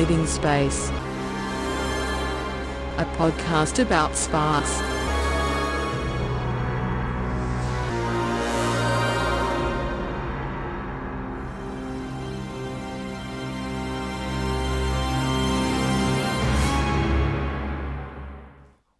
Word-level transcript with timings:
Living 0.00 0.26
Space, 0.26 0.88
a 2.96 3.06
podcast 3.18 3.82
about 3.82 4.16
sparks. 4.16 4.80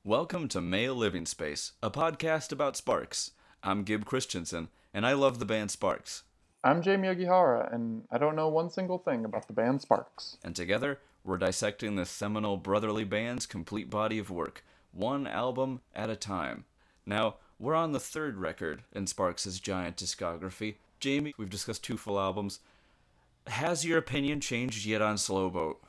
Welcome 0.05 0.49
to 0.49 0.61
Mael 0.61 0.95
Living 0.95 1.25
Space, 1.25 1.73
a 1.83 1.91
podcast 1.91 2.53
about 2.53 2.77
Sparks. 2.77 3.31
I'm 3.63 3.85
Gib 3.85 4.05
Christensen, 4.05 4.69
and 4.93 5.07
I 5.07 5.15
love 5.15 5.39
the 5.39 5.47
band 5.47 5.71
Sparks. 5.71 6.25
I'm 6.63 6.83
Jamie 6.83 7.09
Ogihara, 7.09 7.73
and 7.73 8.03
I 8.11 8.19
don't 8.19 8.37
know 8.37 8.49
one 8.49 8.69
single 8.69 8.99
thing 8.99 9.25
about 9.25 9.47
the 9.47 9.55
band 9.55 9.81
Sparks. 9.81 10.37
And 10.45 10.55
together, 10.55 10.99
we're 11.25 11.39
dissecting 11.39 11.97
the 11.97 12.05
seminal 12.05 12.59
brotherly 12.59 13.05
band's 13.05 13.47
complete 13.47 13.89
body 13.89 14.19
of 14.19 14.29
work, 14.29 14.63
one 14.93 15.27
album 15.27 15.81
at 15.95 16.11
a 16.11 16.17
time. 16.17 16.67
Now, 17.07 17.37
we're 17.59 17.75
on 17.75 17.93
the 17.93 17.99
third 17.99 18.37
record 18.37 18.83
in 18.93 19.07
Sparks' 19.07 19.59
giant 19.59 19.97
discography. 19.97 20.75
Jamie, 20.99 21.33
we've 21.39 21.49
discussed 21.49 21.83
two 21.83 21.97
full 21.97 22.21
albums. 22.21 22.61
Has 23.47 23.87
your 23.87 23.97
opinion 23.97 24.43
changed 24.43 24.85
yet 24.85 25.01
on 25.01 25.17
Slow 25.17 25.49
Boat? 25.49 25.81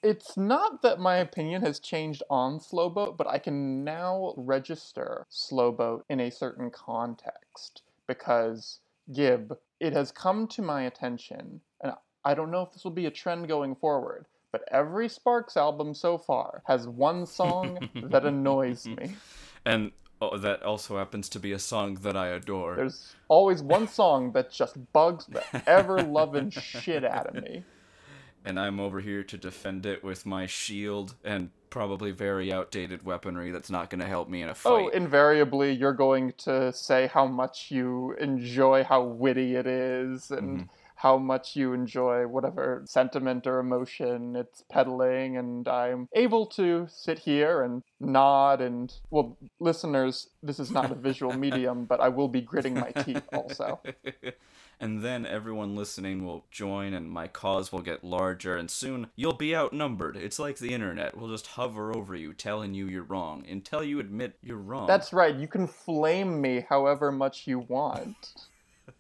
It's 0.04 0.38
not 0.38 0.84
that 0.84 1.00
my 1.00 1.16
opinion 1.16 1.64
has 1.64 1.80
changed 1.80 2.22
on 2.30 2.60
Slowboat, 2.60 3.18
but 3.18 3.26
I 3.26 3.40
can 3.40 3.84
now 3.84 4.36
register 4.38 5.26
Slowboat 5.30 6.06
in 6.08 6.20
a 6.20 6.30
certain 6.30 6.70
context 6.70 7.82
because 8.08 8.82
Gib, 9.14 9.58
it 9.80 9.94
has 9.94 10.12
come 10.12 10.48
to 10.50 10.62
my 10.62 10.84
attention, 10.84 11.62
and 11.82 11.94
I 12.24 12.34
don't 12.34 12.52
know 12.52 12.62
if 12.62 12.72
this 12.72 12.84
will 12.84 12.92
be 12.92 13.06
a 13.06 13.12
trend 13.12 13.48
going 13.48 13.76
forward, 13.76 14.26
but 14.52 14.64
every 14.72 15.10
Sparks 15.10 15.58
album 15.58 15.94
so 15.94 16.18
far 16.18 16.64
has 16.66 16.88
one 16.88 17.26
song 17.26 17.90
that 17.96 18.26
annoys 18.26 18.86
me. 18.88 19.16
And 19.68 19.94
oh, 20.22 20.38
that 20.38 20.62
also 20.62 21.00
happens 21.00 21.28
to 21.30 21.40
be 21.40 21.52
a 21.52 21.58
song 21.58 21.96
that 22.04 22.16
I 22.16 22.28
adore. 22.28 22.76
There's 22.76 23.16
always 23.30 23.64
one 23.64 23.88
song 23.88 24.32
that 24.34 24.52
just 24.52 24.78
bugs 24.94 25.26
the 25.26 25.44
ever 25.66 26.04
loving 26.04 26.52
shit 26.52 27.04
out 27.04 27.26
of 27.26 27.44
me. 27.44 27.64
and 28.46 28.60
I'm 28.60 28.80
over 28.80 29.02
here 29.02 29.24
to 29.24 29.38
defend 29.38 29.88
it 29.88 30.04
with 30.04 30.24
my 30.24 30.46
shield 30.46 31.16
and 31.24 31.50
probably 31.76 32.12
very 32.12 32.54
outdated 32.54 33.04
weaponry 33.04 33.52
that's 33.52 33.70
not 33.70 33.90
going 33.90 34.00
to 34.00 34.08
help 34.08 34.30
me 34.30 34.42
in 34.42 34.48
a 34.48 34.52
oh, 34.52 34.54
fight. 34.54 34.72
Oh, 34.72 34.88
invariably, 34.88 35.74
you're 35.74 35.92
going 35.92 36.32
to 36.38 36.72
say 36.72 37.08
how 37.08 37.26
much 37.26 37.70
you 37.70 38.16
enjoy 38.18 38.86
how 38.86 39.04
witty 39.04 39.58
it 39.58 39.68
is 39.68 40.32
and 40.32 40.60
mm-hmm. 40.62 40.75
How 40.96 41.18
much 41.18 41.56
you 41.56 41.74
enjoy 41.74 42.26
whatever 42.26 42.84
sentiment 42.86 43.46
or 43.46 43.60
emotion 43.60 44.36
it's 44.36 44.64
peddling. 44.70 45.38
And 45.38 45.68
I'm 45.68 46.08
able 46.14 46.46
to 46.48 46.88
sit 46.90 47.20
here 47.20 47.62
and 47.62 47.84
nod. 48.00 48.62
And, 48.62 48.94
well, 49.10 49.38
listeners, 49.60 50.30
this 50.42 50.60
is 50.60 50.72
not 50.72 50.92
a 50.92 50.96
visual 50.96 51.34
medium, 51.38 51.86
but 51.86 52.00
I 52.00 52.10
will 52.10 52.30
be 52.30 52.42
gritting 52.42 52.76
my 52.76 52.92
teeth 52.92 53.24
also. 53.34 53.82
and 54.80 55.02
then 55.02 55.26
everyone 55.26 55.76
listening 55.76 56.26
will 56.26 56.46
join 56.52 56.94
and 56.94 57.10
my 57.10 57.28
cause 57.28 57.72
will 57.72 57.82
get 57.82 58.04
larger 58.04 58.58
and 58.58 58.70
soon 58.70 59.08
you'll 59.16 59.34
be 59.34 59.56
outnumbered. 59.56 60.18
It's 60.18 60.40
like 60.40 60.58
the 60.58 60.74
internet. 60.74 61.18
We'll 61.18 61.30
just 61.30 61.48
hover 61.48 61.96
over 61.96 62.16
you 62.16 62.34
telling 62.34 62.74
you 62.74 62.88
you're 62.88 63.04
wrong 63.04 63.46
until 63.50 63.84
you 63.84 64.00
admit 64.00 64.38
you're 64.42 64.58
wrong. 64.58 64.88
That's 64.88 65.14
right, 65.14 65.36
you 65.36 65.48
can 65.48 65.68
flame 65.68 66.42
me 66.42 66.66
however 66.68 67.12
much 67.12 67.48
you 67.48 67.60
want. 67.60 68.34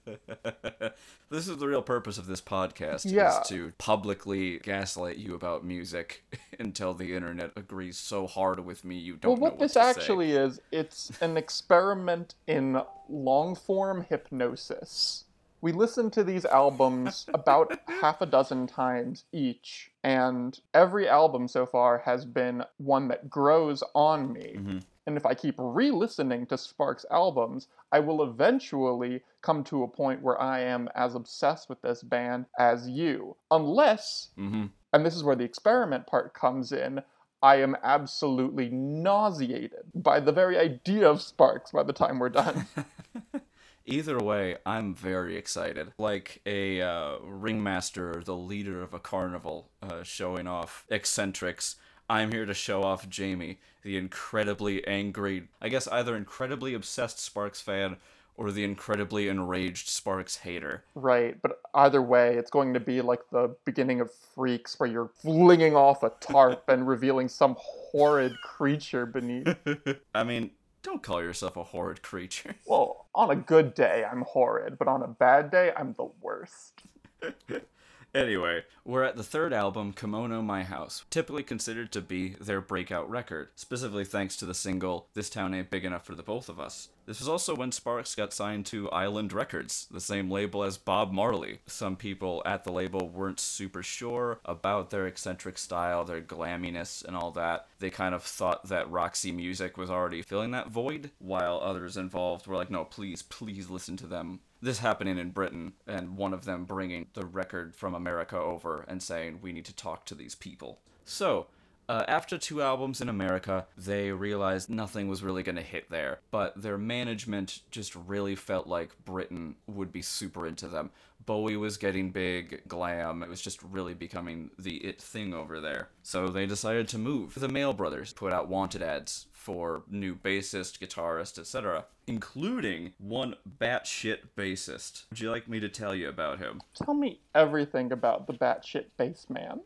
this 1.29 1.47
is 1.47 1.57
the 1.57 1.67
real 1.67 1.81
purpose 1.81 2.17
of 2.17 2.27
this 2.27 2.41
podcast 2.41 3.09
Yeah. 3.11 3.41
is 3.41 3.47
to 3.49 3.73
publicly 3.77 4.59
gaslight 4.59 5.17
you 5.17 5.35
about 5.35 5.63
music 5.65 6.23
until 6.59 6.93
the 6.93 7.13
internet 7.15 7.51
agrees 7.55 7.97
so 7.97 8.27
hard 8.27 8.65
with 8.65 8.83
me 8.85 8.95
you 8.97 9.15
don't 9.15 9.29
Well, 9.31 9.37
know 9.37 9.41
what 9.43 9.51
what 9.53 9.59
this 9.59 9.73
to 9.73 9.83
say. 9.83 9.89
actually 9.89 10.31
is, 10.31 10.59
it's 10.71 11.11
an 11.21 11.37
experiment 11.37 12.35
in 12.47 12.81
long 13.09 13.55
form 13.55 14.05
hypnosis. 14.07 15.23
We 15.61 15.71
listen 15.71 16.11
to 16.11 16.23
these 16.23 16.45
albums 16.45 17.25
about 17.33 17.77
half 17.87 18.21
a 18.21 18.25
dozen 18.27 18.67
times 18.67 19.25
each, 19.31 19.89
and 20.03 20.59
every 20.73 21.09
album 21.09 21.47
so 21.47 21.65
far 21.65 21.99
has 21.99 22.23
been 22.25 22.63
one 22.77 23.07
that 23.07 23.29
grows 23.29 23.81
on 23.95 24.31
me. 24.31 24.55
Mhm. 24.57 24.83
And 25.07 25.17
if 25.17 25.25
I 25.25 25.33
keep 25.35 25.55
re 25.57 25.91
listening 25.91 26.45
to 26.47 26.57
Sparks 26.57 27.05
albums, 27.11 27.67
I 27.91 27.99
will 27.99 28.23
eventually 28.23 29.21
come 29.41 29.63
to 29.65 29.83
a 29.83 29.87
point 29.87 30.21
where 30.21 30.41
I 30.41 30.61
am 30.61 30.89
as 30.95 31.13
obsessed 31.15 31.69
with 31.69 31.81
this 31.81 32.01
band 32.01 32.45
as 32.57 32.89
you. 32.89 33.35
Unless 33.51 34.31
Mhm. 34.37 34.71
and 34.93 35.05
this 35.05 35.15
is 35.15 35.23
where 35.23 35.35
the 35.35 35.43
experiment 35.43 36.07
part 36.07 36.33
comes 36.33 36.71
in. 36.71 37.03
I 37.43 37.57
am 37.57 37.75
absolutely 37.83 38.69
nauseated 38.69 39.91
by 39.93 40.19
the 40.19 40.31
very 40.31 40.57
idea 40.57 41.07
of 41.07 41.21
Sparks 41.21 41.71
by 41.71 41.83
the 41.83 41.93
time 41.93 42.17
we're 42.17 42.29
done. 42.29 42.65
Either 43.85 44.17
way, 44.17 44.57
I'm 44.65 44.95
very 44.95 45.37
excited. 45.37 45.93
Like 45.99 46.41
a 46.47 46.81
uh, 46.81 47.17
ringmaster 47.19 48.23
the 48.25 48.35
leader 48.35 48.81
of 48.81 48.95
a 48.95 48.99
carnival 48.99 49.69
uh, 49.83 50.01
showing 50.01 50.47
off 50.47 50.85
eccentrics. 50.89 51.75
I'm 52.09 52.31
here 52.31 52.45
to 52.45 52.53
show 52.53 52.83
off 52.83 53.09
Jamie, 53.09 53.59
the 53.83 53.97
incredibly 53.97 54.85
angry, 54.87 55.47
I 55.61 55.69
guess 55.69 55.87
either 55.87 56.15
incredibly 56.15 56.73
obsessed 56.73 57.19
Sparks 57.19 57.61
fan 57.61 57.97
or 58.37 58.51
the 58.51 58.63
incredibly 58.63 59.27
enraged 59.27 59.87
Sparks 59.87 60.37
hater. 60.37 60.83
right, 60.93 61.41
but 61.41 61.61
either 61.73 62.01
way, 62.01 62.35
it's 62.35 62.51
going 62.51 62.73
to 62.73 62.79
be 62.79 63.01
like 63.01 63.21
the 63.31 63.55
beginning 63.63 64.01
of 64.01 64.11
Freaks 64.13 64.79
where 64.79 64.89
you're 64.89 65.07
flinging 65.07 65.75
off 65.75 66.03
a 66.03 66.11
tarp 66.19 66.67
and 66.67 66.87
revealing 66.87 67.29
some 67.29 67.55
horrid 67.59 68.35
creature 68.43 69.05
beneath. 69.05 69.55
I 70.15 70.23
mean, 70.23 70.51
don't 70.83 71.01
call 71.01 71.21
yourself 71.23 71.55
a 71.55 71.63
horrid 71.63 72.01
creature. 72.01 72.55
Well, 72.67 73.05
on 73.15 73.31
a 73.31 73.35
good 73.35 73.73
day, 73.73 74.05
I'm 74.09 74.21
horrid, 74.21 74.77
but 74.77 74.87
on 74.87 75.01
a 75.01 75.07
bad 75.07 75.49
day, 75.49 75.71
I'm 75.75 75.95
the 75.97 76.09
worst. 76.21 76.81
Anyway, 78.15 78.63
we're 78.85 79.03
at 79.03 79.17
the 79.17 79.23
third 79.23 79.51
album, 79.51 79.91
Kimono 79.91 80.41
My 80.41 80.63
House, 80.63 81.03
typically 81.09 81.43
considered 81.43 81.91
to 81.91 81.99
be 81.99 82.29
their 82.39 82.61
breakout 82.61 83.09
record, 83.09 83.49
specifically 83.55 84.05
thanks 84.05 84.37
to 84.37 84.45
the 84.45 84.53
single 84.53 85.09
This 85.15 85.29
Town 85.29 85.53
Ain't 85.53 85.69
Big 85.69 85.83
Enough 85.83 86.05
for 86.05 86.15
the 86.15 86.23
Both 86.23 86.47
of 86.47 86.57
Us. 86.57 86.87
This 87.05 87.19
was 87.19 87.27
also 87.27 87.53
when 87.53 87.73
Sparks 87.73 88.15
got 88.15 88.31
signed 88.31 88.65
to 88.67 88.89
Island 88.89 89.33
Records, 89.33 89.87
the 89.91 89.99
same 89.99 90.31
label 90.31 90.63
as 90.63 90.77
Bob 90.77 91.11
Marley. 91.11 91.59
Some 91.67 91.97
people 91.97 92.41
at 92.45 92.63
the 92.63 92.71
label 92.71 93.09
weren't 93.09 93.41
super 93.41 93.83
sure 93.83 94.39
about 94.45 94.91
their 94.91 95.05
eccentric 95.05 95.57
style, 95.57 96.05
their 96.05 96.21
glamminess, 96.21 97.03
and 97.03 97.17
all 97.17 97.31
that. 97.31 97.67
They 97.79 97.89
kind 97.89 98.15
of 98.15 98.23
thought 98.23 98.69
that 98.69 98.89
Roxy 98.89 99.33
Music 99.33 99.77
was 99.77 99.91
already 99.91 100.21
filling 100.21 100.51
that 100.51 100.69
void, 100.69 101.11
while 101.19 101.59
others 101.61 101.97
involved 101.97 102.47
were 102.47 102.55
like, 102.55 102.71
no, 102.71 102.85
please, 102.85 103.21
please 103.21 103.69
listen 103.69 103.97
to 103.97 104.07
them 104.07 104.39
this 104.61 104.79
happening 104.79 105.17
in 105.17 105.31
Britain, 105.31 105.73
and 105.87 106.17
one 106.17 106.33
of 106.33 106.45
them 106.45 106.65
bringing 106.65 107.07
the 107.13 107.25
record 107.25 107.75
from 107.75 107.93
America 107.93 108.37
over 108.37 108.85
and 108.87 109.01
saying, 109.01 109.39
We 109.41 109.51
need 109.51 109.65
to 109.65 109.75
talk 109.75 110.05
to 110.05 110.15
these 110.15 110.35
people. 110.35 110.79
So, 111.03 111.47
uh, 111.87 112.03
after 112.07 112.37
two 112.37 112.61
albums 112.61 112.99
in 112.99 113.09
America, 113.09 113.67
they 113.77 114.11
realized 114.11 114.69
nothing 114.69 115.07
was 115.07 115.21
really 115.21 115.43
going 115.43 115.55
to 115.55 115.61
hit 115.61 115.89
there, 115.89 116.19
but 116.31 116.59
their 116.59 116.77
management 116.77 117.59
just 117.69 117.95
really 117.95 118.35
felt 118.35 118.65
like 118.65 119.05
Britain 119.05 119.55
would 119.67 119.91
be 119.91 120.01
super 120.01 120.47
into 120.47 120.67
them. 120.67 120.89
Bowie 121.25 121.57
was 121.57 121.77
getting 121.77 122.11
big, 122.11 122.61
glam, 122.67 123.21
it 123.21 123.29
was 123.29 123.41
just 123.41 123.61
really 123.61 123.93
becoming 123.93 124.49
the 124.57 124.77
it 124.77 125.01
thing 125.01 125.33
over 125.33 125.59
there. 125.59 125.89
So 126.01 126.27
they 126.27 126.45
decided 126.45 126.87
to 126.89 126.97
move. 126.97 127.35
The 127.35 127.49
Mael 127.49 127.73
Brothers 127.73 128.13
put 128.13 128.33
out 128.33 128.47
wanted 128.47 128.81
ads 128.81 129.27
for 129.45 129.83
new 129.87 130.15
bassist, 130.15 130.79
guitarist, 130.79 131.37
etc., 131.37 131.85
including 132.07 132.93
one 132.97 133.35
batshit 133.61 134.21
bassist. 134.35 135.03
Would 135.11 135.19
you 135.19 135.29
like 135.29 135.47
me 135.47 135.59
to 135.59 135.69
tell 135.69 135.93
you 135.93 136.09
about 136.09 136.39
him? 136.39 136.61
Tell 136.73 136.95
me 136.95 137.19
everything 137.35 137.91
about 137.91 138.25
the 138.25 138.33
batshit 138.33 138.85
bass 138.97 139.27
man. 139.29 139.61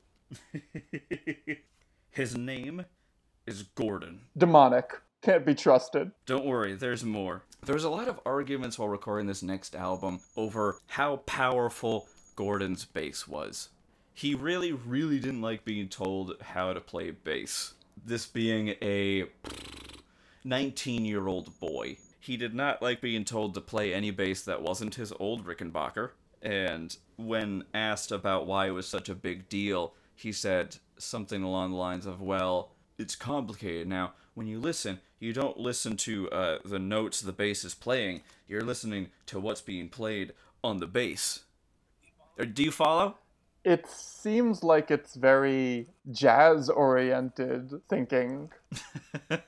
His 2.11 2.35
name 2.37 2.85
is 3.47 3.63
Gordon. 3.63 4.19
Demonic. 4.37 4.99
Can't 5.21 5.45
be 5.45 5.55
trusted. 5.55 6.11
Don't 6.25 6.45
worry, 6.45 6.73
there's 6.73 7.05
more. 7.05 7.43
There's 7.65 7.85
a 7.85 7.89
lot 7.89 8.09
of 8.09 8.19
arguments 8.25 8.77
while 8.77 8.89
recording 8.89 9.27
this 9.27 9.43
next 9.43 9.75
album 9.75 10.19
over 10.35 10.79
how 10.87 11.17
powerful 11.25 12.09
Gordon's 12.35 12.83
bass 12.83 13.29
was. 13.29 13.69
He 14.13 14.35
really, 14.35 14.73
really 14.73 15.19
didn't 15.19 15.41
like 15.41 15.63
being 15.63 15.87
told 15.87 16.35
how 16.41 16.73
to 16.73 16.81
play 16.81 17.11
bass. 17.11 17.75
This 18.05 18.25
being 18.25 18.75
a 18.81 19.25
19 20.43 21.05
year 21.05 21.27
old 21.27 21.59
boy. 21.59 21.97
He 22.19 22.37
did 22.37 22.53
not 22.53 22.81
like 22.81 23.01
being 23.01 23.25
told 23.25 23.53
to 23.53 23.61
play 23.61 23.93
any 23.93 24.11
bass 24.11 24.43
that 24.43 24.61
wasn't 24.61 24.95
his 24.95 25.13
old 25.19 25.45
Rickenbacker. 25.45 26.11
And 26.41 26.95
when 27.17 27.65
asked 27.73 28.11
about 28.11 28.47
why 28.47 28.67
it 28.67 28.71
was 28.71 28.87
such 28.87 29.09
a 29.09 29.15
big 29.15 29.49
deal, 29.49 29.93
he 30.15 30.31
said 30.31 30.77
something 30.97 31.43
along 31.43 31.71
the 31.71 31.77
lines 31.77 32.05
of, 32.05 32.21
Well, 32.21 32.71
it's 32.97 33.15
complicated. 33.15 33.87
Now, 33.87 34.13
when 34.33 34.47
you 34.47 34.59
listen, 34.59 34.99
you 35.19 35.33
don't 35.33 35.57
listen 35.57 35.97
to 35.97 36.29
uh, 36.29 36.59
the 36.63 36.79
notes 36.79 37.21
the 37.21 37.31
bass 37.31 37.63
is 37.63 37.75
playing, 37.75 38.21
you're 38.47 38.61
listening 38.61 39.09
to 39.27 39.39
what's 39.39 39.61
being 39.61 39.89
played 39.89 40.33
on 40.63 40.77
the 40.79 40.87
bass. 40.87 41.43
Do 42.53 42.63
you 42.63 42.71
follow? 42.71 43.17
It 43.63 43.87
seems 43.87 44.63
like 44.63 44.89
it's 44.89 45.15
very 45.15 45.87
jazz 46.11 46.69
oriented 46.69 47.81
thinking. 47.89 48.49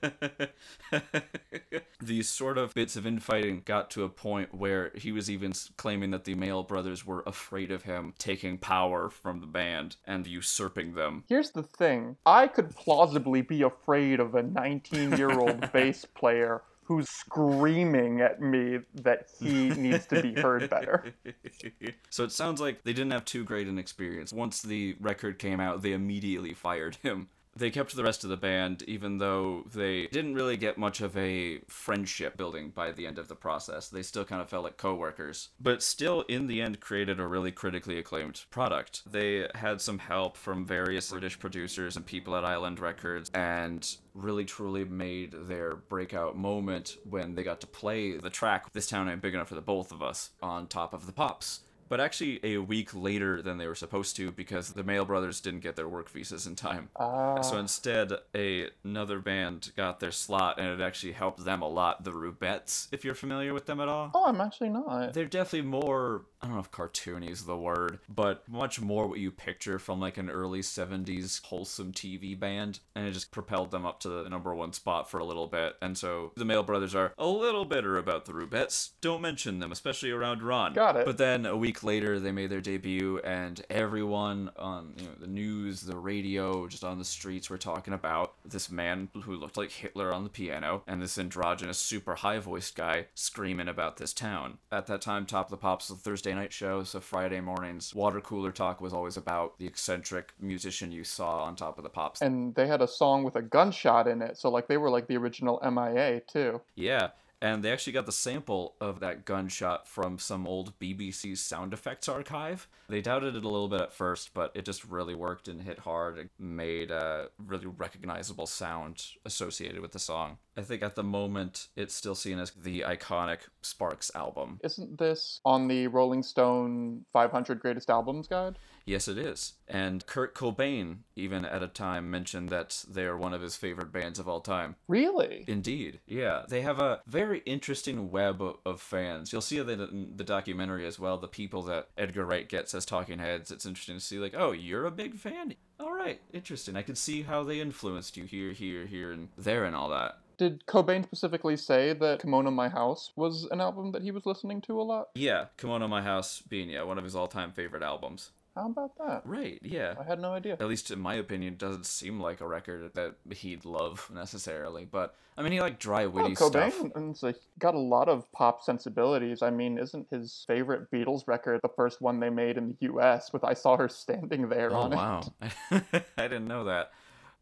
These 2.01 2.27
sort 2.27 2.57
of 2.57 2.73
bits 2.73 2.95
of 2.95 3.05
infighting 3.05 3.61
got 3.63 3.89
to 3.91 4.03
a 4.03 4.09
point 4.09 4.53
where 4.53 4.91
he 4.95 5.11
was 5.11 5.29
even 5.29 5.53
claiming 5.77 6.11
that 6.11 6.25
the 6.25 6.35
Mael 6.35 6.63
brothers 6.63 7.05
were 7.05 7.23
afraid 7.25 7.71
of 7.71 7.83
him 7.83 8.13
taking 8.17 8.57
power 8.57 9.09
from 9.09 9.39
the 9.39 9.47
band 9.47 9.95
and 10.05 10.27
usurping 10.27 10.95
them. 10.95 11.23
Here's 11.29 11.51
the 11.51 11.63
thing 11.63 12.17
I 12.25 12.47
could 12.47 12.75
plausibly 12.75 13.41
be 13.41 13.61
afraid 13.61 14.19
of 14.19 14.35
a 14.35 14.43
19 14.43 15.17
year 15.17 15.31
old 15.31 15.71
bass 15.71 16.05
player 16.05 16.61
who's 16.91 17.09
screaming 17.09 18.19
at 18.19 18.41
me 18.41 18.79
that 18.93 19.29
he 19.39 19.69
needs 19.69 20.05
to 20.07 20.21
be 20.21 20.33
heard 20.33 20.69
better. 20.69 21.13
so 22.09 22.25
it 22.25 22.33
sounds 22.33 22.59
like 22.59 22.83
they 22.83 22.91
didn't 22.91 23.11
have 23.13 23.23
too 23.23 23.45
great 23.45 23.67
an 23.67 23.79
experience. 23.79 24.33
Once 24.33 24.61
the 24.61 24.97
record 24.99 25.39
came 25.39 25.61
out, 25.61 25.83
they 25.83 25.93
immediately 25.93 26.53
fired 26.53 26.97
him. 26.97 27.29
They 27.55 27.69
kept 27.69 27.95
the 27.95 28.03
rest 28.03 28.23
of 28.23 28.29
the 28.29 28.37
band, 28.37 28.83
even 28.83 29.17
though 29.17 29.65
they 29.73 30.07
didn't 30.07 30.35
really 30.35 30.57
get 30.57 30.77
much 30.77 31.01
of 31.01 31.17
a 31.17 31.59
friendship 31.67 32.37
building 32.37 32.69
by 32.69 32.91
the 32.91 33.05
end 33.05 33.17
of 33.17 33.27
the 33.27 33.35
process. 33.35 33.89
They 33.89 34.03
still 34.03 34.25
kind 34.25 34.41
of 34.41 34.49
felt 34.49 34.63
like 34.63 34.77
coworkers, 34.77 35.49
but 35.59 35.83
still, 35.83 36.21
in 36.21 36.47
the 36.47 36.61
end, 36.61 36.79
created 36.79 37.19
a 37.19 37.27
really 37.27 37.51
critically 37.51 37.97
acclaimed 37.97 38.45
product. 38.49 39.01
They 39.11 39.47
had 39.55 39.81
some 39.81 39.99
help 39.99 40.37
from 40.37 40.65
various 40.65 41.11
British 41.11 41.37
producers 41.39 41.97
and 41.97 42.05
people 42.05 42.35
at 42.35 42.45
Island 42.45 42.79
Records, 42.79 43.29
and 43.33 43.85
really 44.13 44.45
truly 44.45 44.85
made 44.85 45.33
their 45.33 45.75
breakout 45.75 46.37
moment 46.37 46.97
when 47.03 47.35
they 47.35 47.43
got 47.43 47.61
to 47.61 47.67
play 47.67 48.17
the 48.17 48.29
track 48.29 48.71
"This 48.73 48.87
Town 48.87 49.09
Ain't 49.09 49.21
Big 49.21 49.33
Enough 49.33 49.49
for 49.49 49.55
the 49.55 49.61
Both 49.61 49.91
of 49.91 50.01
Us" 50.01 50.31
on 50.41 50.67
top 50.67 50.93
of 50.93 51.05
the 51.05 51.11
Pops 51.13 51.61
but 51.91 51.99
actually 51.99 52.39
a 52.41 52.57
week 52.57 52.95
later 52.95 53.41
than 53.41 53.57
they 53.57 53.67
were 53.67 53.75
supposed 53.75 54.15
to 54.15 54.31
because 54.31 54.69
the 54.69 54.81
Mael 54.81 55.03
Brothers 55.05 55.41
didn't 55.41 55.59
get 55.59 55.75
their 55.75 55.89
work 55.89 56.09
visas 56.09 56.47
in 56.47 56.55
time. 56.55 56.87
Ah. 56.95 57.41
So 57.41 57.57
instead, 57.57 58.13
a, 58.33 58.69
another 58.85 59.19
band 59.19 59.73
got 59.75 59.99
their 59.99 60.13
slot, 60.13 60.57
and 60.57 60.69
it 60.69 60.81
actually 60.81 61.11
helped 61.11 61.43
them 61.43 61.61
a 61.61 61.67
lot. 61.67 62.05
The 62.05 62.11
Rubettes, 62.11 62.87
if 62.93 63.03
you're 63.03 63.13
familiar 63.13 63.53
with 63.53 63.65
them 63.65 63.81
at 63.81 63.89
all. 63.89 64.09
Oh, 64.15 64.23
I'm 64.25 64.39
actually 64.39 64.69
not. 64.69 65.11
They're 65.13 65.25
definitely 65.25 65.67
more, 65.67 66.21
I 66.41 66.45
don't 66.45 66.55
know 66.55 66.61
if 66.61 66.71
cartoony 66.71 67.29
is 67.29 67.43
the 67.43 67.57
word, 67.57 67.99
but 68.07 68.47
much 68.47 68.79
more 68.79 69.05
what 69.05 69.19
you 69.19 69.29
picture 69.29 69.77
from 69.77 69.99
like 69.99 70.17
an 70.17 70.29
early 70.29 70.61
70s 70.61 71.43
wholesome 71.43 71.91
TV 71.91 72.39
band. 72.39 72.79
And 72.95 73.05
it 73.05 73.11
just 73.11 73.31
propelled 73.31 73.71
them 73.71 73.85
up 73.85 73.99
to 73.99 74.07
the 74.07 74.29
number 74.29 74.55
one 74.55 74.71
spot 74.71 75.11
for 75.11 75.17
a 75.17 75.25
little 75.25 75.47
bit. 75.47 75.75
And 75.81 75.97
so 75.97 76.31
the 76.37 76.45
Mael 76.45 76.63
Brothers 76.63 76.95
are 76.95 77.13
a 77.17 77.27
little 77.27 77.65
bitter 77.65 77.97
about 77.97 78.23
the 78.23 78.31
Rubettes. 78.31 78.91
Don't 79.01 79.21
mention 79.21 79.59
them, 79.59 79.73
especially 79.73 80.11
around 80.11 80.41
Ron. 80.41 80.71
Got 80.73 80.95
it. 80.95 81.05
But 81.05 81.17
then 81.17 81.45
a 81.45 81.57
week 81.57 81.80
later, 81.83 82.19
they 82.19 82.31
made 82.31 82.49
their 82.49 82.61
debut, 82.61 83.19
and 83.19 83.63
everyone 83.69 84.51
on 84.57 84.93
you 84.97 85.05
know 85.05 85.15
the 85.19 85.27
news, 85.27 85.81
the 85.81 85.97
radio, 85.97 86.67
just 86.67 86.83
on 86.83 86.97
the 86.97 87.05
streets 87.05 87.49
were 87.49 87.57
talking 87.57 87.93
about 87.93 88.33
this 88.45 88.71
man 88.71 89.09
who 89.23 89.35
looked 89.35 89.57
like 89.57 89.71
Hitler 89.71 90.13
on 90.13 90.23
the 90.23 90.29
piano, 90.29 90.83
and 90.87 91.01
this 91.01 91.17
androgynous, 91.17 91.77
super 91.77 92.15
high-voiced 92.15 92.75
guy 92.75 93.07
screaming 93.13 93.67
about 93.67 93.97
this 93.97 94.13
town. 94.13 94.57
At 94.71 94.87
that 94.87 95.01
time, 95.01 95.25
Top 95.25 95.47
of 95.47 95.51
the 95.51 95.57
Pops 95.57 95.89
was 95.89 95.99
a 95.99 96.01
Thursday 96.01 96.33
night 96.33 96.53
show, 96.53 96.83
so 96.83 96.99
Friday 96.99 97.41
mornings, 97.41 97.93
water 97.93 98.21
cooler 98.21 98.51
talk 98.51 98.81
was 98.81 98.93
always 98.93 99.17
about 99.17 99.57
the 99.59 99.67
eccentric 99.67 100.33
musician 100.39 100.91
you 100.91 101.03
saw 101.03 101.43
on 101.43 101.55
Top 101.55 101.77
of 101.77 101.83
the 101.83 101.89
Pops. 101.89 102.21
And 102.21 102.55
they 102.55 102.67
had 102.67 102.81
a 102.81 102.87
song 102.87 103.23
with 103.23 103.35
a 103.35 103.41
gunshot 103.41 104.07
in 104.07 104.21
it, 104.21 104.37
so 104.37 104.49
like 104.49 104.67
they 104.67 104.77
were 104.77 104.89
like 104.89 105.07
the 105.07 105.17
original 105.17 105.59
MIA 105.63 106.21
too. 106.21 106.61
Yeah, 106.75 107.09
and 107.41 107.63
they 107.63 107.71
actually 107.71 107.93
got 107.93 108.05
the 108.05 108.11
sample 108.11 108.75
of 108.79 108.99
that 108.99 109.25
gunshot 109.25 109.87
from 109.87 110.19
some 110.19 110.47
old 110.47 110.77
BBC 110.79 111.37
sound 111.37 111.73
effects 111.73 112.07
archive. 112.07 112.67
They 112.87 113.01
doubted 113.01 113.35
it 113.35 113.43
a 113.43 113.49
little 113.49 113.69
bit 113.69 113.81
at 113.81 113.93
first, 113.93 114.33
but 114.33 114.51
it 114.53 114.65
just 114.65 114.85
really 114.85 115.15
worked 115.15 115.47
and 115.47 115.61
hit 115.61 115.79
hard. 115.79 116.17
It 116.17 116.29
made 116.37 116.91
a 116.91 117.29
really 117.37 117.67
recognizable 117.67 118.47
sound 118.47 119.03
associated 119.25 119.81
with 119.81 119.91
the 119.91 119.99
song. 119.99 120.37
I 120.57 120.61
think 120.61 120.83
at 120.83 120.95
the 120.95 121.03
moment 121.03 121.67
it's 121.75 121.95
still 121.95 122.15
seen 122.15 122.37
as 122.37 122.51
the 122.51 122.81
iconic 122.81 123.39
Sparks 123.61 124.11
album. 124.13 124.59
Isn't 124.63 124.97
this 124.97 125.39
on 125.45 125.67
the 125.67 125.87
Rolling 125.87 126.23
Stone 126.23 127.05
500 127.13 127.59
Greatest 127.59 127.89
Albums 127.89 128.27
guide? 128.27 128.57
Yes, 128.85 129.07
it 129.07 129.17
is. 129.17 129.53
And 129.67 130.05
Kurt 130.05 130.35
Cobain, 130.35 130.97
even 131.15 131.45
at 131.45 131.63
a 131.63 131.67
time, 131.67 132.11
mentioned 132.11 132.49
that 132.49 132.83
they're 132.89 133.15
one 133.15 133.33
of 133.33 133.41
his 133.41 133.55
favorite 133.55 133.91
bands 133.91 134.19
of 134.19 134.27
all 134.27 134.41
time. 134.41 134.75
Really? 134.87 135.45
Indeed, 135.47 135.99
yeah. 136.07 136.43
They 136.49 136.61
have 136.61 136.79
a 136.79 137.01
very 137.05 137.30
interesting 137.39 138.11
web 138.11 138.41
of 138.65 138.81
fans. 138.81 139.31
You'll 139.31 139.41
see 139.41 139.59
that 139.59 139.79
in 139.79 140.13
the 140.15 140.23
documentary 140.23 140.85
as 140.85 140.99
well. 140.99 141.17
The 141.17 141.27
people 141.27 141.63
that 141.63 141.89
Edgar 141.97 142.25
Wright 142.25 142.47
gets 142.47 142.73
as 142.73 142.85
talking 142.85 143.19
heads. 143.19 143.51
It's 143.51 143.65
interesting 143.65 143.95
to 143.95 144.01
see, 144.01 144.19
like, 144.19 144.35
oh, 144.35 144.51
you're 144.51 144.85
a 144.85 144.91
big 144.91 145.15
fan. 145.15 145.55
All 145.79 145.93
right, 145.93 146.21
interesting. 146.31 146.75
I 146.75 146.83
can 146.83 146.95
see 146.95 147.23
how 147.23 147.43
they 147.43 147.59
influenced 147.59 148.17
you 148.17 148.25
here, 148.25 148.51
here, 148.51 148.85
here, 148.85 149.11
and 149.11 149.29
there, 149.37 149.65
and 149.65 149.75
all 149.75 149.89
that. 149.89 150.19
Did 150.37 150.65
Cobain 150.65 151.05
specifically 151.05 151.55
say 151.55 151.93
that 151.93 152.21
Kimono 152.21 152.49
My 152.49 152.67
House 152.67 153.11
was 153.15 153.47
an 153.51 153.61
album 153.61 153.91
that 153.91 154.01
he 154.01 154.09
was 154.09 154.25
listening 154.25 154.61
to 154.61 154.81
a 154.81 154.83
lot? 154.83 155.09
Yeah, 155.13 155.45
Kimono 155.57 155.87
My 155.87 156.01
House 156.01 156.41
being 156.41 156.69
yeah 156.69 156.81
one 156.81 156.97
of 156.97 157.03
his 157.03 157.15
all-time 157.15 157.51
favorite 157.51 157.83
albums. 157.83 158.31
How 158.55 158.69
about 158.69 158.97
that? 158.97 159.21
Right. 159.25 159.59
Yeah. 159.63 159.95
I 159.99 160.03
had 160.03 160.19
no 160.19 160.33
idea. 160.33 160.53
At 160.53 160.67
least 160.67 160.91
in 160.91 160.99
my 160.99 161.15
opinion, 161.15 161.55
doesn't 161.55 161.85
seem 161.85 162.19
like 162.19 162.41
a 162.41 162.47
record 162.47 162.91
that 162.95 163.15
he'd 163.33 163.63
love 163.63 164.09
necessarily. 164.13 164.83
But 164.85 165.15
I 165.37 165.41
mean, 165.41 165.53
he 165.53 165.61
liked 165.61 165.79
dry, 165.79 166.05
witty 166.05 166.35
Well, 166.37 166.49
stuff. 166.49 166.73
Cobain's 166.77 167.23
like, 167.23 167.37
got 167.59 167.75
a 167.75 167.79
lot 167.79 168.09
of 168.09 168.29
pop 168.33 168.61
sensibilities. 168.61 169.41
I 169.41 169.51
mean, 169.51 169.77
isn't 169.77 170.07
his 170.11 170.43
favorite 170.47 170.91
Beatles 170.91 171.27
record 171.27 171.61
the 171.61 171.69
first 171.69 172.01
one 172.01 172.19
they 172.19 172.29
made 172.29 172.57
in 172.57 172.67
the 172.69 172.75
U.S. 172.87 173.31
with 173.31 173.43
"I 173.45 173.53
Saw 173.53 173.77
Her 173.77 173.87
Standing 173.87 174.49
There" 174.49 174.73
Oh 174.73 174.81
on 174.81 174.93
it? 174.93 174.95
wow, 174.97 175.33
I 175.71 176.01
didn't 176.17 176.47
know 176.47 176.65
that. 176.65 176.91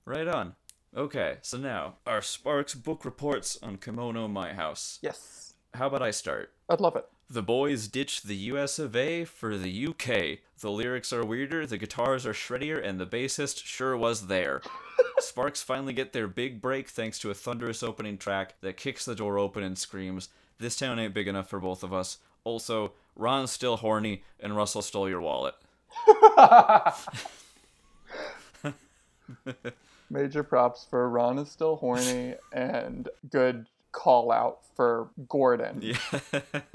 Right 0.05 0.27
on. 0.27 0.53
Okay, 0.95 1.37
so 1.41 1.57
now 1.57 1.95
our 2.05 2.21
Sparks 2.21 2.75
book 2.75 3.03
reports 3.03 3.57
on 3.63 3.77
Kimono 3.77 4.27
My 4.27 4.53
House. 4.53 4.99
Yes, 5.01 5.53
How 5.73 5.87
about 5.87 6.01
I 6.03 6.11
start? 6.11 6.51
I'd 6.69 6.81
love 6.81 6.95
it. 6.95 7.05
The 7.31 7.43
boys 7.43 7.87
ditched 7.87 8.25
the 8.25 8.35
US 8.35 8.79
of 8.79 8.95
A 8.95 9.23
for 9.23 9.55
the 9.55 9.87
UK. 9.87 10.39
The 10.59 10.71
lyrics 10.71 11.13
are 11.13 11.23
weirder, 11.23 11.67
the 11.67 11.77
guitars 11.77 12.25
are 12.25 12.33
shreddier, 12.33 12.83
and 12.83 12.99
the 12.99 13.05
bassist 13.05 13.65
sure 13.65 13.95
was 13.95 14.25
there. 14.25 14.63
Sparks 15.19 15.61
finally 15.61 15.93
get 15.93 16.11
their 16.11 16.27
big 16.27 16.59
break 16.59 16.89
thanks 16.89 17.19
to 17.19 17.29
a 17.29 17.35
thunderous 17.35 17.83
opening 17.83 18.17
track 18.17 18.55
that 18.61 18.77
kicks 18.77 19.05
the 19.05 19.13
door 19.13 19.37
open 19.37 19.63
and 19.63 19.77
screams, 19.77 20.29
This 20.57 20.75
town 20.75 20.97
ain't 20.97 21.13
big 21.13 21.27
enough 21.27 21.47
for 21.47 21.59
both 21.59 21.83
of 21.83 21.93
us. 21.93 22.17
Also, 22.43 22.93
Ron's 23.15 23.51
still 23.51 23.77
horny, 23.77 24.23
and 24.39 24.55
Russell 24.55 24.81
stole 24.81 25.07
your 25.07 25.21
wallet. 25.21 25.53
Major 30.09 30.41
props 30.41 30.87
for 30.89 31.07
Ron 31.07 31.37
is 31.37 31.51
still 31.51 31.75
horny 31.75 32.33
and 32.51 33.07
good 33.29 33.67
call 33.91 34.31
out 34.31 34.59
for 34.75 35.09
Gordon. 35.27 35.79
Yeah. 35.81 35.97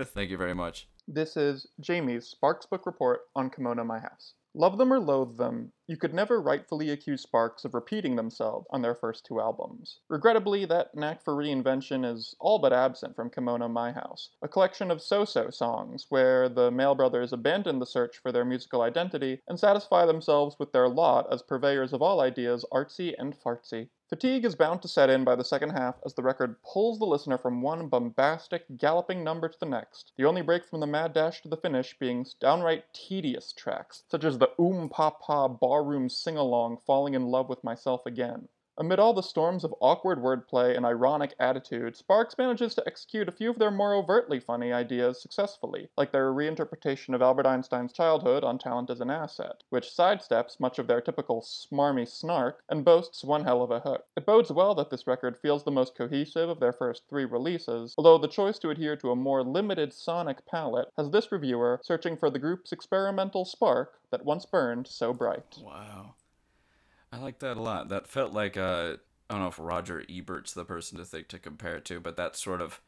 Thank 0.02 0.30
you 0.30 0.37
very 0.37 0.54
much. 0.54 0.88
This 1.06 1.37
is 1.37 1.66
Jamie's 1.80 2.26
Sparks 2.26 2.66
book 2.66 2.87
report 2.87 3.23
on 3.37 3.50
Kimono 3.50 3.85
My 3.85 3.99
House. 3.99 4.35
Love 4.54 4.78
them 4.78 4.92
or 4.92 5.00
loathe 5.00 5.37
them, 5.37 5.73
you 5.86 5.96
could 5.96 6.14
never 6.14 6.40
rightfully 6.40 6.90
accuse 6.90 7.22
Sparks 7.22 7.64
of 7.64 7.74
repeating 7.74 8.16
themselves 8.16 8.66
on 8.70 8.80
their 8.80 8.94
first 8.94 9.26
two 9.26 9.40
albums. 9.40 10.00
Regrettably, 10.08 10.64
that 10.64 10.94
knack 10.94 11.22
for 11.22 11.34
reinvention 11.34 12.10
is 12.10 12.34
all 12.40 12.58
but 12.58 12.72
absent 12.72 13.14
from 13.14 13.28
Kimono 13.28 13.68
My 13.68 13.92
House, 13.92 14.30
a 14.42 14.48
collection 14.48 14.90
of 14.90 15.02
so-so 15.02 15.50
songs 15.50 16.06
where 16.08 16.48
the 16.48 16.70
Mael 16.70 16.94
Brothers 16.94 17.32
abandon 17.32 17.78
the 17.78 17.86
search 17.86 18.16
for 18.16 18.32
their 18.32 18.44
musical 18.44 18.80
identity 18.80 19.42
and 19.46 19.60
satisfy 19.60 20.06
themselves 20.06 20.56
with 20.58 20.72
their 20.72 20.88
lot 20.88 21.30
as 21.32 21.42
purveyors 21.42 21.92
of 21.92 22.00
all 22.00 22.20
ideas 22.20 22.64
artsy 22.72 23.14
and 23.18 23.34
fartsy. 23.34 23.88
Fatigue 24.10 24.44
is 24.44 24.54
bound 24.54 24.82
to 24.82 24.86
set 24.86 25.08
in 25.08 25.24
by 25.24 25.34
the 25.34 25.42
second 25.42 25.70
half 25.70 25.96
as 26.04 26.14
the 26.14 26.22
record 26.22 26.62
pulls 26.62 26.98
the 26.98 27.06
listener 27.06 27.38
from 27.38 27.62
one 27.62 27.88
bombastic, 27.88 28.64
galloping 28.76 29.24
number 29.24 29.48
to 29.48 29.58
the 29.58 29.66
next, 29.66 30.12
the 30.16 30.24
only 30.24 30.42
break 30.42 30.64
from 30.64 30.80
the 30.80 30.86
mad 30.86 31.14
dash 31.14 31.40
to 31.40 31.48
the 31.48 31.56
finish 31.56 31.96
being 31.98 32.24
downright 32.38 32.84
tedious 32.92 33.52
tracks, 33.52 34.04
such 34.10 34.22
as 34.22 34.38
the 34.38 34.50
Oom 34.60 34.90
Pa 34.90 35.10
Pa 35.10 35.48
barroom 35.74 36.08
sing 36.08 36.36
along 36.36 36.78
Falling 36.86 37.14
in 37.14 37.26
Love 37.26 37.48
with 37.48 37.64
Myself 37.64 38.06
Again. 38.06 38.46
Amid 38.76 38.98
all 38.98 39.14
the 39.14 39.22
storms 39.22 39.62
of 39.62 39.72
awkward 39.78 40.18
wordplay 40.18 40.76
and 40.76 40.84
ironic 40.84 41.36
attitude, 41.38 41.96
Sparks 41.96 42.36
manages 42.36 42.74
to 42.74 42.86
execute 42.88 43.28
a 43.28 43.32
few 43.32 43.48
of 43.48 43.60
their 43.60 43.70
more 43.70 43.94
overtly 43.94 44.40
funny 44.40 44.72
ideas 44.72 45.22
successfully, 45.22 45.90
like 45.96 46.10
their 46.10 46.32
reinterpretation 46.32 47.14
of 47.14 47.22
Albert 47.22 47.46
Einstein's 47.46 47.92
childhood 47.92 48.42
on 48.42 48.58
Talent 48.58 48.90
as 48.90 49.00
an 49.00 49.10
Asset, 49.10 49.62
which 49.70 49.94
sidesteps 49.94 50.58
much 50.58 50.80
of 50.80 50.88
their 50.88 51.00
typical 51.00 51.40
smarmy 51.40 52.04
snark 52.04 52.64
and 52.68 52.84
boasts 52.84 53.22
one 53.22 53.44
hell 53.44 53.62
of 53.62 53.70
a 53.70 53.78
hook. 53.78 54.06
It 54.16 54.26
bodes 54.26 54.50
well 54.50 54.74
that 54.74 54.90
this 54.90 55.06
record 55.06 55.36
feels 55.36 55.62
the 55.62 55.70
most 55.70 55.94
cohesive 55.94 56.48
of 56.48 56.58
their 56.58 56.72
first 56.72 57.08
three 57.08 57.24
releases, 57.24 57.94
although 57.96 58.18
the 58.18 58.26
choice 58.26 58.58
to 58.58 58.70
adhere 58.70 58.96
to 58.96 59.12
a 59.12 59.16
more 59.16 59.44
limited 59.44 59.92
sonic 59.92 60.44
palette 60.46 60.88
has 60.96 61.10
this 61.10 61.30
reviewer 61.30 61.78
searching 61.84 62.16
for 62.16 62.28
the 62.28 62.40
group's 62.40 62.72
experimental 62.72 63.44
spark 63.44 64.00
that 64.10 64.24
once 64.24 64.44
burned 64.44 64.88
so 64.88 65.12
bright. 65.12 65.58
Wow. 65.62 66.16
I 67.14 67.18
like 67.23 67.38
that 67.40 67.56
a 67.56 67.62
lot. 67.62 67.88
That 67.88 68.06
felt 68.09 68.33
like 68.33 68.56
uh 68.56 68.97
I 69.30 69.35
don't 69.35 69.40
know 69.42 69.49
if 69.49 69.59
Roger 69.59 70.04
Ebert's 70.11 70.52
the 70.52 70.64
person 70.64 70.99
to 70.99 71.04
think 71.04 71.28
to 71.28 71.38
compare 71.38 71.76
it 71.76 71.85
to, 71.87 72.00
but 72.00 72.16
that's 72.16 72.42
sort 72.42 72.61
of 72.61 72.80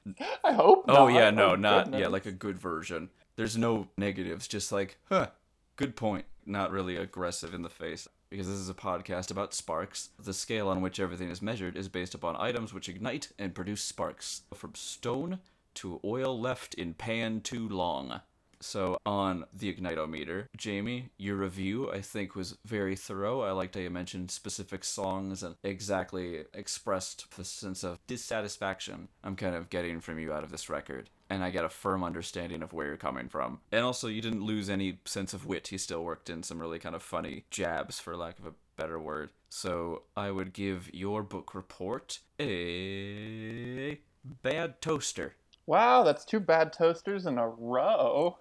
I 0.44 0.52
hope 0.52 0.84
Oh 0.88 1.06
not. 1.08 1.14
yeah, 1.14 1.30
no, 1.30 1.52
Oh, 1.52 1.54
not 1.56 1.92
yeah, 1.92 2.08
like 2.08 2.26
a 2.26 2.32
good 2.32 2.58
version. 2.58 3.10
There's 3.36 3.56
no 3.56 3.88
negatives, 3.98 4.48
just 4.48 4.72
like, 4.72 4.98
huh, 5.08 5.28
good 5.76 5.94
point. 5.96 6.24
not 6.44 6.70
really 6.70 6.96
aggressive 6.96 7.52
in 7.54 7.62
the 7.62 7.68
face 7.68 8.06
because 8.30 8.46
this 8.48 8.56
is 8.56 8.68
a 8.68 8.74
podcast 8.74 9.30
about 9.30 9.54
sparks. 9.54 10.10
The 10.22 10.32
scale 10.32 10.68
on 10.68 10.80
which 10.80 10.98
everything 11.00 11.30
is 11.30 11.40
measured 11.42 11.76
is 11.76 11.88
based 11.88 12.14
upon 12.14 12.36
items 12.36 12.72
which 12.74 12.88
ignite 12.88 13.32
and 13.38 13.54
produce 13.54 13.82
sparks, 13.82 14.42
from 14.54 14.74
stone 14.74 15.38
to 15.74 16.00
oil 16.04 16.38
left 16.38 16.74
in 16.74 16.94
pan 16.94 17.40
too 17.40 17.68
long. 17.68 18.20
So 18.60 18.98
on 19.04 19.44
the 19.52 19.72
ignitometer, 19.72 20.46
Jamie, 20.56 21.10
your 21.18 21.36
review 21.36 21.90
I 21.90 22.00
think 22.00 22.34
was 22.34 22.56
very 22.64 22.96
thorough. 22.96 23.42
I 23.42 23.52
liked 23.52 23.74
how 23.74 23.80
you 23.80 23.90
mentioned 23.90 24.30
specific 24.30 24.84
songs 24.84 25.42
and 25.42 25.56
exactly 25.62 26.44
expressed 26.54 27.30
the 27.36 27.44
sense 27.44 27.84
of 27.84 27.98
dissatisfaction 28.06 29.08
I'm 29.22 29.36
kind 29.36 29.54
of 29.54 29.70
getting 29.70 30.00
from 30.00 30.18
you 30.18 30.32
out 30.32 30.44
of 30.44 30.50
this 30.50 30.68
record. 30.68 31.10
And 31.28 31.42
I 31.42 31.50
get 31.50 31.64
a 31.64 31.68
firm 31.68 32.04
understanding 32.04 32.62
of 32.62 32.72
where 32.72 32.86
you're 32.86 32.96
coming 32.96 33.28
from. 33.28 33.60
And 33.72 33.84
also, 33.84 34.06
you 34.06 34.22
didn't 34.22 34.44
lose 34.44 34.70
any 34.70 35.00
sense 35.04 35.34
of 35.34 35.44
wit. 35.44 35.72
You 35.72 35.78
still 35.78 36.04
worked 36.04 36.30
in 36.30 36.44
some 36.44 36.60
really 36.60 36.78
kind 36.78 36.94
of 36.94 37.02
funny 37.02 37.44
jabs, 37.50 37.98
for 37.98 38.16
lack 38.16 38.38
of 38.38 38.46
a 38.46 38.54
better 38.76 38.98
word. 38.98 39.30
So 39.48 40.02
I 40.16 40.30
would 40.30 40.52
give 40.52 40.94
your 40.94 41.24
book 41.24 41.52
report 41.52 42.20
a 42.38 43.98
bad 44.42 44.80
toaster. 44.80 45.34
Wow, 45.66 46.04
that's 46.04 46.24
two 46.24 46.38
bad 46.38 46.72
toasters 46.72 47.26
in 47.26 47.38
a 47.38 47.48
row. 47.48 48.38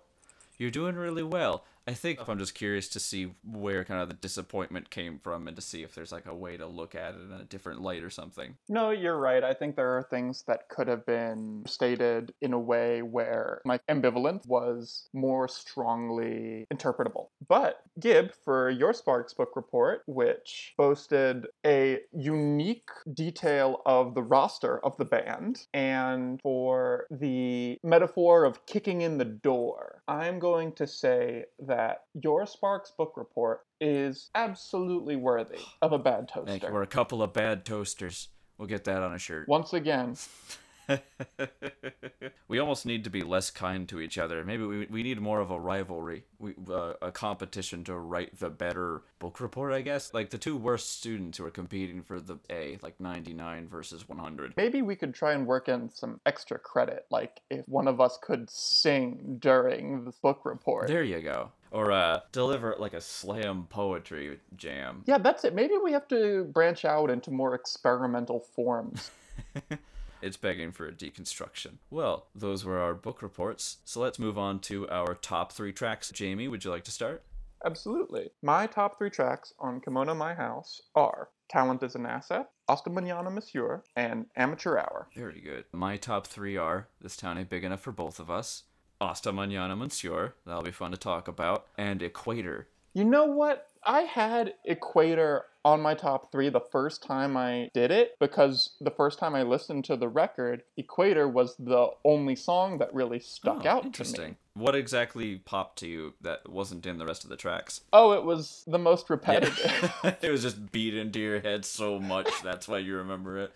You're 0.57 0.71
doing 0.71 0.95
really 0.95 1.23
well. 1.23 1.63
I 1.87 1.93
think 1.93 2.19
oh. 2.19 2.25
I'm 2.27 2.39
just 2.39 2.55
curious 2.55 2.87
to 2.89 2.99
see 2.99 3.31
where 3.43 3.83
kind 3.83 4.01
of 4.01 4.07
the 4.07 4.15
disappointment 4.15 4.89
came 4.89 5.19
from 5.19 5.47
and 5.47 5.55
to 5.55 5.61
see 5.61 5.83
if 5.83 5.93
there's 5.93 6.11
like 6.11 6.25
a 6.25 6.35
way 6.35 6.57
to 6.57 6.65
look 6.65 6.95
at 6.95 7.13
it 7.13 7.21
in 7.21 7.31
a 7.31 7.43
different 7.43 7.81
light 7.81 8.03
or 8.03 8.09
something. 8.09 8.55
No, 8.67 8.89
you're 8.89 9.17
right. 9.17 9.43
I 9.43 9.53
think 9.53 9.75
there 9.75 9.97
are 9.97 10.03
things 10.03 10.43
that 10.47 10.67
could 10.69 10.87
have 10.87 11.05
been 11.05 11.63
stated 11.67 12.33
in 12.41 12.53
a 12.53 12.59
way 12.59 13.01
where 13.01 13.61
my 13.65 13.79
ambivalence 13.89 14.47
was 14.47 15.09
more 15.13 15.47
strongly 15.47 16.65
interpretable. 16.73 17.27
But 17.47 17.81
Gib, 17.99 18.33
for 18.43 18.69
your 18.69 18.93
Sparks 18.93 19.33
book 19.33 19.51
report, 19.55 20.01
which 20.07 20.73
boasted 20.77 21.47
a 21.65 21.99
unique 22.11 22.89
detail 23.13 23.81
of 23.85 24.15
the 24.15 24.23
roster 24.23 24.83
of 24.83 24.97
the 24.97 25.05
band, 25.05 25.67
and 25.73 26.41
for 26.41 27.05
the 27.11 27.77
metaphor 27.83 28.43
of 28.43 28.65
kicking 28.65 29.01
in 29.01 29.17
the 29.17 29.25
door, 29.25 30.01
I'm 30.07 30.39
going 30.39 30.73
to 30.73 30.87
say 30.87 31.45
that 31.59 31.74
your 32.21 32.45
Sparks 32.45 32.91
book 32.97 33.13
report 33.15 33.61
is 33.79 34.29
absolutely 34.35 35.15
worthy 35.15 35.59
of 35.81 35.91
a 35.91 35.99
bad 35.99 36.29
Thank 36.29 36.47
toaster. 36.47 36.67
you. 36.67 36.73
We're 36.73 36.83
a 36.83 36.87
couple 36.87 37.21
of 37.21 37.33
bad 37.33 37.65
toasters. 37.65 38.29
We'll 38.57 38.67
get 38.67 38.85
that 38.85 39.01
on 39.01 39.13
a 39.13 39.19
shirt. 39.19 39.47
Once 39.47 39.73
again, 39.73 40.15
we 42.47 42.59
almost 42.59 42.85
need 42.85 43.03
to 43.03 43.09
be 43.09 43.21
less 43.21 43.49
kind 43.49 43.87
to 43.89 43.99
each 43.99 44.17
other. 44.17 44.43
Maybe 44.43 44.63
we, 44.63 44.85
we 44.85 45.03
need 45.03 45.19
more 45.19 45.39
of 45.39 45.51
a 45.51 45.59
rivalry, 45.59 46.23
we, 46.39 46.53
uh, 46.69 46.93
a 47.01 47.11
competition 47.11 47.83
to 47.85 47.97
write 47.97 48.39
the 48.39 48.49
better 48.49 49.01
book 49.19 49.39
report, 49.39 49.73
I 49.73 49.81
guess. 49.81 50.13
Like 50.13 50.29
the 50.29 50.37
two 50.37 50.57
worst 50.57 50.97
students 50.99 51.37
who 51.37 51.45
are 51.45 51.51
competing 51.51 52.01
for 52.03 52.19
the 52.19 52.37
A, 52.49 52.77
like 52.81 52.99
99 52.99 53.67
versus 53.67 54.07
100. 54.07 54.53
maybe 54.57 54.81
we 54.81 54.95
could 54.95 55.13
try 55.13 55.33
and 55.33 55.45
work 55.47 55.69
in 55.69 55.89
some 55.89 56.19
extra 56.25 56.59
credit, 56.59 57.05
like 57.09 57.41
if 57.49 57.67
one 57.67 57.87
of 57.87 57.99
us 57.99 58.17
could 58.21 58.49
sing 58.49 59.37
during 59.39 60.05
the 60.05 60.13
book 60.21 60.45
report. 60.45 60.87
There 60.87 61.03
you 61.03 61.21
go. 61.21 61.51
Or 61.71 61.91
uh, 61.91 62.21
deliver 62.31 62.75
like 62.79 62.93
a 62.93 63.01
slam 63.01 63.67
poetry 63.69 64.39
jam. 64.55 65.03
Yeah, 65.05 65.17
that's 65.17 65.43
it. 65.43 65.53
Maybe 65.53 65.73
we 65.83 65.91
have 65.91 66.07
to 66.07 66.45
branch 66.45 66.85
out 66.85 67.09
into 67.09 67.31
more 67.31 67.53
experimental 67.53 68.39
forms. 68.39 69.11
It's 70.25 70.37
begging 70.37 70.71
for 70.71 70.87
a 70.87 70.91
deconstruction. 70.91 71.77
Well, 71.91 72.25
those 72.33 72.65
were 72.65 72.79
our 72.79 72.95
book 72.95 73.21
reports. 73.21 73.77
So 73.85 73.99
let's 73.99 74.17
move 74.17 74.39
on 74.39 74.57
to 74.61 74.89
our 74.89 75.13
top 75.13 75.51
three 75.51 75.71
tracks. 75.71 76.09
Jamie, 76.09 76.47
would 76.47 76.65
you 76.65 76.71
like 76.71 76.83
to 76.85 76.91
start? 76.91 77.21
Absolutely. 77.63 78.31
My 78.41 78.65
top 78.65 78.97
three 78.97 79.11
tracks 79.11 79.53
on 79.59 79.81
Kimono 79.81 80.15
My 80.15 80.33
House 80.33 80.81
are 80.95 81.29
Talent 81.47 81.83
is 81.83 81.93
an 81.93 82.07
Asset, 82.07 82.49
Hasta 82.67 82.89
Mañana 82.89 83.31
Monsieur, 83.31 83.83
and 83.95 84.25
Amateur 84.35 84.79
Hour. 84.79 85.09
Very 85.13 85.41
good. 85.41 85.65
My 85.71 85.95
top 85.95 86.25
three 86.25 86.57
are 86.57 86.87
This 86.99 87.15
Town 87.15 87.37
Ain't 87.37 87.49
Big 87.51 87.63
Enough 87.63 87.81
for 87.81 87.91
Both 87.91 88.19
of 88.19 88.31
Us, 88.31 88.63
Hasta 88.99 89.31
Mañana 89.31 89.77
Monsieur, 89.77 90.33
that'll 90.43 90.63
be 90.63 90.71
fun 90.71 90.89
to 90.89 90.97
talk 90.97 91.27
about, 91.27 91.67
and 91.77 92.01
Equator. 92.01 92.67
You 92.95 93.03
know 93.03 93.25
what? 93.25 93.69
I 93.85 94.01
had 94.01 94.53
Equator 94.65 95.45
on 95.63 95.81
my 95.81 95.95
top 95.95 96.31
three 96.31 96.49
the 96.49 96.61
first 96.71 97.01
time 97.03 97.35
I 97.35 97.69
did 97.73 97.89
it 97.91 98.15
because 98.19 98.71
the 98.79 98.91
first 98.91 99.17
time 99.17 99.33
I 99.33 99.43
listened 99.43 99.85
to 99.85 99.95
the 99.95 100.07
record, 100.07 100.63
Equator 100.77 101.27
was 101.27 101.55
the 101.57 101.89
only 102.03 102.35
song 102.35 102.77
that 102.77 102.93
really 102.93 103.19
stuck 103.19 103.65
Oh, 103.65 103.69
out 103.69 103.81
to 103.81 103.87
interesting. 103.87 104.37
What 104.53 104.75
exactly 104.75 105.37
popped 105.37 105.79
to 105.79 105.87
you 105.87 106.13
that 106.21 106.47
wasn't 106.49 106.85
in 106.85 106.97
the 106.97 107.05
rest 107.05 107.23
of 107.23 107.29
the 107.29 107.35
tracks? 107.35 107.81
Oh, 107.91 108.11
it 108.13 108.23
was 108.23 108.63
the 108.67 108.77
most 108.77 109.09
repetitive. 109.09 109.91
it 110.21 110.29
was 110.29 110.43
just 110.43 110.71
beat 110.71 110.95
into 110.95 111.19
your 111.19 111.39
head 111.41 111.65
so 111.65 111.99
much, 111.99 112.29
that's 112.43 112.67
why 112.67 112.77
you 112.77 112.95
remember 112.97 113.39
it. 113.39 113.53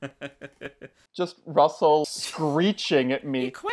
Just 1.12 1.36
Russell 1.44 2.04
screeching 2.04 3.12
at 3.12 3.26
me. 3.26 3.46
Equator! 3.46 3.70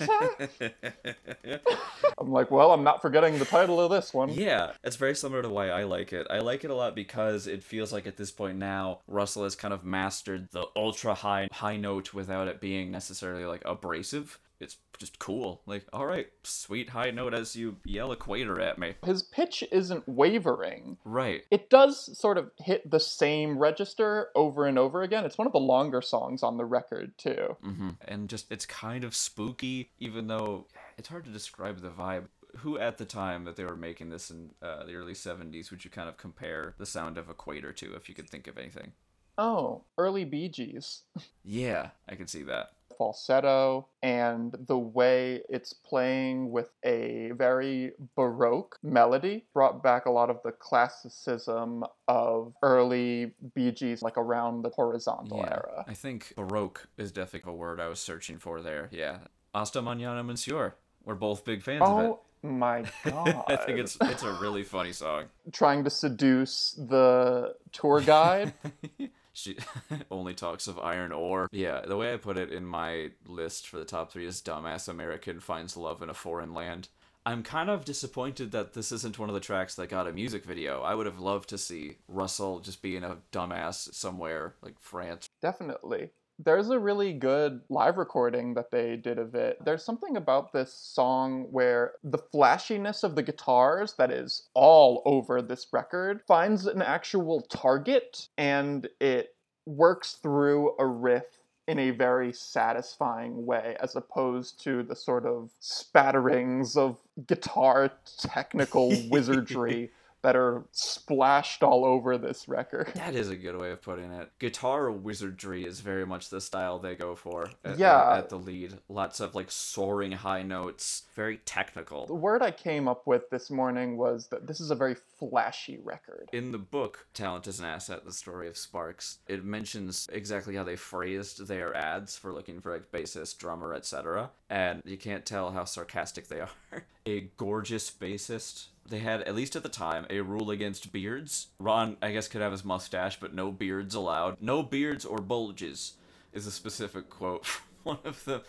I'm 2.18 2.30
like, 2.30 2.50
well, 2.50 2.72
I'm 2.72 2.84
not 2.84 3.02
forgetting 3.02 3.38
the 3.38 3.44
title 3.44 3.80
of 3.80 3.90
this 3.90 4.14
one. 4.14 4.30
Yeah, 4.30 4.72
it's 4.84 4.96
very 4.96 5.14
similar 5.14 5.42
to 5.42 5.48
why 5.48 5.68
I 5.68 5.84
like 5.84 6.12
it. 6.12 6.26
I 6.30 6.38
like 6.38 6.64
it 6.64 6.70
a 6.70 6.74
lot 6.74 6.94
because 6.94 7.46
it 7.46 7.62
feels 7.62 7.92
like 7.92 8.06
at 8.06 8.16
this 8.16 8.30
point 8.30 8.58
now 8.58 9.00
Russell 9.08 9.44
has 9.44 9.54
kind 9.54 9.74
of 9.74 9.84
mastered 9.84 10.48
the 10.52 10.66
ultra 10.76 11.14
high 11.14 11.48
high 11.52 11.76
note 11.76 12.14
without 12.14 12.48
it 12.48 12.60
being 12.60 12.90
necessarily 12.90 13.44
like 13.44 13.62
abrasive. 13.64 14.38
It's 14.60 14.78
just 14.98 15.18
cool. 15.18 15.60
Like, 15.66 15.84
all 15.92 16.06
right, 16.06 16.28
sweet 16.42 16.90
high 16.90 17.10
note 17.10 17.34
as 17.34 17.54
you 17.56 17.76
yell 17.84 18.12
equator 18.12 18.60
at 18.60 18.78
me. 18.78 18.94
His 19.04 19.22
pitch 19.22 19.62
isn't 19.70 20.08
wavering. 20.08 20.96
Right. 21.04 21.42
It 21.50 21.68
does 21.68 22.18
sort 22.18 22.38
of 22.38 22.50
hit 22.58 22.90
the 22.90 23.00
same 23.00 23.58
register 23.58 24.28
over 24.34 24.66
and 24.66 24.78
over 24.78 25.02
again. 25.02 25.24
It's 25.24 25.38
one 25.38 25.46
of 25.46 25.52
the 25.52 25.58
longer 25.60 26.00
songs 26.00 26.42
on 26.42 26.56
the 26.56 26.64
record, 26.64 27.16
too. 27.18 27.56
hmm 27.62 27.90
And 28.06 28.28
just 28.28 28.50
it's 28.50 28.66
kind 28.66 29.04
of 29.04 29.14
spooky, 29.14 29.90
even 29.98 30.26
though 30.26 30.66
it's 30.96 31.08
hard 31.08 31.24
to 31.26 31.30
describe 31.30 31.80
the 31.80 31.90
vibe. 31.90 32.24
Who 32.58 32.78
at 32.78 32.96
the 32.96 33.04
time 33.04 33.44
that 33.44 33.56
they 33.56 33.64
were 33.64 33.76
making 33.76 34.08
this 34.08 34.30
in 34.30 34.50
uh, 34.62 34.84
the 34.86 34.94
early 34.94 35.12
70s 35.12 35.70
would 35.70 35.84
you 35.84 35.90
kind 35.90 36.08
of 36.08 36.16
compare 36.16 36.74
the 36.78 36.86
sound 36.86 37.18
of 37.18 37.28
Equator 37.28 37.70
to, 37.74 37.94
if 37.94 38.08
you 38.08 38.14
could 38.14 38.30
think 38.30 38.46
of 38.46 38.56
anything? 38.56 38.92
Oh, 39.36 39.82
early 39.98 40.24
Bee 40.24 40.48
Gees. 40.48 41.02
Yeah, 41.44 41.90
I 42.08 42.14
can 42.14 42.26
see 42.26 42.42
that. 42.44 42.72
Falsetto 42.96 43.88
and 44.02 44.54
the 44.66 44.78
way 44.78 45.42
it's 45.48 45.72
playing 45.72 46.50
with 46.50 46.70
a 46.84 47.32
very 47.34 47.92
baroque 48.14 48.78
melody 48.82 49.44
brought 49.52 49.82
back 49.82 50.06
a 50.06 50.10
lot 50.10 50.30
of 50.30 50.40
the 50.44 50.52
classicism 50.52 51.84
of 52.08 52.54
early 52.62 53.32
Bee 53.54 53.72
Gees, 53.72 54.02
like 54.02 54.16
around 54.16 54.62
the 54.62 54.70
horizontal 54.70 55.44
era. 55.44 55.84
I 55.86 55.94
think 55.94 56.32
baroque 56.36 56.88
is 56.96 57.12
definitely 57.12 57.52
a 57.52 57.56
word 57.56 57.80
I 57.80 57.88
was 57.88 58.00
searching 58.00 58.38
for 58.38 58.60
there. 58.62 58.88
Yeah. 58.90 59.18
Hasta 59.54 59.80
mañana, 59.80 60.24
monsieur. 60.24 60.74
We're 61.04 61.14
both 61.14 61.44
big 61.44 61.62
fans 61.62 61.82
of 61.82 62.00
it. 62.00 62.06
Oh 62.06 62.20
my 62.42 62.84
god! 63.04 63.44
I 63.48 63.56
think 63.56 63.78
it's 63.78 63.96
it's 64.02 64.22
a 64.22 64.32
really 64.34 64.64
funny 64.64 64.92
song. 64.92 65.26
trying 65.52 65.84
to 65.84 65.90
seduce 65.90 66.72
the 66.72 67.54
tour 67.72 68.00
guide. 68.00 68.52
She 69.36 69.58
only 70.10 70.32
talks 70.32 70.66
of 70.66 70.78
iron 70.78 71.12
ore. 71.12 71.48
Yeah, 71.52 71.82
the 71.82 71.96
way 71.96 72.14
I 72.14 72.16
put 72.16 72.38
it 72.38 72.50
in 72.50 72.64
my 72.64 73.10
list 73.26 73.68
for 73.68 73.78
the 73.78 73.84
top 73.84 74.10
three 74.10 74.24
is 74.24 74.40
dumbass 74.40 74.88
American 74.88 75.40
finds 75.40 75.76
love 75.76 76.00
in 76.00 76.08
a 76.08 76.14
foreign 76.14 76.54
land. 76.54 76.88
I'm 77.26 77.42
kind 77.42 77.68
of 77.68 77.84
disappointed 77.84 78.52
that 78.52 78.72
this 78.72 78.92
isn't 78.92 79.18
one 79.18 79.28
of 79.28 79.34
the 79.34 79.40
tracks 79.40 79.74
that 79.74 79.88
got 79.88 80.06
a 80.06 80.12
music 80.12 80.44
video. 80.44 80.80
I 80.80 80.94
would 80.94 81.06
have 81.06 81.18
loved 81.18 81.50
to 81.50 81.58
see 81.58 81.98
Russell 82.08 82.60
just 82.60 82.80
being 82.80 83.04
a 83.04 83.18
dumbass 83.30 83.92
somewhere, 83.92 84.54
like 84.62 84.78
France. 84.80 85.28
Definitely. 85.42 86.10
There's 86.38 86.68
a 86.68 86.78
really 86.78 87.14
good 87.14 87.62
live 87.70 87.96
recording 87.96 88.54
that 88.54 88.70
they 88.70 88.96
did 88.96 89.18
of 89.18 89.34
it. 89.34 89.58
There's 89.64 89.82
something 89.82 90.18
about 90.18 90.52
this 90.52 90.72
song 90.72 91.46
where 91.50 91.92
the 92.04 92.18
flashiness 92.18 93.02
of 93.02 93.14
the 93.14 93.22
guitars 93.22 93.94
that 93.94 94.10
is 94.10 94.42
all 94.52 95.02
over 95.06 95.40
this 95.40 95.66
record 95.72 96.20
finds 96.26 96.66
an 96.66 96.82
actual 96.82 97.40
target 97.40 98.28
and 98.36 98.86
it 99.00 99.34
works 99.64 100.14
through 100.22 100.74
a 100.78 100.86
riff 100.86 101.24
in 101.66 101.78
a 101.78 101.90
very 101.90 102.32
satisfying 102.32 103.44
way 103.44 103.76
as 103.80 103.96
opposed 103.96 104.62
to 104.62 104.82
the 104.82 104.94
sort 104.94 105.26
of 105.26 105.50
spatterings 105.60 106.76
of 106.76 106.98
guitar 107.26 107.90
technical 108.18 108.92
wizardry 109.10 109.90
that 110.26 110.34
are 110.34 110.64
splashed 110.72 111.62
all 111.62 111.84
over 111.84 112.18
this 112.18 112.48
record. 112.48 112.90
That 112.96 113.14
is 113.14 113.30
a 113.30 113.36
good 113.36 113.56
way 113.56 113.70
of 113.70 113.80
putting 113.80 114.10
it. 114.10 114.28
Guitar 114.40 114.90
wizardry 114.90 115.64
is 115.64 115.78
very 115.78 116.04
much 116.04 116.30
the 116.30 116.40
style 116.40 116.80
they 116.80 116.96
go 116.96 117.14
for. 117.14 117.48
At, 117.64 117.78
Yeah. 117.78 118.16
At 118.16 118.28
the 118.28 118.36
lead, 118.36 118.76
lots 118.88 119.20
of 119.20 119.36
like 119.36 119.52
soaring 119.52 120.10
high 120.10 120.42
notes, 120.42 121.04
very 121.14 121.36
technical. 121.36 122.06
The 122.06 122.14
word 122.14 122.42
I 122.42 122.50
came 122.50 122.88
up 122.88 123.06
with 123.06 123.30
this 123.30 123.50
morning 123.52 123.96
was 123.96 124.26
that 124.32 124.48
this 124.48 124.60
is 124.60 124.72
a 124.72 124.74
very 124.74 124.96
flashy 124.96 125.78
record. 125.84 126.28
In 126.32 126.50
the 126.50 126.58
book, 126.58 127.06
Talent 127.14 127.46
is 127.46 127.60
an 127.60 127.66
Asset, 127.66 128.04
the 128.04 128.12
story 128.12 128.48
of 128.48 128.56
Sparks, 128.56 129.18
it 129.28 129.44
mentions 129.44 130.08
exactly 130.12 130.56
how 130.56 130.64
they 130.64 130.74
phrased 130.74 131.46
their 131.46 131.72
ads 131.72 132.16
for 132.16 132.32
looking 132.32 132.60
for 132.60 132.72
like 132.72 132.90
bassist, 132.90 133.38
drummer, 133.38 133.74
etc. 133.74 134.30
And 134.50 134.82
you 134.84 134.96
can't 134.96 135.24
tell 135.24 135.52
how 135.52 135.62
sarcastic 135.62 136.26
they 136.26 136.40
are. 136.72 136.84
a 137.06 137.30
gorgeous 137.36 137.92
bassist. 137.92 138.66
They 138.88 138.98
had, 138.98 139.22
at 139.22 139.34
least 139.34 139.56
at 139.56 139.62
the 139.62 139.68
time, 139.68 140.06
a 140.10 140.20
rule 140.20 140.50
against 140.50 140.92
beards. 140.92 141.48
Ron, 141.58 141.96
I 142.00 142.12
guess, 142.12 142.28
could 142.28 142.40
have 142.40 142.52
his 142.52 142.64
mustache, 142.64 143.18
but 143.18 143.34
no 143.34 143.50
beards 143.50 143.94
allowed. 143.94 144.40
No 144.40 144.62
beards 144.62 145.04
or 145.04 145.18
bulges 145.18 145.94
is 146.32 146.46
a 146.46 146.52
specific 146.52 147.08
quote 147.08 147.46
from 147.46 147.64
one 147.82 147.98
of 148.04 148.24
them. 148.24 148.42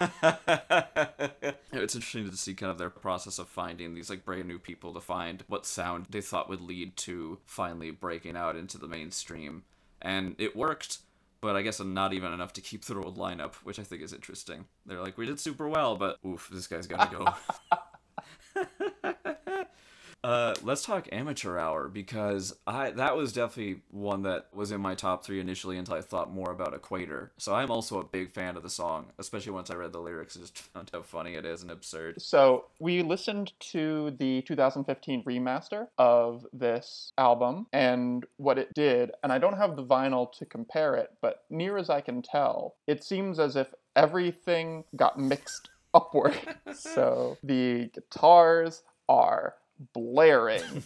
it's 1.72 1.94
interesting 1.94 2.28
to 2.30 2.36
see 2.36 2.54
kind 2.54 2.72
of 2.72 2.78
their 2.78 2.90
process 2.90 3.38
of 3.38 3.48
finding 3.48 3.94
these 3.94 4.10
like 4.10 4.24
brand 4.24 4.48
new 4.48 4.58
people 4.58 4.92
to 4.94 5.00
find 5.00 5.44
what 5.46 5.66
sound 5.66 6.06
they 6.10 6.20
thought 6.20 6.48
would 6.48 6.60
lead 6.60 6.96
to 6.96 7.38
finally 7.44 7.90
breaking 7.90 8.36
out 8.36 8.56
into 8.56 8.78
the 8.78 8.88
mainstream. 8.88 9.64
And 10.02 10.34
it 10.38 10.56
worked, 10.56 10.98
but 11.40 11.56
I 11.56 11.62
guess 11.62 11.80
not 11.80 12.12
even 12.12 12.32
enough 12.32 12.52
to 12.54 12.60
keep 12.60 12.84
the 12.84 12.96
old 12.96 13.18
lineup, 13.18 13.54
which 13.56 13.78
I 13.78 13.82
think 13.82 14.02
is 14.02 14.12
interesting. 14.12 14.64
They're 14.84 15.00
like, 15.00 15.18
we 15.18 15.26
did 15.26 15.40
super 15.40 15.68
well, 15.68 15.96
but 15.96 16.18
oof, 16.26 16.48
this 16.52 16.66
guy's 16.66 16.86
gotta 16.86 17.14
go. 17.14 17.34
Uh, 20.26 20.52
let's 20.64 20.82
talk 20.82 21.08
amateur 21.12 21.56
hour 21.56 21.86
because 21.86 22.52
I 22.66 22.90
that 22.90 23.16
was 23.16 23.32
definitely 23.32 23.82
one 23.92 24.22
that 24.22 24.48
was 24.52 24.72
in 24.72 24.80
my 24.80 24.96
top 24.96 25.24
three 25.24 25.38
initially 25.38 25.78
until 25.78 25.94
I 25.94 26.00
thought 26.00 26.32
more 26.32 26.50
about 26.50 26.74
Equator. 26.74 27.30
So 27.38 27.54
I'm 27.54 27.70
also 27.70 28.00
a 28.00 28.04
big 28.04 28.32
fan 28.32 28.56
of 28.56 28.64
the 28.64 28.68
song, 28.68 29.12
especially 29.20 29.52
once 29.52 29.70
I 29.70 29.76
read 29.76 29.92
the 29.92 30.00
lyrics 30.00 30.34
and 30.34 30.42
just 30.42 30.58
found 30.74 30.90
how 30.92 31.02
funny 31.02 31.34
it 31.34 31.44
is 31.44 31.62
and 31.62 31.70
absurd. 31.70 32.20
So 32.20 32.64
we 32.80 33.02
listened 33.02 33.52
to 33.70 34.16
the 34.18 34.42
2015 34.42 35.22
remaster 35.22 35.86
of 35.96 36.44
this 36.52 37.12
album 37.16 37.68
and 37.72 38.26
what 38.36 38.58
it 38.58 38.74
did, 38.74 39.12
and 39.22 39.32
I 39.32 39.38
don't 39.38 39.56
have 39.56 39.76
the 39.76 39.84
vinyl 39.84 40.32
to 40.38 40.44
compare 40.44 40.96
it, 40.96 41.12
but 41.22 41.44
near 41.50 41.76
as 41.78 41.88
I 41.88 42.00
can 42.00 42.20
tell, 42.20 42.74
it 42.88 43.04
seems 43.04 43.38
as 43.38 43.54
if 43.54 43.72
everything 43.94 44.82
got 44.96 45.20
mixed 45.20 45.70
upward. 45.94 46.36
so 46.74 47.38
the 47.44 47.90
guitars 47.94 48.82
are 49.08 49.54
blaring 49.92 50.82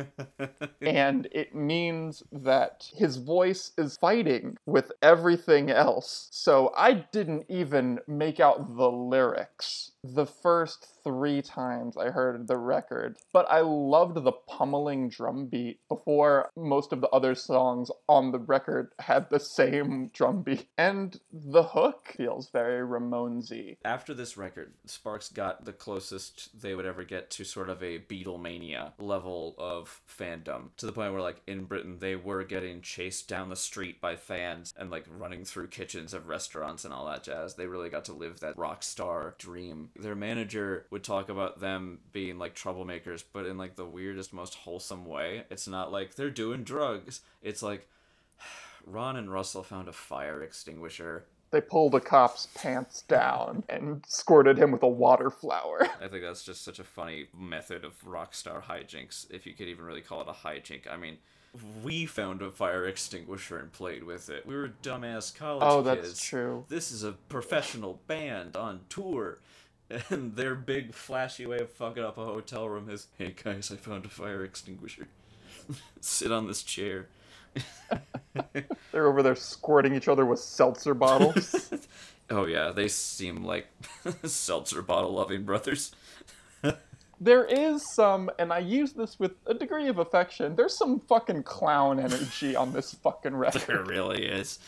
and 0.82 1.28
it 1.32 1.54
means 1.54 2.22
that 2.32 2.90
his 2.94 3.16
voice 3.16 3.72
is 3.78 3.96
fighting 3.96 4.56
with 4.66 4.92
everything 5.02 5.70
else. 5.70 6.28
So 6.30 6.72
I 6.76 7.06
didn't 7.12 7.46
even 7.48 8.00
make 8.06 8.40
out 8.40 8.76
the 8.76 8.90
lyrics 8.90 9.92
the 10.02 10.26
first 10.26 10.86
three 11.02 11.42
times 11.42 11.96
I 11.96 12.10
heard 12.10 12.46
the 12.46 12.56
record, 12.56 13.16
but 13.32 13.46
I 13.50 13.60
loved 13.60 14.22
the 14.22 14.32
pummeling 14.32 15.08
drum 15.08 15.46
beat 15.46 15.80
before 15.88 16.50
most 16.56 16.92
of 16.92 17.00
the 17.00 17.08
other 17.08 17.34
songs 17.34 17.90
on 18.08 18.32
the 18.32 18.38
record 18.38 18.92
had 18.98 19.28
the 19.30 19.40
same 19.40 20.10
drum 20.12 20.42
beat. 20.42 20.66
And 20.76 21.18
the 21.32 21.62
hook 21.62 22.14
feels 22.16 22.50
very 22.50 22.86
Ramonesy. 22.86 23.76
After 23.84 24.14
this 24.14 24.36
record, 24.36 24.74
Sparks 24.86 25.28
got 25.28 25.64
the 25.64 25.72
closest 25.72 26.60
they 26.60 26.74
would 26.74 26.86
ever 26.86 27.04
get 27.04 27.30
to 27.30 27.44
sort 27.44 27.68
of 27.68 27.82
a 27.82 27.98
Beatlemania 27.98 28.92
level 28.98 29.54
of 29.58 30.00
fandom, 30.08 30.70
to 30.76 30.86
the 30.86 30.92
point 30.92 31.12
where, 31.12 31.22
like, 31.22 31.42
in 31.46 31.64
Britain, 31.64 31.98
they 31.98 32.16
were 32.16 32.44
getting 32.44 32.80
chased 32.80 33.28
down 33.28 33.48
the 33.48 33.56
street 33.56 34.00
by 34.00 34.16
fans 34.16 34.74
and, 34.76 34.90
like, 34.90 35.04
running 35.08 35.44
through 35.44 35.68
kitchens 35.68 36.14
of 36.14 36.28
restaurants 36.28 36.84
and 36.84 36.92
all 36.92 37.06
that 37.06 37.22
jazz. 37.22 37.54
They 37.54 37.66
really 37.66 37.90
got 37.90 38.04
to 38.06 38.12
live 38.12 38.40
that 38.40 38.56
rock 38.56 38.82
star 38.82 39.34
dream. 39.38 39.90
Their 39.98 40.14
manager 40.14 40.86
would 40.90 41.04
talk 41.04 41.28
about 41.28 41.60
them 41.60 42.00
being, 42.12 42.38
like, 42.38 42.54
troublemakers, 42.54 43.22
but 43.32 43.46
in, 43.46 43.56
like, 43.56 43.76
the 43.76 43.84
weirdest, 43.84 44.32
most 44.32 44.54
wholesome 44.54 45.04
way. 45.06 45.44
It's 45.50 45.68
not 45.68 45.92
like 45.92 46.14
they're 46.16 46.30
doing 46.30 46.64
drugs. 46.64 47.20
It's 47.42 47.62
like, 47.62 47.88
Ron 48.86 49.16
and 49.16 49.32
Russell 49.32 49.62
found 49.62 49.88
a 49.88 49.92
fire 49.92 50.42
extinguisher 50.42 51.26
They 51.50 51.60
pulled 51.60 51.94
a 51.94 52.00
cop's 52.00 52.48
pants 52.54 53.02
down 53.02 53.64
and 53.68 54.04
squirted 54.08 54.58
him 54.58 54.72
with 54.72 54.82
a 54.82 54.88
water 54.88 55.30
flower. 55.30 55.86
I 56.02 56.08
think 56.08 56.22
that's 56.22 56.42
just 56.44 56.64
such 56.64 56.78
a 56.78 56.84
funny 56.84 57.26
method 57.38 57.84
of 57.84 57.92
rock 58.06 58.34
star 58.34 58.62
hijinks, 58.62 59.30
if 59.30 59.46
you 59.46 59.54
could 59.54 59.68
even 59.68 59.84
really 59.84 60.00
call 60.00 60.22
it 60.22 60.28
a 60.28 60.32
hijink. 60.32 60.90
I 60.90 60.96
mean, 60.96 61.18
we 61.82 62.06
found 62.06 62.42
a 62.42 62.50
fire 62.50 62.86
extinguisher 62.86 63.58
and 63.58 63.72
played 63.72 64.04
with 64.04 64.30
it. 64.30 64.46
We 64.46 64.54
were 64.54 64.70
dumbass 64.82 65.34
college 65.34 65.62
Oh, 65.66 65.82
kids. 65.82 66.08
that's 66.08 66.24
true. 66.24 66.64
This 66.68 66.92
is 66.92 67.02
a 67.02 67.12
professional 67.12 68.00
band 68.06 68.56
on 68.56 68.80
tour. 68.88 69.40
And 70.10 70.36
their 70.36 70.54
big 70.54 70.94
flashy 70.94 71.46
way 71.46 71.58
of 71.58 71.70
fucking 71.70 72.02
up 72.02 72.18
a 72.18 72.24
hotel 72.24 72.68
room 72.68 72.88
is, 72.88 73.08
hey 73.18 73.34
guys, 73.42 73.70
I 73.72 73.76
found 73.76 74.04
a 74.04 74.08
fire 74.08 74.44
extinguisher. 74.44 75.08
Sit 76.00 76.32
on 76.32 76.46
this 76.46 76.62
chair. 76.62 77.08
They're 78.92 79.08
over 79.08 79.22
there 79.22 79.34
squirting 79.34 79.94
each 79.94 80.08
other 80.08 80.24
with 80.24 80.38
seltzer 80.38 80.94
bottles. 80.94 81.72
Oh 82.30 82.46
yeah, 82.46 82.70
they 82.70 82.86
seem 82.86 83.42
like 83.42 83.66
seltzer 84.22 84.82
bottle 84.82 85.10
loving 85.10 85.42
brothers. 85.42 85.90
there 87.20 87.44
is 87.44 87.84
some, 87.92 88.30
and 88.38 88.52
I 88.52 88.60
use 88.60 88.92
this 88.92 89.18
with 89.18 89.32
a 89.46 89.54
degree 89.54 89.88
of 89.88 89.98
affection, 89.98 90.54
there's 90.54 90.78
some 90.78 91.00
fucking 91.00 91.42
clown 91.42 91.98
energy 91.98 92.54
on 92.54 92.72
this 92.72 92.94
fucking 92.94 93.34
record. 93.34 93.62
There 93.66 93.82
really 93.82 94.26
is. 94.26 94.60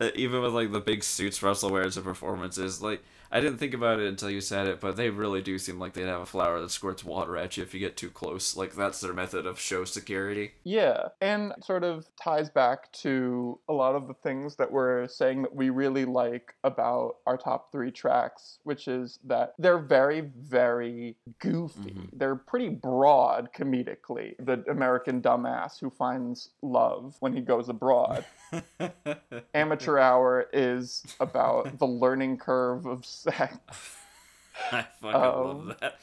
Uh, 0.00 0.10
even 0.14 0.40
with 0.40 0.54
like 0.54 0.70
the 0.70 0.80
big 0.80 1.02
suits 1.02 1.42
Russell 1.42 1.70
wears 1.70 1.96
in 1.96 2.04
performances, 2.04 2.80
like 2.80 3.02
I 3.32 3.40
didn't 3.40 3.58
think 3.58 3.74
about 3.74 4.00
it 4.00 4.08
until 4.08 4.30
you 4.30 4.40
said 4.40 4.66
it, 4.66 4.80
but 4.80 4.96
they 4.96 5.10
really 5.10 5.40
do 5.40 5.58
seem 5.58 5.78
like 5.78 5.92
they'd 5.92 6.06
have 6.06 6.20
a 6.22 6.26
flower 6.26 6.60
that 6.60 6.70
squirts 6.70 7.04
water 7.04 7.36
at 7.36 7.56
you 7.56 7.62
if 7.62 7.72
you 7.72 7.80
get 7.80 7.96
too 7.96 8.10
close. 8.10 8.56
Like 8.56 8.74
that's 8.74 9.00
their 9.00 9.12
method 9.12 9.46
of 9.46 9.60
show 9.60 9.84
security. 9.84 10.52
Yeah, 10.64 11.08
and 11.20 11.52
sort 11.62 11.84
of 11.84 12.06
ties 12.20 12.50
back 12.50 12.90
to 12.94 13.58
a 13.68 13.72
lot 13.72 13.94
of 13.94 14.08
the 14.08 14.14
things 14.14 14.56
that 14.56 14.70
we're 14.70 15.06
saying 15.06 15.42
that 15.42 15.54
we 15.54 15.70
really 15.70 16.04
like 16.04 16.54
about 16.64 17.16
our 17.26 17.36
top 17.36 17.70
three 17.70 17.90
tracks, 17.92 18.58
which 18.64 18.88
is 18.88 19.18
that 19.24 19.54
they're 19.58 19.78
very, 19.78 20.22
very 20.38 21.16
goofy. 21.38 21.90
Mhm. 21.92 22.08
They're 22.12 22.36
pretty 22.36 22.68
broad 22.70 23.50
comedically. 23.56 24.34
The 24.38 24.64
American 24.68 25.22
dumbass 25.22 25.78
who 25.78 25.90
finds 25.90 26.50
love 26.62 27.16
when 27.20 27.32
he 27.32 27.40
goes 27.40 27.68
abroad. 27.68 28.24
Amateur 29.54 29.98
Hour 29.98 30.48
is 30.52 31.04
about 31.20 31.78
the 31.78 31.86
learning 31.86 32.38
curve 32.38 32.86
of 32.86 33.04
sex. 33.22 33.56
I 34.72 34.86
fucking 35.00 35.14
Um, 35.20 35.68
love 35.68 35.76
that. 35.80 35.98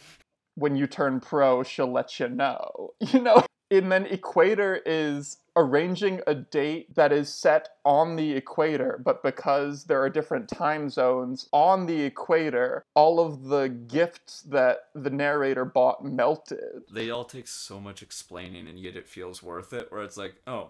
when 0.56 0.76
you 0.76 0.88
turn 0.88 1.20
pro, 1.20 1.64
she'll 1.64 1.92
let 1.92 2.20
you 2.20 2.30
know. 2.30 2.94
You 3.14 3.22
know? 3.22 3.44
And 3.70 3.92
then 3.92 4.06
Equator 4.06 4.82
is 4.86 5.40
arranging 5.58 6.22
a 6.26 6.34
date 6.34 6.96
that 6.96 7.12
is 7.12 7.28
set 7.28 7.68
on 7.84 8.16
the 8.16 8.32
equator, 8.32 9.02
but 9.04 9.22
because 9.24 9.84
there 9.86 10.02
are 10.02 10.10
different 10.10 10.48
time 10.48 10.90
zones 10.90 11.50
on 11.52 11.86
the 11.86 12.04
equator, 12.04 12.86
all 12.96 13.20
of 13.20 13.44
the 13.46 13.68
gifts 13.68 14.42
that 14.44 14.84
the 14.96 15.10
narrator 15.10 15.66
bought 15.66 16.06
melted. 16.06 16.84
They 16.90 17.10
all 17.10 17.26
take 17.26 17.48
so 17.50 17.82
much 17.82 18.02
explaining, 18.02 18.70
and 18.70 18.80
yet 18.80 18.96
it 18.96 19.06
feels 19.10 19.44
worth 19.44 19.74
it. 19.74 19.92
Where 19.92 20.04
it's 20.04 20.16
like, 20.16 20.36
oh, 20.48 20.70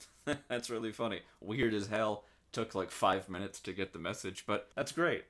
that's 0.48 0.70
really 0.70 0.92
funny. 0.92 1.20
Weird 1.42 1.74
as 1.74 1.88
hell. 1.88 2.24
Took 2.52 2.74
like 2.74 2.90
five 2.90 3.28
minutes 3.28 3.60
to 3.60 3.74
get 3.74 3.92
the 3.92 3.98
message, 3.98 4.44
but 4.46 4.70
that's 4.74 4.92
great. 4.92 5.24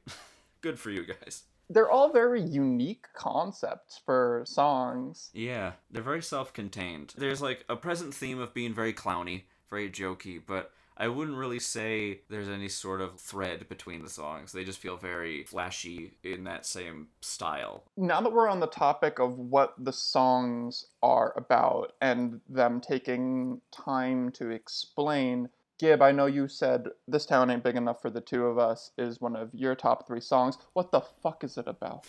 Good 0.60 0.78
for 0.78 0.90
you 0.90 1.04
guys. 1.04 1.44
They're 1.70 1.90
all 1.90 2.12
very 2.12 2.40
unique 2.40 3.06
concepts 3.12 4.00
for 4.04 4.42
songs. 4.46 5.30
Yeah, 5.34 5.72
they're 5.90 6.02
very 6.02 6.22
self-contained. 6.22 7.14
There's 7.16 7.42
like 7.42 7.64
a 7.68 7.76
present 7.76 8.14
theme 8.14 8.38
of 8.40 8.54
being 8.54 8.72
very 8.74 8.94
clowny, 8.94 9.42
very 9.68 9.90
jokey, 9.90 10.40
but 10.44 10.72
I 11.00 11.06
wouldn't 11.06 11.36
really 11.36 11.60
say 11.60 12.22
there's 12.28 12.48
any 12.48 12.68
sort 12.68 13.00
of 13.00 13.20
thread 13.20 13.68
between 13.68 14.02
the 14.02 14.10
songs. 14.10 14.50
They 14.50 14.64
just 14.64 14.80
feel 14.80 14.96
very 14.96 15.44
flashy 15.44 16.14
in 16.24 16.42
that 16.44 16.66
same 16.66 17.08
style. 17.20 17.84
now 17.96 18.20
that 18.20 18.32
we're 18.32 18.48
on 18.48 18.58
the 18.58 18.66
topic 18.66 19.20
of 19.20 19.38
what 19.38 19.74
the 19.78 19.92
songs 19.92 20.86
are 21.02 21.32
about 21.36 21.92
and 22.00 22.40
them 22.48 22.80
taking 22.80 23.60
time 23.70 24.30
to 24.32 24.50
explain, 24.50 25.50
Gib, 25.78 26.02
I 26.02 26.10
know 26.10 26.26
you 26.26 26.48
said 26.48 26.88
This 27.06 27.24
Town 27.24 27.50
Ain't 27.50 27.62
Big 27.62 27.76
Enough 27.76 28.02
for 28.02 28.10
the 28.10 28.20
Two 28.20 28.46
of 28.46 28.58
Us 28.58 28.90
is 28.98 29.20
one 29.20 29.36
of 29.36 29.54
your 29.54 29.76
top 29.76 30.08
three 30.08 30.20
songs. 30.20 30.58
What 30.72 30.90
the 30.90 31.00
fuck 31.00 31.44
is 31.44 31.56
it 31.56 31.68
about? 31.68 32.06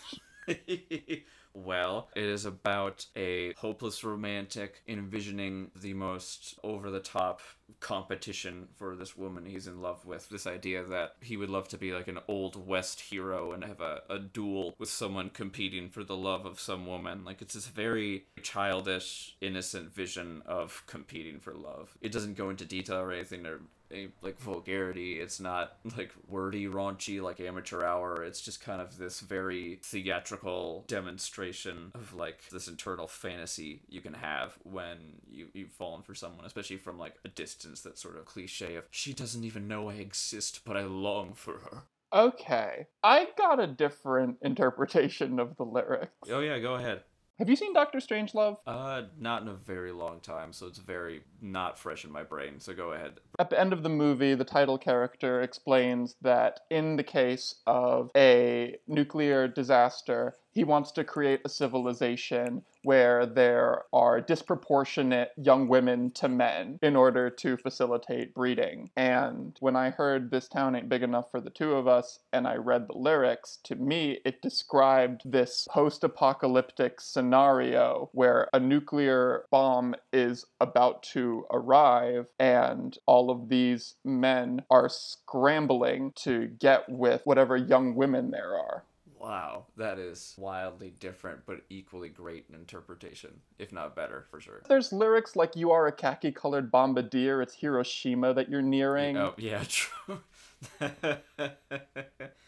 Well, 1.54 2.10
it 2.16 2.24
is 2.24 2.46
about 2.46 3.08
a 3.16 3.54
hopeless 3.54 4.04
romantic 4.04 4.82
envisioning 4.88 5.72
the 5.76 5.94
most 5.94 6.60
over 6.64 6.90
the 6.90 7.00
top 7.00 7.42
competition 7.80 8.68
for 8.76 8.96
this 8.96 9.18
woman 9.18 9.46
he's 9.46 9.68
in 9.68 9.82
love 9.82 10.06
with. 10.06 10.30
This 10.30 10.48
idea 10.48 10.84
that 10.84 11.16
he 11.22 11.38
would 11.38 11.50
love 11.50 11.68
to 11.70 11.78
be 11.78 11.92
like 11.92 12.08
an 12.08 12.20
old 12.28 12.68
West 12.68 13.00
hero 13.02 13.52
and 13.52 13.64
have 13.64 13.82
a, 13.82 14.02
a 14.10 14.20
duel 14.20 14.76
with 14.78 14.90
someone 14.90 15.30
competing 15.30 15.90
for 15.90 16.04
the 16.04 16.16
love 16.16 16.46
of 16.46 16.60
some 16.60 16.86
woman. 16.86 17.24
Like 17.26 17.42
it's 17.42 17.56
this 17.56 17.68
very 17.68 18.26
childish, 18.42 19.36
innocent 19.42 19.94
vision 19.94 20.44
of 20.46 20.84
competing 20.88 21.40
for 21.40 21.54
love. 21.54 21.98
It 22.02 22.12
doesn't 22.12 22.38
go 22.38 22.50
into 22.50 22.66
detail 22.66 22.98
or 22.98 23.12
anything 23.12 23.46
or 23.46 23.62
a, 23.94 24.10
like 24.22 24.40
vulgarity. 24.40 25.20
It's 25.20 25.40
not 25.40 25.78
like 25.98 26.12
wordy, 26.28 26.68
raunchy 26.68 27.22
like 27.22 27.40
amateur 27.40 27.84
hour. 27.84 28.24
It's 28.24 28.42
just 28.42 28.62
kind 28.62 28.82
of 28.82 28.98
this 28.98 29.20
very 29.20 29.80
theatrical 29.84 30.86
demonstration 30.88 31.92
of 31.96 32.14
like 32.14 32.50
this 32.50 32.68
internal 32.68 33.08
fantasy 33.08 33.82
you 33.88 34.02
can 34.02 34.14
have 34.14 34.58
when 34.64 34.98
you 35.30 35.48
you've 35.54 35.72
fallen 35.72 36.02
for 36.02 36.16
someone, 36.16 36.46
especially 36.46 36.78
from 36.78 36.98
like 36.98 37.16
a 37.26 37.30
distance. 37.30 37.82
That 37.82 37.98
sort 37.98 38.18
of 38.18 38.26
cliche 38.26 38.76
of 38.76 38.86
she 38.92 39.14
doesn't 39.14 39.44
even 39.44 39.68
know 39.68 39.90
I 39.90 39.96
exist, 39.96 40.62
but 40.66 40.78
I 40.78 40.84
long 40.84 41.34
for 41.34 41.60
her. 41.60 41.84
Okay. 42.12 42.88
I 43.04 43.28
got 43.38 43.60
a 43.60 43.68
different 43.68 44.38
interpretation 44.42 45.40
of 45.40 45.56
the 45.58 45.64
lyrics. 45.64 46.30
Oh 46.30 46.40
yeah, 46.40 46.60
go 46.60 46.76
ahead. 46.76 47.04
Have 47.40 47.50
you 47.50 47.56
seen 47.56 47.74
Doctor 47.74 48.00
Strangelove? 48.00 48.58
Uh, 48.68 49.04
not 49.18 49.44
in 49.44 49.48
a 49.48 49.54
very 49.54 49.94
long 49.94 50.20
time, 50.20 50.52
so 50.52 50.68
it's 50.68 50.78
very 50.78 51.22
not 51.42 51.80
fresh 51.80 52.04
in 52.04 52.12
my 52.12 52.22
brain. 52.22 52.60
So 52.60 52.74
go 52.74 52.92
ahead. 52.92 53.22
At 53.40 53.50
the 53.50 53.58
end 53.58 53.72
of 53.72 53.82
the 53.82 53.88
movie, 53.88 54.36
the 54.36 54.44
title 54.44 54.78
character 54.78 55.42
explains 55.42 56.18
that 56.22 56.60
in 56.70 56.98
the 56.98 57.04
case 57.04 57.56
of 57.66 58.12
a 58.14 58.76
nuclear 58.88 59.48
disaster, 59.48 60.36
he 60.52 60.64
wants 60.64 60.92
to 60.94 61.04
create 61.04 61.42
a 61.46 61.50
civilization 61.50 62.64
where 62.84 63.26
there 63.26 63.84
are 63.92 64.22
disproportionate 64.22 65.32
young 65.38 65.68
women 65.68 66.12
to 66.12 66.28
men 66.28 66.80
in 66.82 66.96
order 66.96 67.30
to 67.30 67.58
facilitate 67.58 68.34
breeding. 68.34 68.90
And 68.96 69.56
when 69.60 69.76
I 69.76 69.90
heard 69.90 70.32
This 70.32 70.48
Town 70.48 70.76
Ain't 70.76 70.90
Big 70.90 71.04
Enough 71.04 71.30
for 71.30 71.42
the 71.42 71.50
Two 71.50 71.74
of 71.74 71.88
Us 71.88 72.20
and 72.32 72.48
I 72.48 72.56
read 72.56 72.88
the 72.88 72.98
lyrics, 72.98 73.60
to 73.66 73.76
me 73.76 74.20
it 74.26 74.42
described 74.42 75.22
this 75.26 75.68
post 75.70 76.04
apocalyptic 76.04 77.02
scenario 77.02 78.10
where 78.14 78.48
a 78.54 78.60
nuclear 78.60 79.46
bomb 79.52 79.96
is 80.14 80.46
about 80.60 81.04
to 81.04 81.46
arrive 81.52 82.28
and 82.40 82.98
all 83.06 83.30
of 83.30 83.50
these 83.50 83.96
men 84.04 84.64
are 84.70 84.90
scrambling 84.90 86.14
to 86.16 86.48
get 86.48 86.88
with 86.90 87.22
whatever 87.26 87.58
young 87.58 87.96
women 87.96 88.32
there 88.32 88.58
are. 88.58 88.84
Wow, 89.20 89.66
that 89.76 90.00
is 90.00 90.34
wildly 90.38 90.92
different, 90.98 91.42
but 91.46 91.62
equally 91.70 92.08
great 92.08 92.46
in 92.48 92.56
interpretation, 92.56 93.42
if 93.58 93.74
not 93.74 93.94
better, 93.94 94.26
for 94.32 94.40
sure. 94.40 94.62
There's 94.70 94.94
lyrics 94.94 95.36
like 95.36 95.58
"You 95.58 95.72
are 95.72 95.88
a 95.88 95.92
khaki-colored 95.92 96.72
bombardier. 96.72 97.42
It's 97.42 97.54
Hiroshima 97.56 98.34
that 98.34 98.50
you're 98.50 98.62
nearing." 98.62 99.18
Oh 99.18 99.34
yeah, 99.38 99.64
true. 99.68 100.22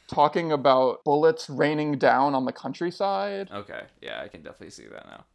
Talking 0.08 0.54
about 0.54 1.04
bullets 1.04 1.50
raining 1.50 1.98
down 1.98 2.34
on 2.36 2.46
the 2.46 2.54
countryside. 2.54 3.50
okay, 3.52 3.84
yeah, 4.02 4.22
I 4.22 4.30
can 4.30 4.42
definitely 4.42 4.72
see 4.72 4.88
that 4.88 5.06
now. 5.08 5.26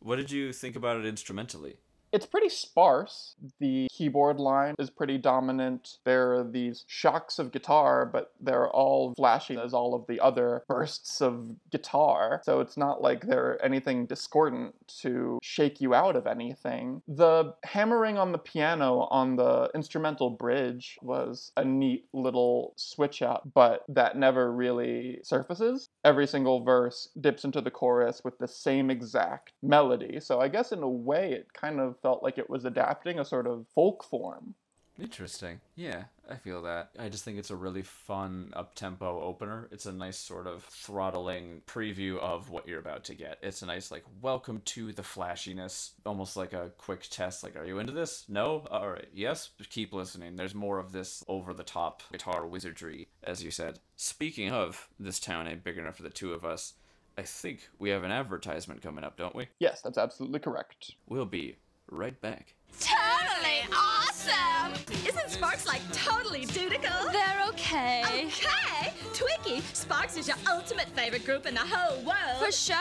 What 0.00 0.16
did 0.16 0.32
you 0.32 0.52
think 0.52 0.74
about 0.74 0.96
it 0.96 1.06
instrumentally? 1.06 1.76
It's 2.12 2.26
pretty 2.26 2.48
sparse. 2.48 3.36
The 3.60 3.88
keyboard 3.92 4.40
line 4.40 4.74
is 4.78 4.90
pretty 4.90 5.18
dominant. 5.18 5.98
There 6.04 6.34
are 6.34 6.44
these 6.44 6.84
shocks 6.88 7.38
of 7.38 7.52
guitar, 7.52 8.04
but 8.04 8.32
they're 8.40 8.68
all 8.68 9.14
flashy 9.16 9.56
as 9.56 9.72
all 9.72 9.94
of 9.94 10.06
the 10.08 10.18
other 10.20 10.64
bursts 10.68 11.20
of 11.20 11.54
guitar. 11.70 12.40
So 12.44 12.60
it's 12.60 12.76
not 12.76 13.00
like 13.00 13.26
they're 13.26 13.64
anything 13.64 14.06
discordant 14.06 14.74
to 15.02 15.38
shake 15.42 15.80
you 15.80 15.94
out 15.94 16.16
of 16.16 16.26
anything. 16.26 17.02
The 17.06 17.54
hammering 17.64 18.18
on 18.18 18.32
the 18.32 18.38
piano 18.38 19.08
on 19.10 19.36
the 19.36 19.70
instrumental 19.74 20.30
bridge 20.30 20.98
was 21.02 21.52
a 21.56 21.64
neat 21.64 22.06
little 22.12 22.72
switch 22.76 23.22
up, 23.22 23.48
but 23.54 23.84
that 23.88 24.16
never 24.16 24.52
really 24.52 25.20
surfaces. 25.22 25.88
Every 26.04 26.26
single 26.26 26.64
verse 26.64 27.08
dips 27.20 27.44
into 27.44 27.60
the 27.60 27.70
chorus 27.70 28.22
with 28.24 28.38
the 28.38 28.48
same 28.48 28.90
exact 28.90 29.52
melody. 29.62 30.18
So 30.20 30.40
I 30.40 30.48
guess 30.48 30.72
in 30.72 30.82
a 30.82 30.88
way 30.88 31.32
it 31.32 31.52
kind 31.52 31.78
of 31.80 31.99
felt 32.02 32.22
like 32.22 32.38
it 32.38 32.50
was 32.50 32.64
adapting 32.64 33.18
a 33.18 33.24
sort 33.24 33.46
of 33.46 33.66
folk 33.74 34.04
form. 34.04 34.54
Interesting. 35.00 35.60
Yeah, 35.76 36.04
I 36.28 36.34
feel 36.34 36.62
that. 36.62 36.90
I 36.98 37.08
just 37.08 37.24
think 37.24 37.38
it's 37.38 37.50
a 37.50 37.56
really 37.56 37.82
fun 37.82 38.52
up 38.54 38.74
tempo 38.74 39.22
opener. 39.22 39.66
It's 39.72 39.86
a 39.86 39.92
nice 39.92 40.18
sort 40.18 40.46
of 40.46 40.62
throttling 40.64 41.62
preview 41.66 42.18
of 42.18 42.50
what 42.50 42.68
you're 42.68 42.80
about 42.80 43.04
to 43.04 43.14
get. 43.14 43.38
It's 43.42 43.62
a 43.62 43.66
nice 43.66 43.90
like 43.90 44.04
welcome 44.20 44.60
to 44.66 44.92
the 44.92 45.02
flashiness, 45.02 45.92
almost 46.04 46.36
like 46.36 46.52
a 46.52 46.72
quick 46.76 47.06
test. 47.08 47.42
Like, 47.42 47.56
are 47.56 47.64
you 47.64 47.78
into 47.78 47.92
this? 47.92 48.26
No. 48.28 48.66
All 48.70 48.90
right. 48.90 49.08
Yes. 49.14 49.50
Keep 49.70 49.94
listening. 49.94 50.36
There's 50.36 50.54
more 50.54 50.78
of 50.78 50.92
this 50.92 51.24
over 51.28 51.54
the 51.54 51.62
top 51.62 52.02
guitar 52.12 52.46
wizardry, 52.46 53.08
as 53.24 53.42
you 53.42 53.50
said. 53.50 53.78
Speaking 53.96 54.50
of 54.50 54.88
this 54.98 55.18
town 55.18 55.48
ain't 55.48 55.64
big 55.64 55.78
enough 55.78 55.96
for 55.96 56.02
the 56.02 56.10
two 56.10 56.34
of 56.34 56.44
us. 56.44 56.74
I 57.16 57.22
think 57.22 57.68
we 57.78 57.90
have 57.90 58.04
an 58.04 58.12
advertisement 58.12 58.82
coming 58.82 59.04
up, 59.04 59.16
don't 59.16 59.34
we? 59.34 59.48
Yes, 59.58 59.80
that's 59.82 59.98
absolutely 59.98 60.40
correct. 60.40 60.94
We'll 61.08 61.26
be 61.26 61.56
right 61.90 62.18
back. 62.20 62.54
Totally 62.78 63.62
awesome! 63.74 64.72
Isn't 65.06 65.30
Sparks 65.30 65.66
like 65.66 65.82
totally 65.92 66.44
dutiful? 66.46 67.10
They're 67.12 67.44
okay. 67.48 68.02
Okay, 68.26 68.92
Twiggy, 69.12 69.60
Sparks 69.72 70.16
is 70.16 70.28
your 70.28 70.36
ultimate 70.48 70.88
favorite 70.90 71.24
group 71.24 71.46
in 71.46 71.54
the 71.54 71.60
whole 71.60 72.02
world. 72.02 72.38
For 72.38 72.52
sure. 72.52 72.76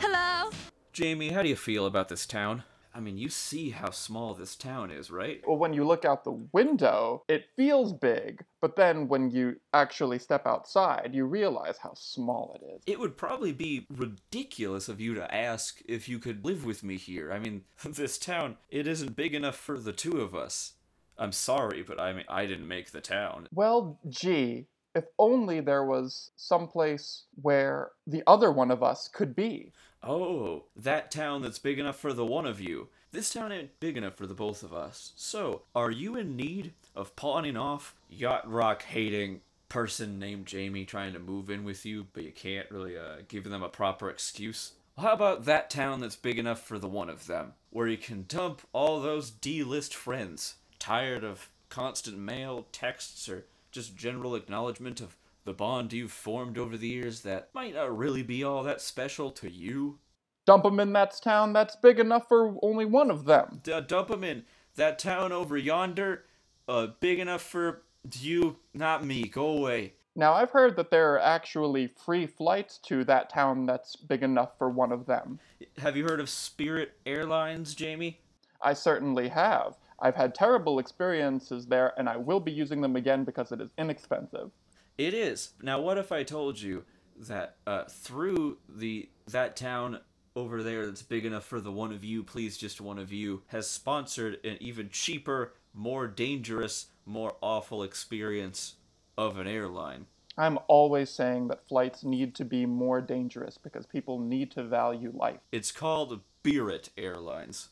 Hello? 0.00 0.50
Jamie, 0.92 1.30
how 1.30 1.42
do 1.42 1.48
you 1.48 1.56
feel 1.56 1.86
about 1.86 2.08
this 2.08 2.26
town? 2.26 2.64
I 2.94 3.00
mean, 3.00 3.16
you 3.16 3.28
see 3.28 3.70
how 3.70 3.90
small 3.90 4.34
this 4.34 4.54
town 4.54 4.90
is, 4.90 5.10
right? 5.10 5.42
Well, 5.46 5.56
when 5.56 5.72
you 5.72 5.84
look 5.84 6.04
out 6.04 6.24
the 6.24 6.32
window, 6.52 7.24
it 7.28 7.46
feels 7.56 7.92
big, 7.92 8.44
but 8.60 8.76
then 8.76 9.08
when 9.08 9.30
you 9.30 9.56
actually 9.72 10.18
step 10.18 10.46
outside, 10.46 11.10
you 11.12 11.24
realize 11.24 11.78
how 11.78 11.94
small 11.94 12.56
it 12.60 12.66
is. 12.66 12.82
It 12.86 13.00
would 13.00 13.16
probably 13.16 13.52
be 13.52 13.86
ridiculous 13.90 14.88
of 14.88 15.00
you 15.00 15.14
to 15.14 15.34
ask 15.34 15.80
if 15.86 16.08
you 16.08 16.18
could 16.18 16.44
live 16.44 16.64
with 16.64 16.82
me 16.82 16.96
here. 16.96 17.32
I 17.32 17.38
mean, 17.38 17.62
this 17.84 18.18
town, 18.18 18.56
it 18.68 18.86
isn't 18.86 19.16
big 19.16 19.34
enough 19.34 19.56
for 19.56 19.78
the 19.78 19.92
two 19.92 20.20
of 20.20 20.34
us. 20.34 20.74
I'm 21.18 21.32
sorry, 21.32 21.82
but 21.82 22.00
I 22.00 22.12
mean, 22.12 22.24
I 22.28 22.46
didn't 22.46 22.68
make 22.68 22.90
the 22.90 23.00
town. 23.00 23.48
Well, 23.52 23.98
gee, 24.08 24.66
if 24.94 25.04
only 25.18 25.60
there 25.60 25.84
was 25.84 26.30
some 26.36 26.68
place 26.68 27.24
where 27.40 27.92
the 28.06 28.22
other 28.26 28.50
one 28.52 28.70
of 28.70 28.82
us 28.82 29.08
could 29.08 29.34
be. 29.34 29.72
Oh, 30.02 30.64
that 30.74 31.10
town 31.10 31.42
that's 31.42 31.58
big 31.58 31.78
enough 31.78 31.98
for 31.98 32.12
the 32.12 32.26
one 32.26 32.46
of 32.46 32.60
you. 32.60 32.88
This 33.12 33.32
town 33.32 33.52
ain't 33.52 33.78
big 33.78 33.96
enough 33.96 34.16
for 34.16 34.26
the 34.26 34.34
both 34.34 34.62
of 34.62 34.72
us. 34.72 35.12
So, 35.16 35.62
are 35.74 35.90
you 35.90 36.16
in 36.16 36.36
need 36.36 36.72
of 36.96 37.14
pawning 37.14 37.56
off 37.56 37.94
yacht 38.08 38.50
rock 38.50 38.82
hating 38.82 39.42
person 39.68 40.18
named 40.18 40.46
Jamie 40.46 40.84
trying 40.84 41.12
to 41.12 41.18
move 41.18 41.50
in 41.50 41.62
with 41.62 41.86
you, 41.86 42.06
but 42.12 42.24
you 42.24 42.32
can't 42.32 42.70
really 42.70 42.96
uh, 42.96 43.18
give 43.28 43.44
them 43.44 43.62
a 43.62 43.68
proper 43.68 44.10
excuse? 44.10 44.72
How 44.98 45.12
about 45.12 45.44
that 45.44 45.70
town 45.70 46.00
that's 46.00 46.16
big 46.16 46.38
enough 46.38 46.60
for 46.60 46.78
the 46.78 46.88
one 46.88 47.08
of 47.08 47.26
them, 47.26 47.54
where 47.70 47.86
you 47.86 47.96
can 47.96 48.24
dump 48.28 48.62
all 48.72 49.00
those 49.00 49.30
D-list 49.30 49.94
friends, 49.94 50.56
tired 50.78 51.24
of 51.24 51.48
constant 51.70 52.18
mail, 52.18 52.66
texts, 52.72 53.28
or 53.28 53.46
just 53.70 53.96
general 53.96 54.34
acknowledgement 54.34 55.00
of 55.00 55.16
the 55.44 55.52
bond 55.52 55.92
you've 55.92 56.12
formed 56.12 56.58
over 56.58 56.76
the 56.76 56.88
years 56.88 57.20
that 57.22 57.50
might 57.52 57.74
not 57.74 57.96
really 57.96 58.22
be 58.22 58.44
all 58.44 58.62
that 58.62 58.80
special 58.80 59.30
to 59.32 59.50
you? 59.50 59.98
Dump 60.44 60.64
'em 60.64 60.80
in 60.80 60.92
that 60.92 61.18
town 61.22 61.52
that's 61.52 61.76
big 61.76 61.98
enough 61.98 62.28
for 62.28 62.56
only 62.62 62.84
one 62.84 63.10
of 63.10 63.24
them. 63.24 63.60
D- 63.62 63.80
dump 63.86 64.10
'em 64.10 64.24
in 64.24 64.44
that 64.76 64.98
town 64.98 65.32
over 65.32 65.56
yonder, 65.56 66.24
uh, 66.68 66.88
big 67.00 67.18
enough 67.18 67.42
for 67.42 67.82
you, 68.18 68.56
not 68.74 69.04
me. 69.04 69.24
Go 69.24 69.46
away. 69.46 69.94
Now, 70.14 70.34
I've 70.34 70.50
heard 70.50 70.76
that 70.76 70.90
there 70.90 71.14
are 71.14 71.20
actually 71.20 71.86
free 71.86 72.26
flights 72.26 72.76
to 72.78 73.02
that 73.04 73.30
town 73.30 73.64
that's 73.64 73.96
big 73.96 74.22
enough 74.22 74.58
for 74.58 74.68
one 74.68 74.92
of 74.92 75.06
them. 75.06 75.38
Have 75.78 75.96
you 75.96 76.04
heard 76.04 76.20
of 76.20 76.28
Spirit 76.28 76.92
Airlines, 77.06 77.74
Jamie? 77.74 78.20
I 78.60 78.74
certainly 78.74 79.28
have. 79.28 79.76
I've 80.00 80.16
had 80.16 80.34
terrible 80.34 80.78
experiences 80.78 81.66
there, 81.66 81.94
and 81.96 82.08
I 82.08 82.16
will 82.16 82.40
be 82.40 82.52
using 82.52 82.80
them 82.80 82.96
again 82.96 83.24
because 83.24 83.52
it 83.52 83.60
is 83.60 83.70
inexpensive. 83.78 84.50
It 84.98 85.14
is. 85.14 85.50
Now, 85.62 85.80
what 85.80 85.98
if 85.98 86.12
I 86.12 86.22
told 86.22 86.60
you 86.60 86.84
that 87.16 87.56
uh, 87.66 87.84
through 87.84 88.58
the 88.68 89.08
that 89.28 89.56
town 89.56 90.00
over 90.34 90.62
there 90.62 90.86
that's 90.86 91.02
big 91.02 91.24
enough 91.24 91.44
for 91.44 91.60
the 91.60 91.72
one 91.72 91.92
of 91.92 92.04
you, 92.04 92.22
please 92.22 92.56
just 92.56 92.80
one 92.80 92.98
of 92.98 93.12
you, 93.12 93.42
has 93.48 93.68
sponsored 93.68 94.38
an 94.44 94.56
even 94.60 94.88
cheaper, 94.90 95.54
more 95.74 96.06
dangerous, 96.06 96.86
more 97.04 97.36
awful 97.40 97.82
experience 97.82 98.76
of 99.18 99.38
an 99.38 99.46
airline? 99.46 100.06
I'm 100.38 100.58
always 100.66 101.10
saying 101.10 101.48
that 101.48 101.68
flights 101.68 102.04
need 102.04 102.34
to 102.36 102.44
be 102.44 102.64
more 102.64 103.02
dangerous 103.02 103.58
because 103.58 103.84
people 103.84 104.18
need 104.18 104.50
to 104.52 104.62
value 104.62 105.12
life. 105.14 105.40
It's 105.52 105.70
called 105.70 106.20
Beerit 106.42 106.88
Airlines. 106.96 107.68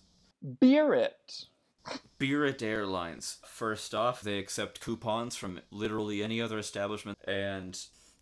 Beer 0.61 0.95
it! 1.87 2.01
Beerit 2.19 2.63
Airlines. 2.63 3.39
First 3.47 3.95
off, 3.95 4.21
they 4.21 4.39
accept 4.39 4.81
coupons 4.81 5.37
from 5.37 5.61
literally 5.71 6.23
any 6.23 6.41
other 6.41 6.59
establishment. 6.59 7.19
And, 7.27 7.79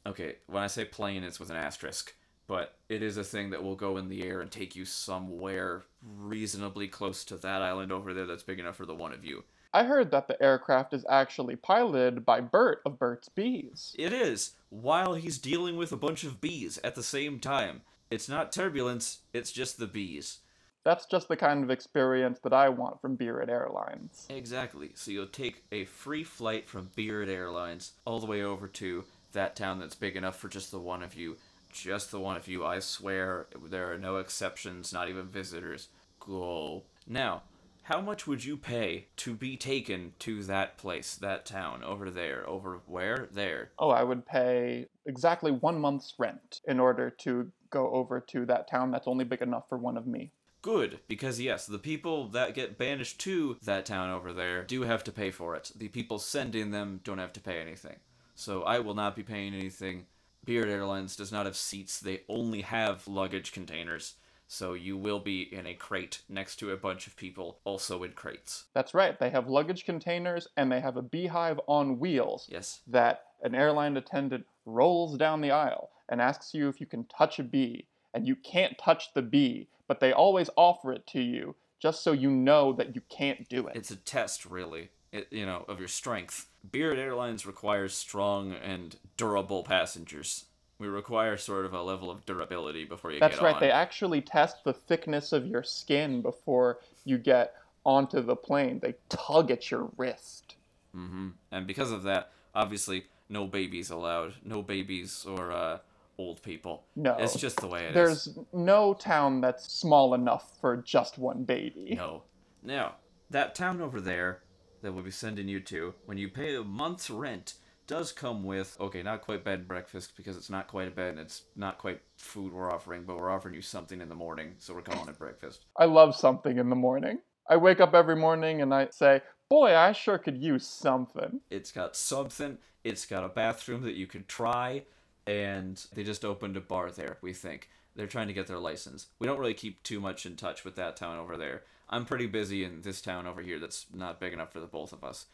okay, 0.07 0.37
when 0.47 0.63
I 0.63 0.69
say 0.69 0.85
plane, 0.85 1.25
it's 1.25 1.41
with 1.41 1.51
an 1.51 1.57
asterisk. 1.57 2.15
but 2.49 2.75
it 2.89 3.03
is 3.03 3.17
a 3.17 3.23
thing 3.25 3.51
that 3.51 3.63
will 3.63 3.77
go 3.77 3.99
in 3.99 4.09
the 4.09 4.23
air 4.25 4.41
and 4.41 4.51
take 4.51 4.75
you 4.75 4.85
somewhere 4.85 5.85
reasonably 6.03 6.89
close 6.89 7.23
to 7.25 7.37
that 7.37 7.63
island 7.63 7.93
over 7.93 8.15
there 8.15 8.27
that's 8.27 8.43
big 8.43 8.59
enough 8.59 8.77
for 8.77 8.87
the 8.87 8.95
one 8.95 9.13
of 9.13 9.25
you. 9.25 9.45
I 9.75 9.85
heard 9.85 10.11
that 10.13 10.29
the 10.29 10.43
aircraft 10.43 10.95
is 10.95 11.05
actually 11.11 11.55
piloted 11.55 12.25
by 12.25 12.41
Bert 12.41 12.81
of 12.87 12.99
Burt's 12.99 13.29
Bees. 13.29 13.95
It 13.99 14.15
is, 14.15 14.53
while 14.71 15.13
he's 15.15 15.37
dealing 15.37 15.77
with 15.77 15.93
a 15.93 15.97
bunch 15.97 16.25
of 16.25 16.41
bees 16.41 16.81
at 16.83 16.95
the 16.95 17.03
same 17.03 17.39
time. 17.39 17.83
It's 18.11 18.31
not 18.31 18.51
turbulence, 18.51 19.19
it's 19.35 19.53
just 19.53 19.79
the 19.79 19.87
bees. 19.87 20.39
That's 20.85 21.07
just 21.07 21.29
the 21.29 21.37
kind 21.37 21.63
of 21.63 21.71
experience 21.71 22.39
that 22.41 22.53
I 22.53 22.69
want 22.69 23.01
from 23.01 23.17
Beard 23.17 23.51
Airlines. 23.51 24.27
Exactly. 24.31 24.93
So 24.95 25.11
you'll 25.11 25.27
take 25.27 25.65
a 25.71 25.85
free 25.85 26.25
flight 26.25 26.69
from 26.69 26.91
Beard 26.95 27.29
Airlines 27.29 27.93
all 28.05 28.21
the 28.21 28.27
way 28.27 28.43
over 28.43 28.69
to 28.69 29.05
that 29.33 29.57
town 29.57 29.79
that's 29.79 29.95
big 29.95 30.17
enough 30.17 30.39
for 30.39 30.49
just 30.49 30.71
the 30.71 30.79
one 30.79 31.03
of 31.03 31.15
you. 31.15 31.37
Just 31.71 32.11
the 32.11 32.21
one 32.21 32.37
of 32.37 32.49
you, 32.49 32.65
I 32.65 32.79
swear. 32.79 33.47
There 33.69 33.93
are 33.93 33.99
no 33.99 34.17
exceptions, 34.17 34.93
not 34.93 35.09
even 35.09 35.27
visitors. 35.27 35.89
Go. 36.19 36.85
Now, 37.07 37.43
how 37.83 38.01
much 38.01 38.27
would 38.27 38.45
you 38.45 38.57
pay 38.57 39.07
to 39.17 39.35
be 39.35 39.57
taken 39.57 40.13
to 40.21 40.43
that 40.45 40.77
place, 40.77 41.15
that 41.17 41.47
town, 41.47 41.83
over 41.83 42.11
there? 42.11 42.49
Over 42.49 42.81
where? 42.87 43.29
There. 43.33 43.71
Oh, 43.79 43.91
I 43.91 44.03
would 44.03 44.27
pay 44.27 44.87
exactly 45.07 45.53
one 45.53 45.81
month's 45.81 46.15
rent 46.19 46.61
in 46.67 46.81
order 46.81 47.11
to 47.21 47.51
go 47.71 47.91
over 47.91 48.21
to 48.21 48.45
that 48.47 48.69
town 48.71 48.91
that's 48.91 49.09
only 49.09 49.25
big 49.25 49.41
enough 49.43 49.69
for 49.69 49.79
one 49.79 49.97
of 49.97 50.07
me. 50.07 50.33
Good, 50.61 51.01
because 51.09 51.41
yes, 51.41 51.67
the 51.67 51.79
people 51.79 52.29
that 52.29 52.55
get 52.55 52.79
banished 52.79 53.21
to 53.21 53.57
that 53.63 53.87
town 53.87 54.11
over 54.11 54.33
there 54.33 54.65
do 54.65 54.83
have 54.83 55.05
to 55.05 55.13
pay 55.13 55.31
for 55.31 55.55
it. 55.55 55.73
The 55.77 55.89
people 55.89 56.19
sending 56.19 56.71
them 56.71 57.01
don't 57.05 57.19
have 57.19 57.33
to 57.35 57.41
pay 57.41 57.61
anything. 57.61 57.97
So 58.35 58.63
I 58.63 58.81
will 58.81 58.95
not 58.95 59.17
be 59.17 59.23
paying 59.23 59.55
anything. 59.55 60.07
Beard 60.45 60.69
Airlines 60.69 61.17
does 61.17 61.31
not 61.31 61.47
have 61.47 61.57
seats, 61.57 62.01
they 62.01 62.23
only 62.29 62.63
have 62.63 63.07
luggage 63.07 63.53
containers. 63.53 64.15
So 64.51 64.73
you 64.73 64.97
will 64.97 65.21
be 65.21 65.43
in 65.43 65.67
a 65.67 65.75
crate 65.75 66.23
next 66.29 66.57
to 66.57 66.71
a 66.71 66.77
bunch 66.77 67.07
of 67.07 67.17
people, 67.17 67.59
also 67.65 68.03
in 68.03 68.13
crates. 68.13 68.65
That's 68.73 68.95
right, 68.95 69.19
they 69.19 69.29
have 69.29 69.49
luggage 69.49 69.85
containers 69.85 70.49
and 70.57 70.73
they 70.73 70.81
have 70.81 70.97
a 70.97 71.03
beehive 71.03 71.61
on 71.67 71.99
wheels 71.99 72.49
Yes. 72.51 72.81
that 72.87 73.27
an 73.43 73.55
airline 73.55 73.97
attendant 73.99 74.47
rolls 74.65 75.19
down 75.19 75.43
the 75.43 75.51
aisle 75.51 75.91
and 76.09 76.21
asks 76.21 76.55
you 76.55 76.69
if 76.69 76.81
you 76.81 76.87
can 76.87 77.05
touch 77.05 77.39
a 77.39 77.43
bee. 77.43 77.87
And 78.15 78.27
you 78.27 78.37
can't 78.37 78.77
touch 78.79 79.13
the 79.13 79.21
bee, 79.21 79.69
but 79.89 79.99
they 79.99 80.13
always 80.13 80.49
offer 80.57 80.93
it 80.93 81.07
to 81.09 81.21
you 81.21 81.57
just 81.81 82.03
so 82.03 82.13
you 82.13 82.31
know 82.31 82.73
that 82.73 82.95
you 82.95 83.03
can't 83.09 83.49
do 83.49 83.67
it. 83.67 83.77
It's 83.77 83.91
a 83.91 83.97
test, 83.97 84.47
really, 84.47 84.91
it, 85.13 85.29
you 85.31 85.47
know, 85.47 85.65
of 85.69 85.79
your 85.79 85.89
strength. 85.89 86.47
Beard 86.71 86.99
Airlines 86.99 87.47
requires 87.47 87.95
strong 87.95 88.53
and 88.53 88.97
durable 89.17 89.63
passengers. 89.63 90.45
We 90.79 90.87
require 90.87 91.37
sort 91.37 91.65
of 91.65 91.73
a 91.73 91.83
level 91.83 92.11
of 92.11 92.25
durability 92.25 92.85
before 92.85 93.11
you 93.11 93.19
That's 93.19 93.37
get 93.37 93.43
right. 93.43 93.49
on. 93.49 93.55
That's 93.55 93.63
right. 93.63 93.69
They 93.69 93.73
actually 93.73 94.21
test 94.21 94.63
the 94.65 94.73
thickness 94.73 95.33
of 95.33 95.47
your 95.47 95.65
skin 95.65 96.23
before 96.23 96.79
you 97.05 97.19
get 97.19 97.55
onto 97.85 98.21
the 98.21 98.37
plane. 98.37 98.79
They 98.81 98.95
tug 99.09 99.51
at 99.51 99.71
your 99.71 99.91
wrist. 99.97 100.57
Mm-hmm. 100.95 101.29
And 101.51 101.67
because 101.67 101.91
of 101.91 102.03
that, 102.05 102.31
obviously, 102.55 103.07
no 103.29 103.47
babies 103.47 103.91
allowed. 103.91 104.35
No 104.45 104.63
babies 104.63 105.25
or 105.27 105.53
uh, 105.53 105.79
old 106.19 106.43
people. 106.43 106.85
No. 106.97 107.17
It's 107.19 107.37
just 107.37 107.61
the 107.61 107.69
way 107.69 107.85
it 107.85 107.89
is. 107.89 107.95
There's 107.95 108.39
no 108.53 108.95
town 108.95 109.41
that's 109.41 109.73
small 109.73 110.15
enough 110.15 110.59
for 110.61 110.77
just 110.77 111.19
one 111.19 111.45
baby. 111.45 111.95
No. 111.97 112.25
Now, 112.63 112.97
that 113.31 113.55
town 113.55 113.81
over 113.81 114.01
there 114.01 114.43
that 114.83 114.93
we'll 114.93 115.05
be 115.05 115.11
sending 115.11 115.49
you 115.49 115.61
to, 115.61 115.95
when 116.07 116.19
you 116.19 116.29
pay 116.29 116.55
a 116.57 116.63
month's 116.63 117.11
rent, 117.11 117.55
does 117.87 118.13
come 118.13 118.45
with, 118.45 118.77
okay, 118.79 119.03
not 119.03 119.23
quite 119.23 119.45
bed 119.45 119.61
and 119.61 119.69
breakfast 119.69 120.13
because 120.17 120.37
it's 120.37 120.51
not 120.51 120.69
quite 120.69 120.89
a 120.89 120.91
bed 120.91 121.11
and 121.11 121.21
it's 121.21 121.45
not 121.57 121.79
quite 121.79 122.01
food 122.17 122.53
we're 122.53 122.71
offering, 122.71 123.05
but 123.05 123.17
we're 123.17 123.31
offering 123.31 123.55
you 123.55 123.63
something 123.63 124.01
in 124.01 124.09
the 124.09 124.15
morning, 124.15 124.55
so 124.59 124.75
we're 124.75 124.83
calling 124.83 125.09
it 125.09 125.19
breakfast. 125.19 125.65
I 125.77 125.87
love 125.87 126.15
something 126.15 126.59
in 126.59 126.69
the 126.69 126.77
morning. 126.77 127.21
I 127.49 127.57
wake 127.57 127.81
up 127.81 127.95
every 127.95 128.17
morning 128.17 128.61
and 128.61 128.75
I 128.75 128.89
say, 128.91 129.23
Boy, 129.49 129.75
I 129.75 129.93
sure 129.93 130.19
could 130.19 130.37
use 130.37 130.67
something. 130.67 131.41
It's 131.49 131.73
got 131.73 131.97
something, 131.97 132.59
it's 132.85 133.07
got 133.07 133.25
a 133.25 133.29
bathroom 133.29 133.83
that 133.83 133.95
you 133.95 134.07
can 134.07 134.27
try, 134.29 134.85
and 135.29 135.85
they 135.93 136.05
just 136.05 136.25
opened 136.25 136.57
a 136.57 136.61
bar 136.61 136.91
there, 136.91 137.19
we 137.21 137.35
think. 137.35 137.69
They're 137.95 138.07
trying 138.07 138.29
to 138.29 138.33
get 138.33 138.47
their 138.47 138.59
license. 138.59 139.09
We 139.19 139.27
don't 139.27 139.39
really 139.39 139.53
keep 139.53 139.83
too 139.83 140.01
much 140.01 140.25
in 140.25 140.37
touch 140.37 140.65
with 140.65 140.75
that 140.77 140.97
town 140.97 141.19
over 141.19 141.37
there. 141.37 141.65
I'm 141.91 142.07
pretty 142.07 142.27
busy 142.27 142.65
in 142.65 142.81
this 142.81 143.03
town 143.03 143.27
over 143.27 143.43
here 143.43 143.59
that's 143.59 143.85
not 143.93 144.21
big 144.21 144.33
enough 144.33 144.53
for 144.53 144.61
the 144.61 144.67
both 144.67 144.91
of 144.91 145.05
us. 145.05 145.27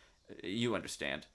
You 0.43 0.75
understand. 0.75 1.27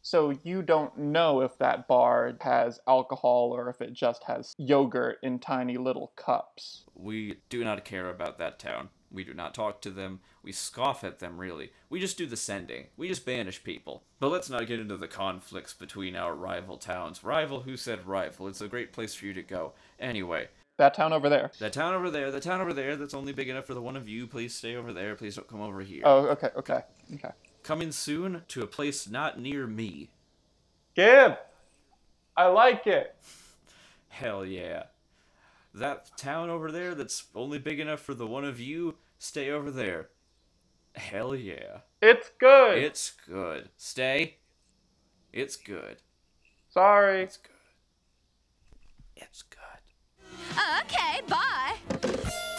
So 0.00 0.38
you 0.44 0.62
don't 0.62 0.96
know 0.96 1.40
if 1.40 1.58
that 1.58 1.88
bar 1.88 2.36
has 2.42 2.78
alcohol 2.86 3.50
or 3.52 3.68
if 3.68 3.80
it 3.80 3.92
just 3.94 4.22
has 4.24 4.54
yogurt 4.58 5.18
in 5.24 5.40
tiny 5.40 5.76
little 5.76 6.12
cups. 6.14 6.84
We 6.94 7.38
do 7.48 7.64
not 7.64 7.84
care 7.84 8.10
about 8.10 8.38
that 8.38 8.60
town. 8.60 8.90
We 9.14 9.24
do 9.24 9.32
not 9.34 9.54
talk 9.54 9.80
to 9.82 9.90
them. 9.90 10.20
We 10.42 10.52
scoff 10.52 11.04
at 11.04 11.20
them, 11.20 11.38
really. 11.38 11.70
We 11.88 12.00
just 12.00 12.18
do 12.18 12.26
the 12.26 12.36
sending. 12.36 12.86
We 12.96 13.08
just 13.08 13.24
banish 13.24 13.62
people. 13.64 14.02
But 14.20 14.30
let's 14.30 14.50
not 14.50 14.66
get 14.66 14.80
into 14.80 14.96
the 14.96 15.08
conflicts 15.08 15.72
between 15.72 16.16
our 16.16 16.34
rival 16.34 16.76
towns. 16.76 17.22
Rival? 17.24 17.60
Who 17.60 17.76
said 17.76 18.06
rival? 18.06 18.48
It's 18.48 18.60
a 18.60 18.68
great 18.68 18.92
place 18.92 19.14
for 19.14 19.26
you 19.26 19.32
to 19.34 19.42
go. 19.42 19.72
Anyway, 20.00 20.48
That 20.76 20.94
town 20.94 21.12
over 21.12 21.28
there. 21.28 21.50
that 21.60 21.72
town 21.72 21.94
over 21.94 22.10
there, 22.10 22.30
the 22.32 22.40
town 22.40 22.60
over 22.60 22.72
there 22.72 22.96
that's 22.96 23.14
only 23.14 23.32
big 23.32 23.48
enough 23.48 23.66
for 23.66 23.74
the 23.74 23.80
one 23.82 23.96
of 23.96 24.08
you, 24.08 24.26
please 24.26 24.54
stay 24.54 24.74
over 24.76 24.92
there. 24.92 25.14
Please 25.14 25.36
don't 25.36 25.48
come 25.48 25.60
over 25.62 25.80
here. 25.80 26.02
Oh, 26.04 26.26
okay, 26.28 26.50
okay, 26.56 26.80
okay. 27.14 27.30
Coming 27.62 27.92
soon 27.92 28.42
to 28.48 28.62
a 28.62 28.66
place 28.66 29.08
not 29.08 29.38
near 29.40 29.66
me. 29.66 30.10
Gib! 30.96 31.36
I 32.36 32.46
like 32.48 32.86
it. 32.86 33.14
Hell 34.08 34.44
yeah. 34.44 34.84
That 35.72 36.16
town 36.16 36.50
over 36.50 36.70
there 36.70 36.94
that's 36.94 37.24
only 37.34 37.58
big 37.58 37.80
enough 37.80 38.00
for 38.00 38.14
the 38.14 38.26
one 38.26 38.44
of 38.44 38.60
you, 38.60 38.94
stay 39.24 39.50
over 39.50 39.70
there. 39.70 40.10
Hell 40.94 41.34
yeah. 41.34 41.78
It's 42.00 42.30
good. 42.38 42.78
It's 42.78 43.12
good. 43.26 43.70
Stay. 43.76 44.36
It's 45.32 45.56
good. 45.56 45.96
Sorry. 46.68 47.22
It's 47.22 47.38
good. 47.38 47.50
It's 49.16 49.42
good. 49.42 49.60
Okay, 50.82 51.20
bye. 51.28 52.53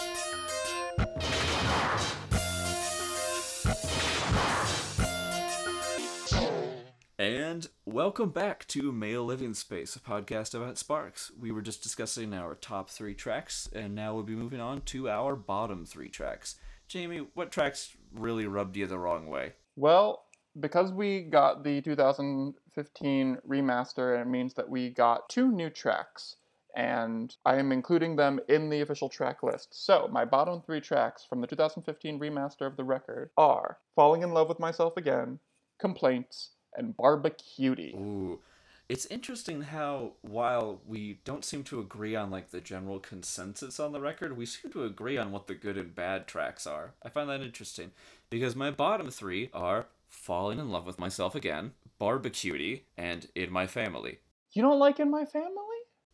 And 7.17 7.69
welcome 7.86 8.32
back 8.32 8.67
to 8.67 8.91
Mael 8.91 9.25
Living 9.25 9.54
Space, 9.54 9.95
a 9.95 10.01
podcast 10.01 10.54
about 10.54 10.78
Sparks. 10.78 11.32
We 11.39 11.49
were 11.49 11.62
just 11.62 11.82
discussing 11.82 12.34
our 12.34 12.56
top 12.56 12.89
three 12.89 13.13
tracks, 13.13 13.69
and 13.71 13.95
now 13.95 14.13
we'll 14.13 14.23
be 14.23 14.36
moving 14.36 14.60
on 14.60 14.82
to 14.82 15.08
our 15.08 15.38
bottom 15.38 15.86
three 15.86 16.10
tracks. 16.10 16.56
Jamie, 16.89 17.25
what 17.34 17.54
tracks 17.54 17.95
really 18.13 18.47
rubbed 18.47 18.75
you 18.75 18.86
the 18.86 18.99
wrong 18.99 19.28
way? 19.28 19.54
Well, 19.78 20.25
because 20.60 20.91
we 20.91 21.21
got 21.21 21.63
the 21.63 21.80
2015 21.84 23.38
remaster, 23.47 24.21
it 24.21 24.28
means 24.28 24.54
that 24.56 24.69
we 24.69 24.89
got 24.89 25.30
two 25.30 25.54
new 25.54 25.69
tracks, 25.69 26.36
and 26.75 27.34
I 27.45 27.56
am 27.56 27.71
including 27.71 28.17
them 28.17 28.41
in 28.49 28.69
the 28.69 28.82
official 28.82 29.08
track 29.08 29.41
list. 29.41 29.69
So, 29.71 30.10
my 30.12 30.25
bottom 30.25 30.62
three 30.62 30.82
tracks 30.82 31.23
from 31.23 31.39
the 31.39 31.47
2015 31.47 32.19
remaster 32.19 32.67
of 32.67 32.75
the 32.75 32.84
record 32.84 33.30
are 33.38 33.78
Falling 33.95 34.21
in 34.21 34.34
Love 34.34 34.49
with 34.49 34.60
Myself 34.60 34.97
Again, 34.97 35.39
Complaints, 35.80 36.51
and 36.77 36.95
Barbecutie. 36.95 37.95
Ooh. 37.95 38.39
It's 38.88 39.07
interesting 39.07 39.63
how 39.63 40.11
while 40.21 40.79
we 40.85 41.19
don't 41.25 41.43
seem 41.43 41.63
to 41.65 41.79
agree 41.79 42.15
on 42.15 42.29
like 42.29 42.51
the 42.51 42.61
general 42.61 42.99
consensus 42.99 43.79
on 43.79 43.93
the 43.93 43.99
record, 43.99 44.38
we 44.38 44.45
seem 44.45 44.71
to 44.73 44.83
agree 44.83 45.17
on 45.17 45.31
what 45.31 45.47
the 45.47 45.55
good 45.55 45.77
and 45.77 45.95
bad 45.95 46.27
tracks 46.27 46.67
are. 46.67 46.93
I 47.01 47.09
find 47.09 47.27
that 47.29 47.41
interesting 47.41 47.91
because 48.29 48.55
my 48.55 48.69
bottom 48.69 49.09
3 49.09 49.49
are 49.53 49.88
Falling 50.07 50.59
in 50.59 50.69
Love 50.69 50.85
with 50.85 50.99
Myself 50.99 51.33
Again, 51.33 51.73
Barbecutie, 51.99 52.83
and 52.95 53.27
In 53.33 53.51
My 53.51 53.65
Family. 53.65 54.19
You 54.51 54.61
don't 54.61 54.79
like 54.79 54.99
In 54.99 55.09
My 55.09 55.25
Family? 55.25 55.49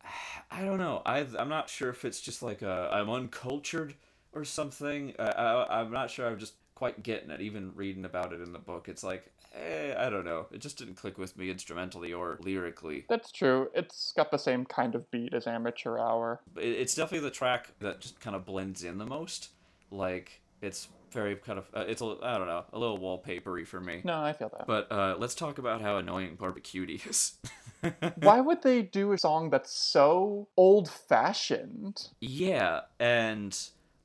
I 0.50 0.64
don't 0.64 0.78
know. 0.78 1.02
I 1.04 1.26
I'm 1.38 1.48
not 1.48 1.68
sure 1.68 1.90
if 1.90 2.04
it's 2.04 2.20
just 2.20 2.42
like 2.42 2.62
uh, 2.62 2.88
I'm 2.90 3.10
uncultured 3.10 3.94
or 4.32 4.44
something. 4.44 5.14
I, 5.18 5.24
I 5.24 5.80
I'm 5.80 5.92
not 5.92 6.10
sure. 6.10 6.26
I'm 6.26 6.38
just 6.38 6.54
quite 6.74 7.02
getting 7.02 7.30
it. 7.30 7.40
Even 7.40 7.72
reading 7.74 8.04
about 8.04 8.32
it 8.32 8.40
in 8.40 8.52
the 8.52 8.58
book, 8.58 8.88
it's 8.88 9.04
like 9.04 9.30
eh, 9.54 9.94
I 9.96 10.10
don't 10.10 10.24
know. 10.24 10.46
It 10.52 10.60
just 10.60 10.78
didn't 10.78 10.94
click 10.94 11.18
with 11.18 11.36
me 11.36 11.50
instrumentally 11.50 12.12
or 12.12 12.38
lyrically. 12.40 13.04
That's 13.08 13.30
true. 13.32 13.68
It's 13.74 14.12
got 14.16 14.30
the 14.30 14.38
same 14.38 14.64
kind 14.64 14.94
of 14.94 15.10
beat 15.10 15.34
as 15.34 15.46
Amateur 15.46 15.98
Hour. 15.98 16.40
It's 16.56 16.94
definitely 16.94 17.28
the 17.28 17.34
track 17.34 17.70
that 17.80 18.00
just 18.00 18.20
kind 18.20 18.36
of 18.36 18.44
blends 18.44 18.84
in 18.84 18.98
the 18.98 19.06
most. 19.06 19.50
Like 19.90 20.40
it's 20.60 20.88
very 21.12 21.36
kind 21.36 21.58
of 21.58 21.68
uh, 21.74 21.84
it's 21.86 22.00
a 22.00 22.16
I 22.22 22.38
don't 22.38 22.46
know 22.46 22.64
a 22.72 22.78
little 22.78 22.98
wallpapery 22.98 23.66
for 23.66 23.80
me. 23.80 24.00
No, 24.04 24.22
I 24.22 24.32
feel 24.32 24.50
that. 24.56 24.66
But 24.66 24.90
uh, 24.90 25.16
let's 25.18 25.34
talk 25.34 25.58
about 25.58 25.82
how 25.82 25.98
annoying 25.98 26.36
Barbecutie 26.36 27.02
is. 27.08 27.34
Why 28.16 28.40
would 28.40 28.62
they 28.62 28.82
do 28.82 29.12
a 29.12 29.18
song 29.18 29.50
that's 29.50 29.72
so 29.72 30.48
old 30.56 30.88
fashioned? 30.88 32.08
Yeah, 32.20 32.82
and 32.98 33.56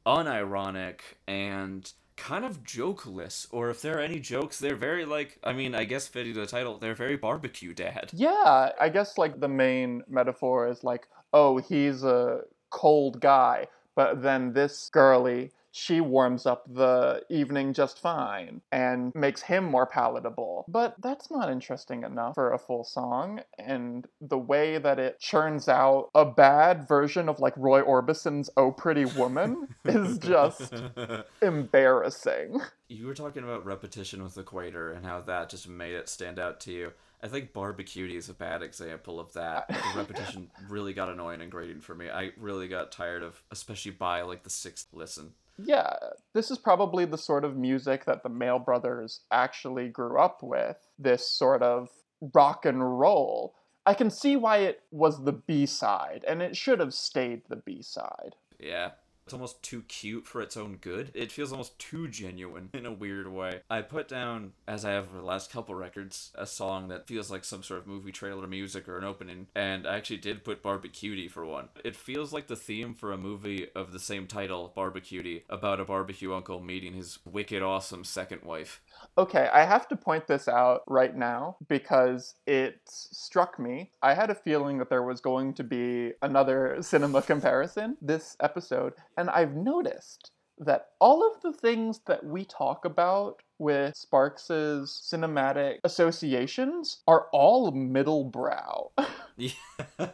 unironic 0.05 0.99
and 1.27 1.91
kind 2.17 2.43
of 2.43 2.63
jokeless, 2.63 3.47
or 3.51 3.69
if 3.69 3.81
there 3.81 3.97
are 3.97 4.01
any 4.01 4.19
jokes, 4.19 4.59
they're 4.59 4.75
very 4.75 5.05
like, 5.05 5.39
I 5.43 5.53
mean, 5.53 5.73
I 5.75 5.85
guess 5.85 6.07
fitting 6.07 6.33
to 6.33 6.41
the 6.41 6.47
title, 6.47 6.77
they're 6.77 6.95
very 6.95 7.15
barbecue 7.15 7.73
dad. 7.73 8.09
Yeah, 8.13 8.71
I 8.81 8.89
guess 8.89 9.17
like 9.17 9.39
the 9.39 9.47
main 9.47 10.03
metaphor 10.09 10.67
is 10.67 10.83
like, 10.83 11.07
oh, 11.31 11.57
he's 11.57 12.03
a 12.03 12.41
cold 12.69 13.21
guy, 13.21 13.67
but 13.95 14.21
then 14.21 14.51
this 14.51 14.89
girly, 14.91 15.51
she 15.71 16.01
warms 16.01 16.45
up 16.45 16.63
the 16.73 17.23
evening 17.29 17.73
just 17.73 17.99
fine 17.99 18.61
and 18.71 19.13
makes 19.15 19.41
him 19.41 19.65
more 19.65 19.85
palatable. 19.85 20.65
But 20.67 20.95
that's 21.01 21.29
not 21.29 21.51
interesting 21.51 22.03
enough 22.03 22.35
for 22.35 22.53
a 22.53 22.59
full 22.59 22.83
song, 22.83 23.41
and 23.57 24.07
the 24.21 24.37
way 24.37 24.77
that 24.77 24.99
it 24.99 25.19
churns 25.19 25.67
out 25.67 26.09
a 26.15 26.25
bad 26.25 26.87
version 26.87 27.29
of 27.29 27.39
like 27.39 27.53
Roy 27.57 27.81
Orbison's 27.81 28.49
Oh 28.57 28.71
Pretty 28.71 29.05
Woman 29.05 29.67
is 29.85 30.17
just 30.17 30.73
embarrassing. 31.41 32.59
You 32.89 33.07
were 33.07 33.13
talking 33.13 33.43
about 33.43 33.65
repetition 33.65 34.23
with 34.23 34.37
Equator 34.37 34.91
and 34.91 35.05
how 35.05 35.21
that 35.21 35.49
just 35.49 35.67
made 35.67 35.93
it 35.93 36.09
stand 36.09 36.39
out 36.39 36.59
to 36.61 36.71
you. 36.71 36.93
I 37.21 37.27
think 37.27 37.51
Barbecutie 37.51 38.15
is 38.15 38.29
a 38.29 38.33
bad 38.33 38.61
example 38.61 39.19
of 39.19 39.33
that. 39.33 39.67
The 39.67 39.97
repetition 39.97 40.51
really 40.69 40.93
got 40.93 41.09
annoying 41.09 41.41
and 41.41 41.51
grating 41.51 41.81
for 41.81 41.95
me. 41.95 42.09
I 42.09 42.31
really 42.37 42.67
got 42.67 42.91
tired 42.91 43.23
of, 43.23 43.41
especially 43.51 43.91
by 43.91 44.21
like 44.21 44.43
the 44.43 44.49
sixth 44.49 44.87
listen. 44.93 45.33
Yeah, 45.57 45.93
this 46.33 46.51
is 46.51 46.57
probably 46.57 47.05
the 47.05 47.17
sort 47.17 47.43
of 47.43 47.57
music 47.57 48.05
that 48.05 48.23
the 48.23 48.29
Mael 48.29 48.59
Brothers 48.59 49.21
actually 49.31 49.89
grew 49.89 50.19
up 50.19 50.43
with. 50.43 50.77
This 50.99 51.29
sort 51.29 51.61
of 51.63 51.89
rock 52.33 52.65
and 52.65 52.99
roll. 52.99 53.55
I 53.85 53.93
can 53.93 54.09
see 54.09 54.35
why 54.35 54.57
it 54.57 54.81
was 54.91 55.23
the 55.23 55.33
B 55.33 55.65
side, 55.65 56.25
and 56.27 56.41
it 56.41 56.55
should 56.55 56.79
have 56.79 56.93
stayed 56.93 57.43
the 57.47 57.55
B 57.55 57.81
side. 57.81 58.35
Yeah. 58.59 58.91
It's 59.27 59.33
almost 59.33 59.61
too 59.61 59.81
cute 59.89 60.25
for 60.25 60.41
its 60.41 60.55
own 60.55 60.77
good. 60.77 61.11
It 61.13 61.33
feels 61.33 61.51
almost 61.51 61.77
too 61.77 62.07
genuine 62.07 62.69
in 62.73 62.85
a 62.85 62.93
weird 62.93 63.27
way. 63.27 63.59
I 63.69 63.81
put 63.81 64.07
down, 64.07 64.53
as 64.65 64.85
I 64.85 64.91
have 64.91 65.09
for 65.09 65.17
the 65.17 65.21
last 65.21 65.51
couple 65.51 65.75
records, 65.75 66.31
a 66.35 66.45
song 66.45 66.87
that 66.87 67.07
feels 67.07 67.29
like 67.29 67.43
some 67.43 67.61
sort 67.61 67.81
of 67.81 67.87
movie 67.87 68.13
trailer 68.13 68.47
music 68.47 68.87
or 68.87 68.97
an 68.97 69.03
opening, 69.03 69.47
and 69.53 69.85
I 69.85 69.97
actually 69.97 70.19
did 70.19 70.45
put 70.45 70.63
Barbecutie 70.63 71.27
for 71.27 71.45
one. 71.45 71.67
It 71.83 71.97
feels 71.97 72.31
like 72.31 72.47
the 72.47 72.55
theme 72.55 72.93
for 72.93 73.11
a 73.11 73.17
movie 73.17 73.67
of 73.75 73.91
the 73.91 73.99
same 73.99 74.27
title, 74.27 74.71
Barbecutie, 74.73 75.43
about 75.49 75.81
a 75.81 75.83
barbecue 75.83 76.33
uncle 76.33 76.61
meeting 76.61 76.93
his 76.93 77.19
wicked 77.25 77.61
awesome 77.61 78.05
second 78.05 78.43
wife. 78.43 78.81
Okay, 79.17 79.49
I 79.51 79.65
have 79.65 79.89
to 79.89 79.97
point 79.97 80.27
this 80.27 80.47
out 80.47 80.83
right 80.87 81.13
now 81.13 81.57
because 81.67 82.35
it 82.45 82.79
struck 82.85 83.59
me. 83.59 83.91
I 84.01 84.13
had 84.13 84.29
a 84.29 84.35
feeling 84.35 84.77
that 84.77 84.89
there 84.89 85.03
was 85.03 85.19
going 85.19 85.53
to 85.55 85.65
be 85.65 86.13
another 86.21 86.77
cinema 86.81 87.21
comparison 87.21 87.97
this 88.01 88.37
episode, 88.39 88.93
and 89.17 89.29
I've 89.29 89.55
noticed 89.55 90.31
that 90.59 90.87
all 90.99 91.27
of 91.29 91.41
the 91.41 91.53
things 91.53 91.99
that 92.07 92.23
we 92.25 92.43
talk 92.45 92.85
about 92.85 93.41
with 93.59 93.95
Sparks's 93.95 94.89
cinematic 95.11 95.77
associations 95.83 97.01
are 97.07 97.27
all 97.31 97.71
middle 97.71 98.23
brow. 98.23 98.91
Yeah. 99.35 99.51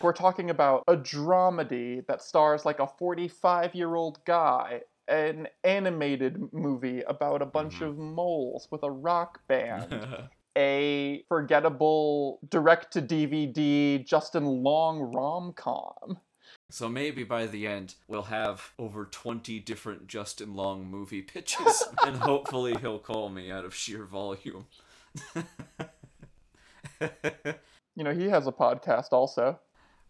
We're 0.00 0.12
talking 0.12 0.50
about 0.50 0.84
a 0.88 0.96
dramedy 0.96 2.06
that 2.06 2.22
stars 2.22 2.64
like 2.64 2.78
a 2.78 2.86
45 2.86 3.74
year 3.74 3.94
old 3.96 4.24
guy, 4.24 4.82
an 5.08 5.48
animated 5.64 6.40
movie 6.52 7.02
about 7.02 7.42
a 7.42 7.46
bunch 7.46 7.80
Mhm. 7.80 7.88
of 7.88 7.98
moles 7.98 8.68
with 8.70 8.82
a 8.84 8.90
rock 8.90 9.40
band, 9.48 10.06
a 10.56 11.24
forgettable 11.28 12.38
direct 12.48 12.92
to 12.92 13.02
DVD 13.02 14.04
Justin 14.06 14.44
Long 14.46 15.00
rom 15.00 15.52
com. 15.52 16.18
So 16.70 16.88
maybe 16.88 17.24
by 17.24 17.46
the 17.46 17.66
end, 17.66 17.94
we'll 18.08 18.22
have 18.24 18.72
over 18.78 19.04
20 19.04 19.58
different 19.60 20.06
Justin 20.06 20.54
Long 20.54 20.86
movie 20.86 21.22
pitches, 21.22 21.84
and 22.06 22.16
hopefully 22.16 22.74
he'll 22.80 22.98
call 22.98 23.28
me 23.28 23.50
out 23.50 23.64
of 23.64 23.74
sheer 23.74 24.04
volume. 24.04 24.66
You 27.96 28.04
know, 28.04 28.14
he 28.14 28.28
has 28.28 28.46
a 28.46 28.52
podcast 28.52 29.12
also. 29.12 29.58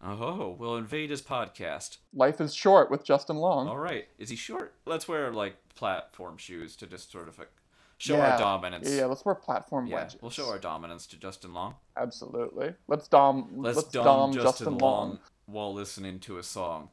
oh, 0.03 0.55
we'll 0.59 0.77
invade 0.77 1.09
his 1.09 1.21
podcast. 1.21 1.97
Life 2.13 2.39
is 2.39 2.53
Short 2.53 2.91
with 2.91 3.03
Justin 3.03 3.37
Long. 3.37 3.67
All 3.67 3.77
right. 3.79 4.07
Is 4.17 4.29
he 4.29 4.35
short? 4.35 4.75
Let's 4.85 5.07
wear 5.07 5.31
like 5.31 5.55
platform 5.75 6.37
shoes 6.37 6.75
to 6.77 6.85
just 6.87 7.11
sort 7.11 7.27
of 7.27 7.37
like, 7.39 7.51
show 7.97 8.15
Yeah. 8.17 8.33
our 8.33 8.37
dominance. 8.37 8.89
Yeah, 8.89 9.05
let's 9.05 9.25
wear 9.25 9.35
platform 9.35 9.87
Yeah, 9.87 9.95
wedges. 9.95 10.21
we'll 10.21 10.31
show 10.31 10.47
our 10.49 10.59
dominance 10.59 11.07
to 11.07 11.17
Justin 11.17 11.53
Long. 11.53 11.75
Absolutely. 11.97 12.75
Let's 12.87 13.07
dom. 13.07 13.49
Let's, 13.57 13.77
Let's, 13.77 13.89
dom, 13.89 14.03
dom, 14.05 14.33
Justin, 14.33 14.45
Justin 14.51 14.77
Long, 14.77 15.09
Long. 15.09 15.19
While 15.51 15.73
listening 15.73 16.19
to 16.21 16.37
a 16.37 16.43
song. 16.43 16.89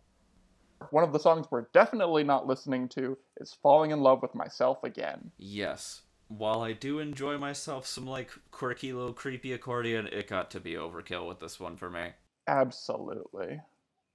One 0.90 1.04
of 1.04 1.12
the 1.12 1.18
songs 1.18 1.46
we're 1.50 1.68
definitely 1.72 2.24
not 2.24 2.46
listening 2.46 2.88
to 2.90 3.18
is 3.38 3.52
"Falling 3.62 3.90
in 3.90 4.00
Love 4.00 4.22
with 4.22 4.34
Myself 4.34 4.84
Again." 4.84 5.32
Yes. 5.36 6.02
While 6.28 6.60
I 6.60 6.72
do 6.72 6.98
enjoy 6.98 7.38
myself 7.38 7.86
some 7.86 8.06
like 8.06 8.30
quirky 8.50 8.92
little 8.92 9.14
creepy 9.14 9.52
accordion, 9.52 10.06
it 10.08 10.28
got 10.28 10.50
to 10.52 10.60
be 10.60 10.74
overkill 10.74 11.26
with 11.26 11.40
this 11.40 11.58
one 11.58 11.76
for 11.76 11.90
me. 11.90 12.12
Absolutely. 12.46 13.60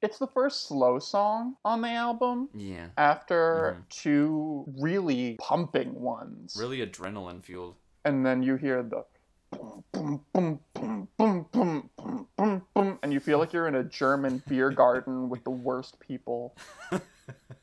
It's 0.01 0.19
the 0.19 0.27
first 0.27 0.67
slow 0.67 0.99
song 0.99 1.55
on 1.63 1.81
the 1.81 1.89
album 1.89 2.49
Yeah. 2.53 2.89
after 2.97 3.77
Mhm. 3.79 3.89
two 3.89 4.65
really 4.79 5.37
pumping 5.39 5.99
ones. 5.99 6.55
Really 6.59 6.85
adrenaline 6.85 7.41
fueled. 7.43 7.75
And 8.05 8.25
then 8.25 8.43
you 8.43 8.57
hear 8.57 8.83
the 8.83 9.05
and 13.03 13.13
you 13.13 13.19
feel 13.19 13.39
like 13.39 13.53
you're 13.53 13.67
in 13.67 13.75
a 13.75 13.83
German 13.83 14.41
beer 14.47 14.69
garden 14.69 15.29
with 15.29 15.43
the 15.43 15.51
worst 15.51 15.99
people. 15.99 16.55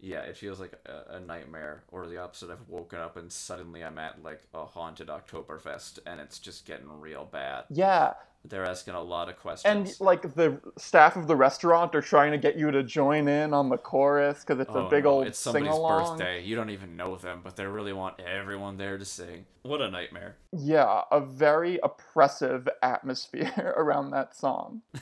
Yeah, 0.00 0.20
it 0.20 0.36
feels 0.36 0.58
like 0.60 0.72
a, 0.86 1.16
a 1.16 1.20
nightmare, 1.20 1.82
or 1.92 2.06
the 2.06 2.18
opposite. 2.18 2.50
I've 2.50 2.68
woken 2.68 2.98
up 3.00 3.16
and 3.16 3.30
suddenly 3.30 3.84
I'm 3.84 3.98
at 3.98 4.22
like 4.22 4.42
a 4.54 4.64
haunted 4.64 5.08
Oktoberfest, 5.08 5.98
and 6.06 6.20
it's 6.20 6.38
just 6.38 6.66
getting 6.66 6.88
real 7.00 7.26
bad. 7.30 7.64
Yeah, 7.68 8.14
They're 8.44 8.64
asking 8.64 8.94
a 8.94 9.02
lot 9.02 9.28
of 9.28 9.36
questions. 9.38 9.70
and 9.98 10.00
like 10.00 10.34
the 10.34 10.58
staff 10.78 11.16
of 11.16 11.26
the 11.26 11.36
restaurant 11.36 11.94
are 11.94 12.00
trying 12.00 12.32
to 12.32 12.38
get 12.38 12.56
you 12.56 12.70
to 12.70 12.82
join 12.82 13.28
in 13.28 13.52
on 13.52 13.68
the 13.68 13.76
chorus 13.76 14.40
because 14.40 14.58
it's 14.60 14.74
Oh, 14.74 14.86
a 14.86 14.90
big 14.90 15.04
no, 15.04 15.10
old 15.10 15.26
it's 15.26 15.38
sing 15.38 15.52
somebody's 15.52 15.76
along. 15.76 16.16
birthday. 16.18 16.42
You 16.42 16.56
don't 16.56 16.70
even 16.70 16.96
know 16.96 17.16
them, 17.16 17.40
but 17.44 17.56
they 17.56 17.66
really 17.66 17.92
want 17.92 18.18
everyone 18.20 18.78
there 18.78 18.96
to 18.96 19.04
sing. 19.04 19.44
What 19.62 19.82
a 19.82 19.90
nightmare. 19.90 20.36
Yeah, 20.56 21.02
a 21.10 21.20
very 21.20 21.78
oppressive 21.82 22.66
atmosphere 22.82 23.74
around 23.76 24.12
that 24.12 24.34
song. 24.34 24.80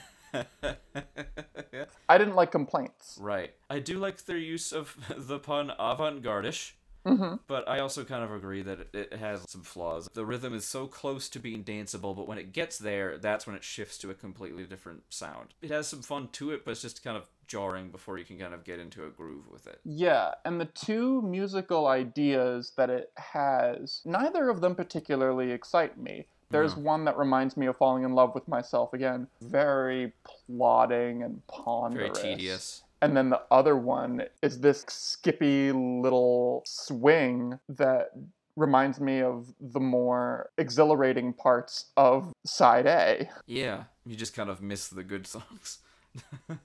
I 2.09 2.19
didn't 2.19 2.37
like 2.37 2.51
complaints. 2.53 3.19
right. 3.21 3.53
I 3.71 3.79
do 3.79 3.99
like 3.99 4.25
their 4.25 4.39
use 4.39 4.73
of 4.73 4.97
the 5.17 5.39
pun 5.39 5.73
avant-garde-ish. 5.79 6.77
hmm 7.05 7.35
But 7.47 7.69
I 7.69 7.79
also 7.81 8.05
kind 8.05 8.25
of 8.25 8.33
agree 8.33 8.63
that 8.63 8.89
it 8.93 9.13
has 9.15 9.45
some 9.51 9.63
flaws. 9.63 10.09
The 10.13 10.27
rhythm 10.27 10.55
is 10.55 10.65
so 10.65 10.87
close 10.87 11.29
to 11.31 11.39
being 11.39 11.65
danceable, 11.65 12.15
but 12.17 12.27
when 12.27 12.39
it 12.39 12.53
gets 12.53 12.79
there, 12.79 13.19
that's 13.19 13.47
when 13.47 13.57
it 13.57 13.65
shifts 13.65 13.99
to 13.99 14.11
a 14.11 14.15
completely 14.15 14.65
different 14.65 15.03
sound. 15.09 15.55
It 15.63 15.71
has 15.71 15.87
some 15.89 16.03
fun 16.03 16.29
to 16.33 16.51
it, 16.51 16.65
but 16.65 16.73
it's 16.73 16.83
just 16.83 17.05
kind 17.05 17.17
of 17.17 17.29
jarring 17.47 17.91
before 17.91 18.19
you 18.19 18.25
can 18.27 18.39
kind 18.39 18.53
of 18.53 18.63
get 18.65 18.79
into 18.79 19.07
a 19.07 19.11
groove 19.11 19.49
with 19.51 19.67
it. 19.67 19.81
Yeah, 19.85 20.33
and 20.45 20.61
the 20.61 20.67
two 20.67 21.23
musical 21.23 21.87
ideas 21.87 22.73
that 22.77 22.91
it 22.91 23.11
has, 23.17 24.03
neither 24.05 24.51
of 24.51 24.61
them 24.61 24.75
particularly 24.75 25.51
excite 25.53 25.97
me. 25.99 26.27
There's 26.51 26.77
one 26.77 27.05
that 27.05 27.19
reminds 27.19 27.57
me 27.57 27.67
of 27.67 27.77
falling 27.77 28.05
in 28.05 28.15
love 28.15 28.35
with 28.35 28.49
myself 28.49 28.93
again, 28.95 29.27
very 29.43 30.13
plodding 30.25 31.23
and 31.23 31.47
ponderous. 31.47 32.19
Very 32.19 32.37
tedious. 32.37 32.83
And 33.03 33.17
then 33.17 33.31
the 33.31 33.43
other 33.51 33.77
one 33.77 34.23
is 34.43 34.61
this 34.61 34.85
skippy 34.89 35.71
little 35.73 36.63
swing 36.67 37.59
that 37.69 38.11
reminds 38.57 38.99
me 38.99 39.21
of 39.21 39.55
the 39.61 39.79
more 39.79 40.51
exhilarating 40.59 41.33
parts 41.33 41.87
of 41.97 42.33
side 42.45 42.87
A. 42.87 43.29
Yeah, 43.47 43.85
you 44.05 44.17
just 44.17 44.35
kind 44.35 44.51
of 44.51 44.61
miss 44.61 44.89
the 44.89 45.05
good 45.05 45.27
songs. 45.27 45.79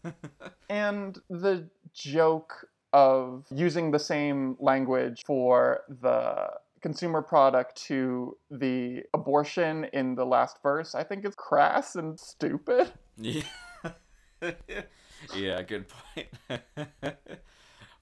And 0.69 1.19
the 1.29 1.69
joke 1.93 2.67
of 2.93 3.45
using 3.51 3.91
the 3.91 3.99
same 3.99 4.55
language 4.59 5.21
for 5.23 5.81
the 6.01 6.49
consumer 6.83 7.21
product 7.23 7.75
to 7.87 8.37
the 8.51 9.01
abortion 9.15 9.85
in 9.93 10.13
the 10.13 10.25
last 10.25 10.61
verse, 10.61 10.93
I 10.93 11.03
think 11.03 11.25
is 11.25 11.33
crass 11.33 11.95
and 11.95 12.19
stupid. 12.19 12.91
Yeah. 13.17 13.41
yeah, 15.35 15.61
good 15.63 15.85
point. 15.87 16.27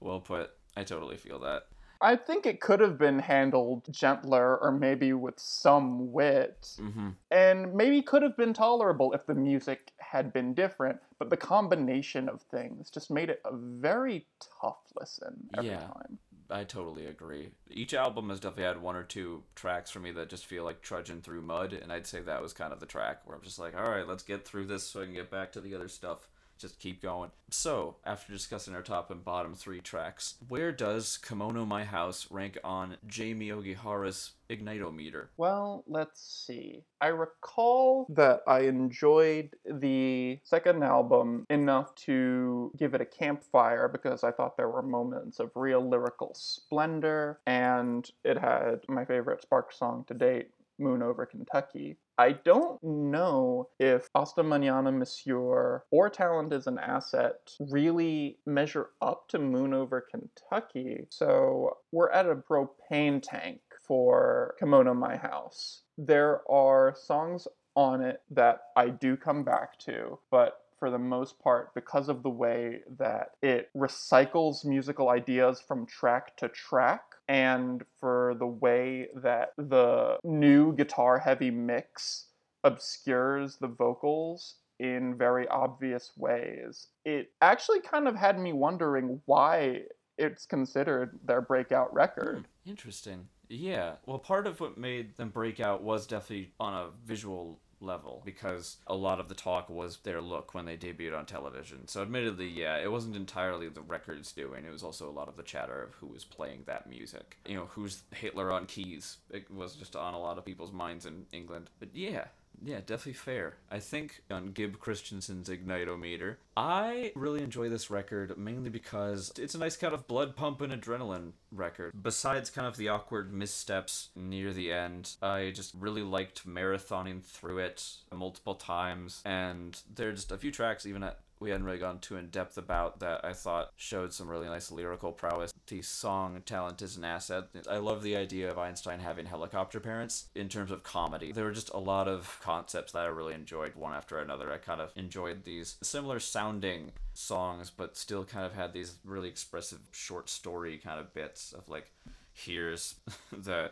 well 0.02 0.20
put. 0.20 0.50
I 0.76 0.84
totally 0.84 1.16
feel 1.18 1.40
that. 1.40 1.64
I 2.04 2.16
think 2.16 2.48
it 2.48 2.60
could 2.60 2.80
have 2.80 2.98
been 2.98 3.20
handled 3.20 3.86
gentler 3.92 4.58
or 4.58 4.72
maybe 4.72 5.14
with 5.14 5.40
some 5.40 6.12
wit. 6.12 6.76
Mm-hmm. 6.80 7.10
and 7.30 7.74
maybe 7.76 8.02
could 8.02 8.24
have 8.24 8.36
been 8.36 8.54
tolerable 8.54 9.14
if 9.14 9.26
the 9.28 9.36
music 9.36 9.92
had 10.00 10.34
been 10.34 10.54
different 10.56 10.98
but 11.20 11.30
the 11.30 11.38
combination 11.38 12.28
of 12.28 12.42
things 12.42 12.90
just 12.90 13.12
made 13.12 13.30
it 13.30 13.40
a 13.46 13.56
very 13.56 14.26
tough 14.60 14.80
listen 15.00 15.48
every 15.56 15.70
Yeah. 15.70 15.78
time 15.82 16.18
I 16.52 16.66
totally 16.66 17.06
agree. 17.06 17.52
Each 17.70 17.94
album 17.94 18.30
has 18.30 18.40
definitely 18.40 18.66
had 18.66 18.82
one 18.82 18.96
or 18.96 19.04
two 19.04 19.44
tracks 19.56 19.90
for 19.90 20.00
me 20.00 20.12
that 20.12 20.30
just 20.30 20.46
feel 20.46 20.64
like 20.64 20.82
trudging 20.82 21.22
through 21.22 21.42
mud, 21.42 21.74
and 21.74 21.92
I'd 21.92 22.08
say 22.08 22.20
that 22.22 22.42
was 22.42 22.54
kind 22.54 22.74
of 22.74 22.80
the 22.80 22.86
track 22.86 23.22
where 23.26 23.36
I'm 23.36 23.44
just 23.44 23.60
like, 23.60 23.76
all 23.76 23.90
right, 23.90 24.08
let's 24.08 24.24
get 24.24 24.46
through 24.46 24.66
this 24.66 24.86
so 24.86 25.02
I 25.02 25.06
can 25.06 25.14
get 25.14 25.32
back 25.32 25.54
to 25.54 25.62
the 25.62 25.74
other 25.74 25.88
stuff. 25.88 26.30
Just 26.62 26.80
keep 26.80 27.02
going. 27.02 27.32
So, 27.50 27.98
after 28.06 28.32
discussing 28.32 28.76
our 28.76 28.82
top 28.82 29.12
and 29.12 29.26
bottom 29.26 29.56
three 29.56 29.82
tracks, 29.82 30.36
where 30.48 30.72
does 30.72 31.18
Kimono 31.18 31.66
My 31.66 31.84
House 31.84 32.28
rank 32.32 32.58
on 32.64 32.98
Jamie 33.08 33.50
Ogihara's 33.50 34.32
Ignitometer? 34.50 35.28
Well, 35.38 35.84
let's 35.88 36.46
see. 36.46 36.84
I 37.02 37.08
recall 37.08 38.06
that 38.10 38.42
I 38.48 38.62
enjoyed 38.62 39.56
the 39.66 40.40
second 40.44 40.84
album 40.84 41.46
enough 41.50 41.94
to 41.96 42.72
give 42.78 42.94
it 42.94 43.02
a 43.02 43.06
campfire 43.06 43.90
because 43.90 44.24
I 44.24 44.32
thought 44.32 44.56
there 44.56 44.70
were 44.70 44.82
moments 44.82 45.40
of 45.40 45.52
real 45.56 45.88
lyrical 45.88 46.34
splendor, 46.36 47.40
and 47.48 48.10
it 48.24 48.38
had 48.38 48.82
my 48.88 49.04
favorite 49.04 49.42
Spark 49.42 49.74
song 49.74 50.06
to 50.08 50.14
date, 50.14 50.52
Moon 50.80 51.02
Over 51.02 51.26
Kentucky. 51.26 51.98
I 52.22 52.34
don't 52.34 52.78
know 52.84 53.70
if 53.80 54.08
Hasta 54.14 54.44
Mañana 54.44 54.96
Monsieur 54.96 55.82
or 55.90 56.10
Talent 56.12 56.54
is 56.54 56.68
an 56.68 56.78
Asset 56.78 57.56
really 57.60 58.38
measure 58.46 58.90
up 59.02 59.28
to 59.30 59.40
Moon 59.40 59.74
Over 59.74 60.02
Kentucky. 60.02 61.08
So 61.10 61.78
we're 61.92 62.12
at 62.12 62.30
a 62.30 62.36
propane 62.36 63.24
tank 63.24 63.62
for 63.88 64.54
Kimono 64.60 64.94
My 64.94 65.16
House. 65.18 65.82
There 65.98 66.42
are 66.48 66.96
songs 66.96 67.48
on 67.76 68.04
it 68.04 68.22
that 68.30 68.66
I 68.76 68.90
do 68.90 69.18
come 69.18 69.44
back 69.44 69.80
to, 69.80 70.20
but 70.30 70.60
for 70.78 70.92
the 70.92 71.00
most 71.00 71.40
part, 71.40 71.74
because 71.74 72.08
of 72.08 72.22
the 72.22 72.30
way 72.30 72.82
that 73.00 73.32
it 73.42 73.72
recycles 73.76 74.64
musical 74.64 75.10
ideas 75.10 75.60
from 75.60 75.88
track 75.88 76.38
to 76.38 76.50
track, 76.50 77.02
and 77.28 77.84
for 78.00 78.36
the 78.40 78.48
way 78.48 79.08
that 79.16 79.54
the 79.58 80.18
new 80.24 80.76
guitar 80.76 81.20
heavy 81.20 81.52
mix 81.52 82.28
obscures 82.64 83.58
the 83.58 83.68
vocals 83.68 84.56
in 84.80 85.16
very 85.16 85.48
obvious 85.48 86.12
ways. 86.18 86.88
It 87.06 87.32
actually 87.42 87.82
kind 87.82 88.08
of 88.08 88.16
had 88.16 88.40
me 88.40 88.52
wondering 88.52 89.22
why 89.26 89.84
it's 90.18 90.46
considered 90.46 91.20
their 91.24 91.42
breakout 91.42 91.94
record. 91.94 92.46
Hmm, 92.64 92.70
interesting. 92.70 93.28
Yeah. 93.48 93.96
Well, 94.06 94.20
part 94.20 94.48
of 94.48 94.60
what 94.60 94.78
made 94.78 95.18
them 95.18 95.30
break 95.30 95.60
out 95.60 95.84
was 95.84 96.08
definitely 96.08 96.54
on 96.60 96.74
a 96.74 96.90
visual 97.06 97.60
level 97.82 98.22
because 98.26 98.78
a 98.88 98.96
lot 98.96 99.20
of 99.20 99.28
the 99.28 99.36
talk 99.36 99.70
was 99.70 99.98
their 99.98 100.22
look 100.22 100.54
when 100.54 100.66
they 100.66 100.78
debuted 100.78 101.18
on 101.18 101.26
television. 101.26 101.88
So, 101.88 102.02
admittedly, 102.02 102.48
yeah, 102.48 102.78
it 102.78 102.92
wasn't 102.92 103.16
entirely 103.16 103.70
the 103.70 103.82
records 103.82 104.32
doing, 104.32 104.66
it 104.66 104.72
was 104.72 104.84
also 104.84 105.10
a 105.10 105.12
lot 105.12 105.28
of 105.28 105.38
the 105.38 105.44
chatter 105.44 105.82
of 105.82 105.94
who 105.96 106.08
was 106.08 106.24
playing 106.24 106.64
that 106.66 106.90
music. 106.90 107.38
You 107.46 107.56
know, 107.56 107.70
who's 107.72 108.04
Hitler 108.12 108.52
on 108.52 108.66
keys? 108.66 109.18
It 109.30 109.50
was 109.52 109.76
just 109.76 109.96
on 109.96 110.14
a 110.14 110.20
lot 110.20 110.38
of 110.38 110.46
people's 110.46 110.72
minds 110.72 111.06
in 111.06 111.26
England. 111.32 111.70
But 111.80 111.90
yeah, 111.94 112.26
yeah, 112.64 112.78
definitely 112.78 113.14
fair. 113.14 113.56
I 113.70 113.80
think 113.80 114.22
on 114.30 114.52
Gib 114.52 114.80
Christensen's 114.80 115.50
Ignitometer, 115.50 116.36
I 116.56 117.12
really 117.16 117.42
enjoy 117.42 117.70
this 117.70 117.90
record 117.90 118.38
mainly 118.38 118.70
because 118.70 119.32
it's 119.38 119.56
a 119.56 119.60
nice 119.60 119.78
kind 119.78 119.94
of 119.94 120.08
blood 120.08 120.36
pump 120.36 120.62
and 120.62 120.72
adrenaline 120.72 121.32
record. 121.52 121.92
Besides 122.02 122.50
kind 122.50 122.68
of 122.68 122.78
the 122.78 122.90
awkward 122.90 123.34
missteps 123.34 124.10
near 124.16 124.54
the 124.54 124.72
end, 124.72 125.16
I 125.22 125.52
just 125.56 125.74
really 125.80 126.04
liked 126.04 126.48
marathoning 126.48 127.24
through 127.24 127.60
it 127.60 127.88
multiple 128.14 128.56
times, 128.56 129.22
and 129.26 129.80
there's 129.94 130.20
just 130.20 130.32
a 130.32 130.38
few 130.38 130.52
tracks 130.52 130.86
even 130.86 131.04
at 131.04 131.20
we 131.42 131.50
hadn't 131.50 131.66
really 131.66 131.80
gone 131.80 132.00
too 132.00 132.18
in 132.18 132.28
depth 132.28 132.58
about 132.58 133.00
that 133.00 133.26
I 133.26 133.34
thought 133.34 133.72
showed 133.76 134.14
some 134.14 134.30
really 134.30 134.48
nice 134.48 134.72
lyrical 134.72 135.12
prowess. 135.12 135.52
The 135.68 135.82
song 135.82 136.42
Talent 136.46 136.82
is 136.84 136.98
an 136.98 137.04
Asset. 137.04 137.46
I 137.70 137.78
love 137.78 138.04
the 138.04 138.16
idea 138.16 138.52
of 138.52 138.60
Einstein 138.60 139.00
having 139.00 139.26
helicopter 139.26 139.80
parents 139.80 140.30
in 140.36 140.50
terms 140.50 140.70
of 140.70 140.84
comedy. 140.84 141.32
There 141.32 141.46
were 141.46 141.52
just 141.52 141.74
a 141.74 141.80
lot 141.80 142.08
of 142.08 142.40
concepts 142.44 142.92
that 142.92 143.04
I 143.04 143.08
really 143.08 143.34
enjoyed 143.34 143.76
one 143.76 143.94
after 143.94 144.20
another. 144.20 144.54
I 144.54 144.58
kind 144.58 144.80
of 144.80 144.92
enjoyed 144.96 145.44
these 145.44 145.78
similar 145.82 146.20
sounding 146.20 146.92
songs, 147.14 147.72
but 147.72 147.98
still 147.98 148.24
kind 148.24 148.46
of 148.46 148.54
had 148.54 148.72
these 148.72 148.94
really 149.04 149.28
expressive 149.28 149.80
short 149.92 150.30
story 150.30 150.78
kind 150.78 151.00
of 151.00 151.12
bits 151.14 151.54
of 151.54 151.68
like, 151.68 151.92
here's 152.34 152.96
the 153.32 153.72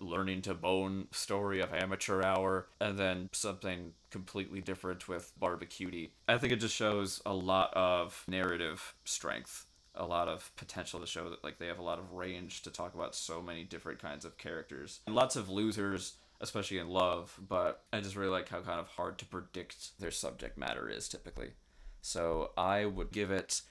learning 0.00 0.42
to 0.42 0.54
bone 0.54 1.06
story 1.10 1.60
of 1.60 1.72
amateur 1.72 2.22
hour 2.22 2.66
and 2.80 2.98
then 2.98 3.28
something 3.32 3.92
completely 4.10 4.60
different 4.60 5.08
with 5.08 5.32
barbecue 5.38 6.08
i 6.28 6.36
think 6.36 6.52
it 6.52 6.60
just 6.60 6.74
shows 6.74 7.22
a 7.24 7.32
lot 7.32 7.72
of 7.74 8.24
narrative 8.28 8.94
strength 9.04 9.66
a 9.94 10.06
lot 10.06 10.28
of 10.28 10.50
potential 10.56 11.00
to 11.00 11.06
show 11.06 11.28
that 11.30 11.42
like 11.44 11.58
they 11.58 11.66
have 11.66 11.78
a 11.78 11.82
lot 11.82 11.98
of 11.98 12.12
range 12.12 12.62
to 12.62 12.70
talk 12.70 12.94
about 12.94 13.14
so 13.14 13.42
many 13.42 13.64
different 13.64 14.00
kinds 14.00 14.24
of 14.24 14.38
characters. 14.38 15.00
And 15.06 15.14
lots 15.14 15.36
of 15.36 15.48
losers 15.48 16.14
especially 16.42 16.78
in 16.78 16.88
love 16.88 17.38
but 17.48 17.82
i 17.92 18.00
just 18.00 18.16
really 18.16 18.30
like 18.30 18.48
how 18.48 18.60
kind 18.60 18.80
of 18.80 18.88
hard 18.88 19.18
to 19.18 19.26
predict 19.26 20.00
their 20.00 20.10
subject 20.10 20.56
matter 20.56 20.88
is 20.88 21.08
typically. 21.08 21.50
So 22.02 22.52
i 22.56 22.84
would 22.84 23.10
give 23.10 23.30
it 23.30 23.62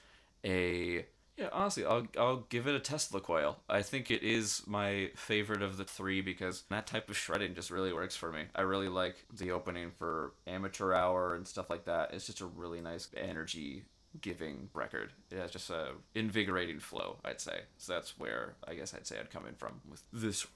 a 0.44 1.06
yeah, 1.40 1.48
honestly, 1.52 1.86
I'll 1.86 2.06
I'll 2.18 2.44
give 2.50 2.66
it 2.66 2.74
a 2.74 2.80
Tesla 2.80 3.20
coil. 3.20 3.58
I 3.68 3.80
think 3.80 4.10
it 4.10 4.22
is 4.22 4.62
my 4.66 5.10
favorite 5.16 5.62
of 5.62 5.78
the 5.78 5.84
three 5.84 6.20
because 6.20 6.64
that 6.68 6.86
type 6.86 7.08
of 7.08 7.16
shredding 7.16 7.54
just 7.54 7.70
really 7.70 7.94
works 7.94 8.14
for 8.14 8.30
me. 8.30 8.44
I 8.54 8.60
really 8.60 8.88
like 8.88 9.24
the 9.32 9.52
opening 9.52 9.90
for 9.98 10.34
Amateur 10.46 10.92
Hour 10.92 11.34
and 11.34 11.48
stuff 11.48 11.70
like 11.70 11.86
that. 11.86 12.12
It's 12.12 12.26
just 12.26 12.42
a 12.42 12.46
really 12.46 12.82
nice 12.82 13.08
energy 13.16 13.84
giving 14.20 14.68
record. 14.74 15.12
It 15.30 15.38
has 15.38 15.50
just 15.50 15.70
a 15.70 15.92
invigorating 16.14 16.78
flow, 16.78 17.18
I'd 17.24 17.40
say. 17.40 17.60
So 17.78 17.94
that's 17.94 18.18
where 18.18 18.54
I 18.68 18.74
guess 18.74 18.92
I'd 18.92 19.06
say 19.06 19.18
I'd 19.18 19.30
come 19.30 19.46
in 19.46 19.54
from 19.54 19.80
with 19.88 20.02
this 20.12 20.46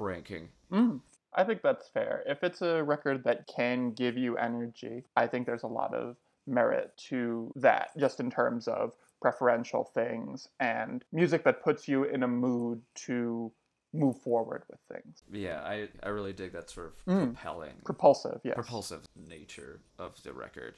ranking. 0.00 0.48
Mm, 0.72 1.00
I 1.32 1.44
think 1.44 1.62
that's 1.62 1.86
fair. 1.88 2.24
If 2.26 2.42
it's 2.42 2.60
a 2.60 2.82
record 2.82 3.22
that 3.22 3.46
can 3.46 3.92
give 3.92 4.16
you 4.16 4.36
energy, 4.36 5.04
I 5.16 5.28
think 5.28 5.46
there's 5.46 5.62
a 5.62 5.68
lot 5.68 5.94
of 5.94 6.16
merit 6.48 6.90
to 7.08 7.52
that, 7.56 7.90
just 7.96 8.18
in 8.18 8.30
terms 8.30 8.66
of 8.66 8.92
preferential 9.20 9.84
things 9.84 10.48
and 10.60 11.04
music 11.12 11.44
that 11.44 11.62
puts 11.62 11.88
you 11.88 12.04
in 12.04 12.22
a 12.22 12.28
mood 12.28 12.82
to 12.94 13.52
move 13.92 14.20
forward 14.20 14.62
with 14.68 14.80
things. 14.92 15.22
Yeah, 15.32 15.60
I, 15.62 15.88
I 16.02 16.08
really 16.10 16.32
dig 16.32 16.52
that 16.52 16.70
sort 16.70 16.86
of 16.86 17.06
mm. 17.06 17.34
propelling, 17.34 17.74
propulsive, 17.84 18.40
yes. 18.44 18.54
propulsive 18.54 19.06
nature 19.16 19.80
of 19.98 20.22
the 20.22 20.32
record. 20.32 20.74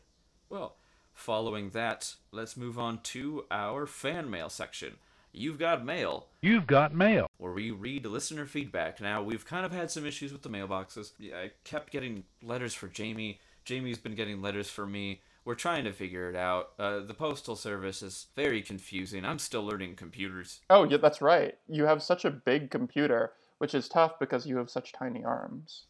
Well, 0.49 0.77
following 1.13 1.71
that, 1.71 2.15
let's 2.33 2.57
move 2.57 2.79
on 2.79 3.01
to 3.03 3.45
our 3.51 3.87
fan 3.87 4.31
mail 4.31 4.49
section. 4.49 4.95
You've 5.33 5.59
got 5.59 5.85
mail. 5.85 6.27
You've 6.41 6.67
got 6.67 6.95
mail. 6.95 7.29
Where 7.39 7.53
we 7.53 7.71
read 7.71 8.05
listener 8.05 8.47
feedback. 8.47 9.01
Now, 9.01 9.23
we've 9.23 9.47
kind 9.47 9.65
of 9.65 9.73
had 9.73 9.91
some 9.91 10.05
issues 10.05 10.33
with 10.33 10.43
the 10.43 10.49
mailboxes. 10.49 11.13
Yeah, 11.19 11.37
I 11.37 11.51
kept 11.63 11.93
getting 11.93 12.25
letters 12.43 12.75
for 12.75 12.89
Jamie. 12.89 13.39
Jamie's 13.65 13.99
been 13.99 14.17
getting 14.17 14.43
letters 14.43 14.69
for 14.69 14.87
me 14.87 15.21
we're 15.51 15.57
trying 15.57 15.83
to 15.83 15.93
figure 15.93 16.31
it 16.31 16.37
out. 16.37 16.71
Uh, 16.79 17.01
the 17.01 17.13
postal 17.13 17.57
service 17.57 18.03
is 18.03 18.29
very 18.37 18.63
confusing. 18.63 19.25
I'm 19.25 19.41
still 19.41 19.65
learning 19.65 19.97
computers. 19.97 20.61
Oh, 20.71 20.85
yeah, 20.85 20.99
that's 20.99 21.21
right. 21.21 21.59
You 21.69 21.87
have 21.87 22.05
such 22.05 22.25
a 22.25 22.31
big 22.31 22.71
computer, 22.71 23.33
which 23.59 23.75
is 23.75 23.89
tough 23.89 24.21
because 24.21 24.47
you 24.47 24.59
have 24.59 24.71
such 24.71 24.93
tiny 24.93 25.25
arms. 25.25 25.87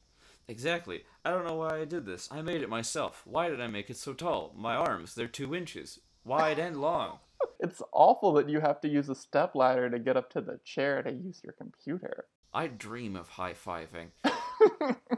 Exactly. 0.49 1.03
I 1.27 1.31
don't 1.33 1.47
know 1.47 1.57
why 1.57 1.79
I 1.79 1.85
did 1.85 2.07
this. 2.07 2.27
I 2.33 2.41
made 2.41 2.63
it 2.63 2.71
myself. 2.71 3.21
Why 3.27 3.51
did 3.51 3.61
I 3.61 3.67
make 3.67 3.91
it 3.91 3.99
so 3.99 4.15
tall? 4.15 4.55
My 4.57 4.77
arms, 4.77 5.15
they're 5.15 5.29
two 5.29 5.55
inches, 5.55 6.01
wide 6.25 6.59
and 6.59 6.81
long. 6.81 7.19
it's 7.61 7.83
awful 7.93 8.33
that 8.33 8.49
you 8.49 8.61
have 8.61 8.81
to 8.81 8.89
use 8.89 9.11
a 9.11 9.15
step 9.15 9.55
ladder 9.55 9.91
to 9.91 9.99
get 9.99 10.17
up 10.17 10.31
to 10.31 10.41
the 10.41 10.59
chair 10.65 11.03
to 11.03 11.13
use 11.13 11.43
your 11.45 11.53
computer. 11.53 12.25
I 12.55 12.69
dream 12.69 13.15
of 13.15 13.29
high 13.29 13.53
fiving. 13.53 14.09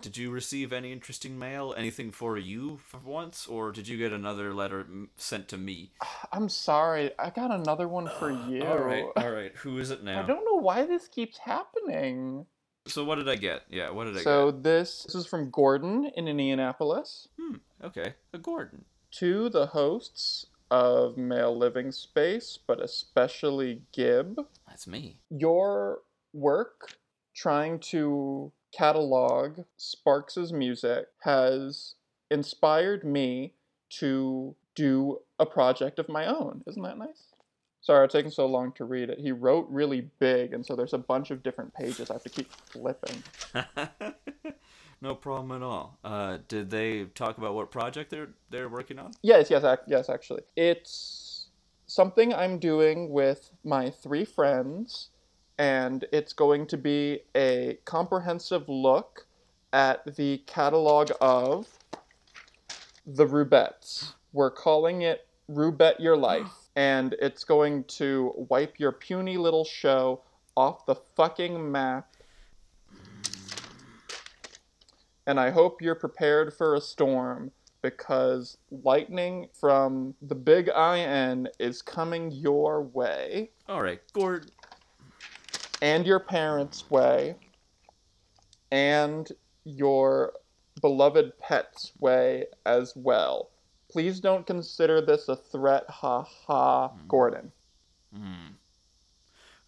Did 0.01 0.17
you 0.17 0.31
receive 0.31 0.73
any 0.73 0.93
interesting 0.93 1.39
mail? 1.39 1.75
Anything 1.77 2.11
for 2.11 2.37
you 2.37 2.79
for 2.87 2.99
once? 2.99 3.47
Or 3.47 3.73
did 3.73 3.89
you 3.89 3.97
get 3.99 4.13
another 4.13 4.53
letter 4.53 4.87
sent 5.17 5.49
to 5.49 5.59
me? 5.59 5.93
I'm 6.33 6.49
sorry. 6.49 7.11
I 7.19 7.31
got 7.31 7.51
another 7.51 7.89
one 7.89 8.09
for 8.19 8.31
you. 8.31 8.65
all 8.65 8.79
right, 8.79 9.05
all 9.17 9.31
right. 9.31 9.53
Who 9.57 9.79
is 9.79 9.91
it 9.91 10.03
now? 10.03 10.23
I 10.23 10.27
don't 10.27 10.45
know 10.45 10.61
why 10.61 10.87
this 10.87 11.09
keeps 11.09 11.39
happening. 11.39 12.47
So 12.87 13.05
what 13.05 13.17
did 13.17 13.29
I 13.29 13.37
get? 13.37 13.63
Yeah, 13.69 13.91
what 13.91 14.05
did 14.05 14.17
I 14.17 14.23
so 14.23 14.47
get? 14.47 14.57
So 14.57 14.61
this, 14.61 15.03
this 15.05 15.15
is 15.15 15.27
from 15.27 15.51
Gordon 15.51 16.11
in 16.17 16.27
Indianapolis. 16.27 17.29
Hmm, 17.41 17.57
okay. 17.85 18.15
A 18.33 18.39
Gordon. 18.39 18.85
To 19.19 19.49
the 19.49 19.67
hosts 19.67 20.47
of 20.71 21.17
Mael 21.17 21.57
Living 21.57 21.93
Space, 21.93 22.59
but 22.67 22.83
especially 22.83 23.83
Gib. 23.93 24.41
That's 24.67 24.87
me. 24.87 25.19
Your 25.31 26.01
work 26.33 26.97
trying 27.37 27.79
to 27.79 28.53
catalog 28.73 29.61
Sparks's 29.77 30.53
music 30.53 31.07
has 31.21 31.95
inspired 32.31 33.05
me 33.05 33.53
to 33.91 34.57
do 34.75 35.19
a 35.39 35.47
project 35.47 35.99
of 35.99 36.09
my 36.09 36.27
own. 36.27 36.63
Isn't 36.67 36.83
that 36.83 36.99
nice? 36.99 37.33
Sorry, 37.83 38.05
it's 38.05 38.13
taking 38.13 38.31
so 38.31 38.47
long 38.47 38.73
to 38.73 38.85
read 38.85 39.11
it. 39.11 39.19
He 39.19 39.33
wrote 39.33 39.67
really 39.69 40.09
big, 40.21 40.55
and 40.55 40.65
so 40.65 40.77
there's 40.77 40.93
a 40.93 40.99
bunch 40.99 41.31
of 41.31 41.43
different 41.43 41.75
pages 41.75 42.11
I 42.11 42.15
have 42.15 42.23
to 42.23 42.29
keep 42.29 42.51
flipping. 42.71 43.23
no 45.01 45.17
problem 45.17 45.51
at 45.51 45.67
all. 45.67 45.99
Uh, 46.05 46.39
did 46.47 46.71
they 46.71 47.05
talk 47.07 47.39
about 47.39 47.55
what 47.55 47.73
project 47.73 48.11
they're 48.11 48.31
they're 48.51 48.69
working 48.69 49.01
on? 49.01 49.13
Yes, 49.23 49.51
yes, 49.51 49.65
ac- 49.65 49.83
yes. 49.89 50.09
Actually, 50.09 50.43
it's 50.57 51.49
something 51.87 52.33
I'm 52.33 52.59
doing 52.59 53.11
with 53.11 53.51
my 53.65 53.91
three 53.91 54.25
friends 54.25 55.09
and 55.59 56.05
it's 56.13 56.33
going 56.33 56.67
to 56.67 56.77
be 56.77 57.21
a 57.35 57.79
comprehensive 57.85 58.69
look 58.69 59.27
at 59.73 60.17
the 60.17 60.39
catalog 60.47 61.11
of 61.21 61.67
the 63.07 63.27
Rubettes. 63.27 64.13
We're 64.33 64.51
calling 64.51 65.03
it 65.03 65.27
Rubet 65.51 65.99
Your 65.99 66.17
Life, 66.17 66.53
and 66.77 67.15
it's 67.21 67.45
going 67.45 67.85
to 67.85 68.33
wipe 68.49 68.79
your 68.79 68.93
puny 68.93 69.37
little 69.37 69.65
show 69.65 70.23
off 70.57 70.87
the 70.87 70.95
fucking 70.95 71.71
map. 71.71 72.09
And 75.27 75.39
I 75.39 75.51
hope 75.51 75.81
you're 75.81 75.95
prepared 75.95 76.53
for 76.53 76.75
a 76.75 76.81
storm 76.81 77.53
because 77.81 78.57
lightning 78.71 79.49
from 79.59 80.15
the 80.23 80.35
big 80.35 80.69
IN 80.69 81.49
is 81.59 81.83
coming 81.83 82.31
your 82.31 82.83
way 82.83 83.51
All 83.69 83.83
right, 83.83 84.01
Gord. 84.13 84.51
And 85.83 86.07
your 86.07 86.21
parents' 86.21 86.89
way 86.91 87.35
and 88.71 89.31
your 89.65 90.33
beloved 90.81 91.39
pet's 91.39 91.93
way 91.99 92.47
as 92.65 92.95
well. 92.97 93.51
Please 93.91 94.21
don't 94.21 94.47
consider 94.47 95.03
this 95.03 95.29
a 95.29 95.37
threat, 95.37 95.85
ha 95.89 96.23
ha, 96.23 96.89
hmm. 96.89 97.07
Gordon. 97.09 97.53
Hmm. 98.15 98.53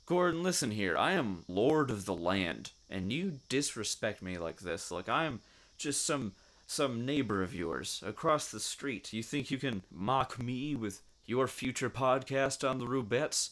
Gordon, 0.07 0.43
listen 0.43 0.71
here. 0.71 0.97
I 0.97 1.13
am 1.13 1.45
Lord 1.49 1.91
of 1.91 2.05
the 2.05 2.15
Land, 2.15 2.71
and 2.89 3.13
you 3.13 3.41
disrespect 3.49 4.23
me 4.23 4.39
like 4.39 4.61
this. 4.61 4.91
Like 4.91 5.09
I 5.09 5.25
am 5.25 5.41
just 5.77 6.07
some 6.07 6.33
some 6.67 7.05
neighbor 7.05 7.43
of 7.43 7.55
yours 7.55 8.03
across 8.07 8.51
the 8.51 8.61
street. 8.61 9.13
You 9.13 9.23
think 9.23 9.51
you 9.51 9.59
can 9.59 9.83
mock 9.91 10.43
me 10.43 10.75
with 10.75 11.03
your 11.27 11.47
future 11.47 11.91
podcast 11.91 12.69
on 12.69 12.79
the 12.79 12.87
Rubettes? 12.87 13.51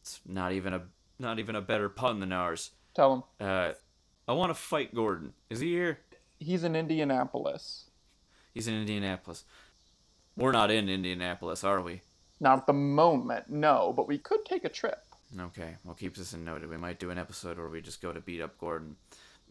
It's 0.00 0.20
not 0.26 0.52
even 0.52 0.72
a 0.72 0.82
not 1.22 1.38
even 1.38 1.54
a 1.56 1.60
better 1.62 1.88
pun 1.88 2.20
than 2.20 2.32
ours. 2.32 2.72
Tell 2.94 3.14
him. 3.14 3.46
Uh, 3.48 3.72
I 4.28 4.32
want 4.32 4.50
to 4.50 4.54
fight 4.54 4.94
Gordon. 4.94 5.32
Is 5.48 5.60
he 5.60 5.72
here? 5.72 5.98
He's 6.38 6.64
in 6.64 6.76
Indianapolis. 6.76 7.86
He's 8.52 8.68
in 8.68 8.74
Indianapolis. 8.74 9.44
We're 10.36 10.52
not 10.52 10.70
in 10.70 10.88
Indianapolis, 10.88 11.64
are 11.64 11.80
we? 11.80 12.00
Not 12.40 12.58
at 12.58 12.66
the 12.66 12.72
moment, 12.72 13.48
no, 13.48 13.92
but 13.96 14.08
we 14.08 14.18
could 14.18 14.44
take 14.44 14.64
a 14.64 14.68
trip. 14.68 15.04
Okay, 15.38 15.76
we'll 15.84 15.94
keep 15.94 16.16
this 16.16 16.34
in 16.34 16.44
noted. 16.44 16.68
We 16.68 16.76
might 16.76 16.98
do 16.98 17.10
an 17.10 17.18
episode 17.18 17.56
where 17.56 17.68
we 17.68 17.80
just 17.80 18.02
go 18.02 18.12
to 18.12 18.20
beat 18.20 18.40
up 18.42 18.58
Gordon. 18.58 18.96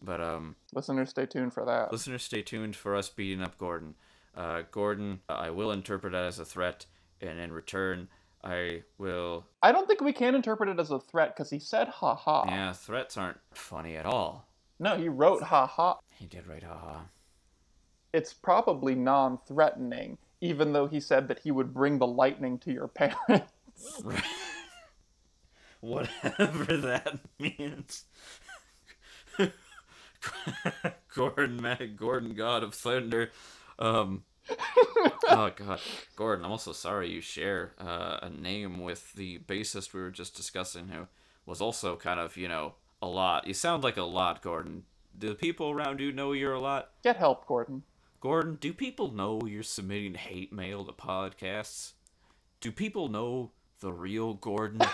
But 0.01 0.19
um, 0.22 0.55
Listeners, 0.74 1.09
stay 1.09 1.26
tuned 1.26 1.53
for 1.53 1.65
that. 1.65 1.91
listeners, 1.91 2.24
stay 2.24 2.41
tuned 2.41 2.76
for 2.76 2.95
us 2.95 3.09
beating 3.09 3.41
up 3.41 3.57
Gordon. 3.57 3.95
Uh, 4.36 4.63
Gordon, 4.72 5.22
I 5.30 5.49
will 5.49 5.72
interpret 5.72 6.13
that 6.13 6.26
as 6.26 6.39
a 6.39 6.45
threat, 6.45 6.86
and 7.22 7.39
in 7.39 7.51
return, 7.51 8.07
I 8.44 8.84
will. 8.98 9.46
I 9.62 9.72
don't 9.72 9.88
think 9.88 10.02
we 10.02 10.14
can 10.14 10.34
interpret 10.36 10.70
it 10.70 10.80
as 10.80 10.92
a 10.92 11.00
threat 11.00 11.36
because 11.36 11.50
he 11.50 11.60
said 11.60 11.88
ha 11.88 12.16
ha. 12.16 12.46
Yeah, 12.48 12.74
threats 12.74 13.18
aren't 13.18 13.38
funny 13.54 13.96
at 13.96 14.06
all. 14.06 14.48
No, 14.80 14.98
he 14.98 15.10
wrote 15.10 15.44
ha 15.44 15.68
ha. 15.68 16.00
He 16.16 16.26
did 16.26 16.48
write 16.48 16.64
ha 16.64 16.78
ha. 16.78 17.02
It's 18.14 18.34
probably 18.34 18.96
non 18.96 19.38
threatening, 19.48 20.18
even 20.42 20.74
though 20.74 20.88
he 20.88 21.00
said 21.00 21.28
that 21.28 21.39
he 21.39 21.52
would 21.52 21.74
bring 21.74 22.00
the 22.00 22.08
lightning 22.08 22.58
to 22.60 22.72
your 22.72 22.88
parents. 22.89 23.52
Whatever 25.80 26.78
that 26.78 27.20
means. 27.39 28.06
Gordon, 31.16 31.96
Gordon, 31.96 32.34
God 32.34 32.64
of 32.64 32.74
Thunder. 32.76 33.32
Um, 33.80 34.24
oh 34.50 35.52
God, 35.56 35.80
Gordon. 36.16 36.46
I'm 36.46 36.52
also 36.52 36.72
sorry 36.72 37.10
you 37.10 37.22
share 37.22 37.74
uh, 37.80 38.20
a 38.22 38.30
name 38.30 38.80
with 38.80 39.14
the 39.14 39.39
bassist 39.39 39.94
we 39.94 40.02
were 40.02 40.12
just 40.12 40.36
discussing, 40.36 40.89
who 40.89 41.08
was 41.46 41.62
also 41.62 41.96
kind 41.96 42.20
of, 42.20 42.38
you 42.38 42.48
know, 42.48 42.74
a 43.02 43.08
lot. 43.08 43.48
You 43.48 43.54
sound 43.54 43.84
like 43.84 43.98
a 43.98 44.04
lot, 44.04 44.42
Gordon. 44.42 44.84
Do 45.18 45.30
the 45.30 45.36
people 45.36 45.72
around 45.72 46.00
you 46.00 46.12
know 46.12 46.32
you're 46.32 46.54
a 46.54 46.60
lot? 46.60 46.92
Get 47.04 47.18
help, 47.18 47.46
Gordon. 47.46 47.84
Gordon, 48.20 48.58
do 48.62 48.72
people 48.72 49.12
know 49.12 49.42
you're 49.46 49.64
submitting 49.64 50.14
hate 50.14 50.54
mail 50.54 50.86
to 50.86 50.92
podcasts? 50.92 51.94
Do 52.60 52.72
people 52.72 53.10
know 53.10 53.52
the 53.80 53.92
real 53.92 54.36
Gordon? 54.36 54.82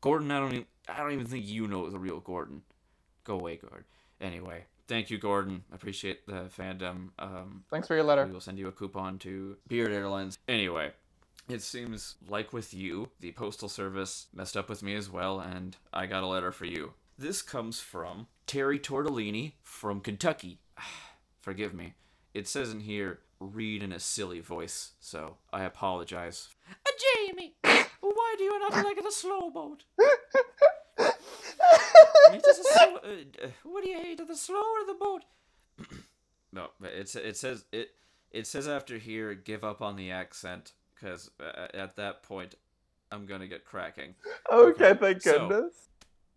Gordon, 0.00 0.32
I 0.32 0.40
don't 0.40 0.52
even 0.52 0.66
I 0.88 0.98
don't 0.98 1.12
even 1.12 1.26
think 1.26 1.46
you 1.46 1.68
know 1.68 1.88
the 1.88 1.98
real 1.98 2.18
Gordon. 2.18 2.62
Go 3.22 3.34
away, 3.34 3.56
Gordon. 3.56 3.84
Anyway, 4.20 4.64
thank 4.88 5.10
you, 5.10 5.18
Gordon. 5.18 5.64
Appreciate 5.72 6.26
the 6.26 6.50
fandom. 6.56 7.08
Um, 7.18 7.64
Thanks 7.70 7.88
for 7.88 7.94
your 7.94 8.04
letter. 8.04 8.26
we 8.26 8.32
will 8.32 8.40
send 8.40 8.58
you 8.58 8.68
a 8.68 8.72
coupon 8.72 9.18
to 9.20 9.56
Beard 9.68 9.92
Airlines. 9.92 10.38
Anyway, 10.48 10.92
it 11.48 11.62
seems 11.62 12.16
like 12.28 12.52
with 12.52 12.72
you, 12.74 13.10
the 13.20 13.32
Postal 13.32 13.68
Service 13.68 14.26
messed 14.34 14.56
up 14.56 14.68
with 14.68 14.82
me 14.82 14.94
as 14.94 15.10
well, 15.10 15.40
and 15.40 15.76
I 15.92 16.06
got 16.06 16.22
a 16.22 16.26
letter 16.26 16.52
for 16.52 16.64
you. 16.66 16.94
This 17.18 17.42
comes 17.42 17.80
from 17.80 18.26
Terry 18.46 18.78
Tortellini 18.78 19.52
from 19.62 20.00
Kentucky. 20.00 20.60
Forgive 21.40 21.74
me. 21.74 21.94
It 22.34 22.48
says 22.48 22.72
in 22.72 22.80
here, 22.80 23.20
read 23.40 23.82
in 23.82 23.92
a 23.92 24.00
silly 24.00 24.40
voice, 24.40 24.92
so 25.00 25.36
I 25.52 25.64
apologize. 25.64 26.48
Uh, 26.70 26.90
Jamie, 27.26 27.54
why 28.00 28.34
do 28.38 28.44
you 28.44 28.58
not 28.60 28.84
like 28.84 29.02
the 29.02 29.10
slow 29.10 29.50
boat? 29.50 29.82
It 32.32 32.44
is 32.46 32.58
a 32.58 32.64
slow, 32.64 32.96
uh, 33.04 33.46
uh, 33.46 33.48
what 33.64 33.84
do 33.84 33.90
you 33.90 33.98
hate, 33.98 34.26
the 34.26 34.36
slow 34.36 34.60
or 34.60 34.86
the 34.86 34.98
boat? 34.98 35.22
no, 36.52 36.68
but 36.80 36.92
it's 36.92 37.14
it 37.14 37.36
says 37.36 37.64
it 37.72 37.90
it 38.30 38.46
says 38.46 38.68
after 38.68 38.98
here, 38.98 39.34
give 39.34 39.64
up 39.64 39.82
on 39.82 39.96
the 39.96 40.10
accent, 40.10 40.72
because 40.94 41.30
uh, 41.40 41.66
at 41.74 41.96
that 41.96 42.22
point, 42.22 42.54
I'm 43.10 43.26
gonna 43.26 43.46
get 43.48 43.64
cracking. 43.64 44.14
Okay, 44.50 44.94
thank 44.94 45.22
so- 45.22 45.48
goodness. 45.48 45.88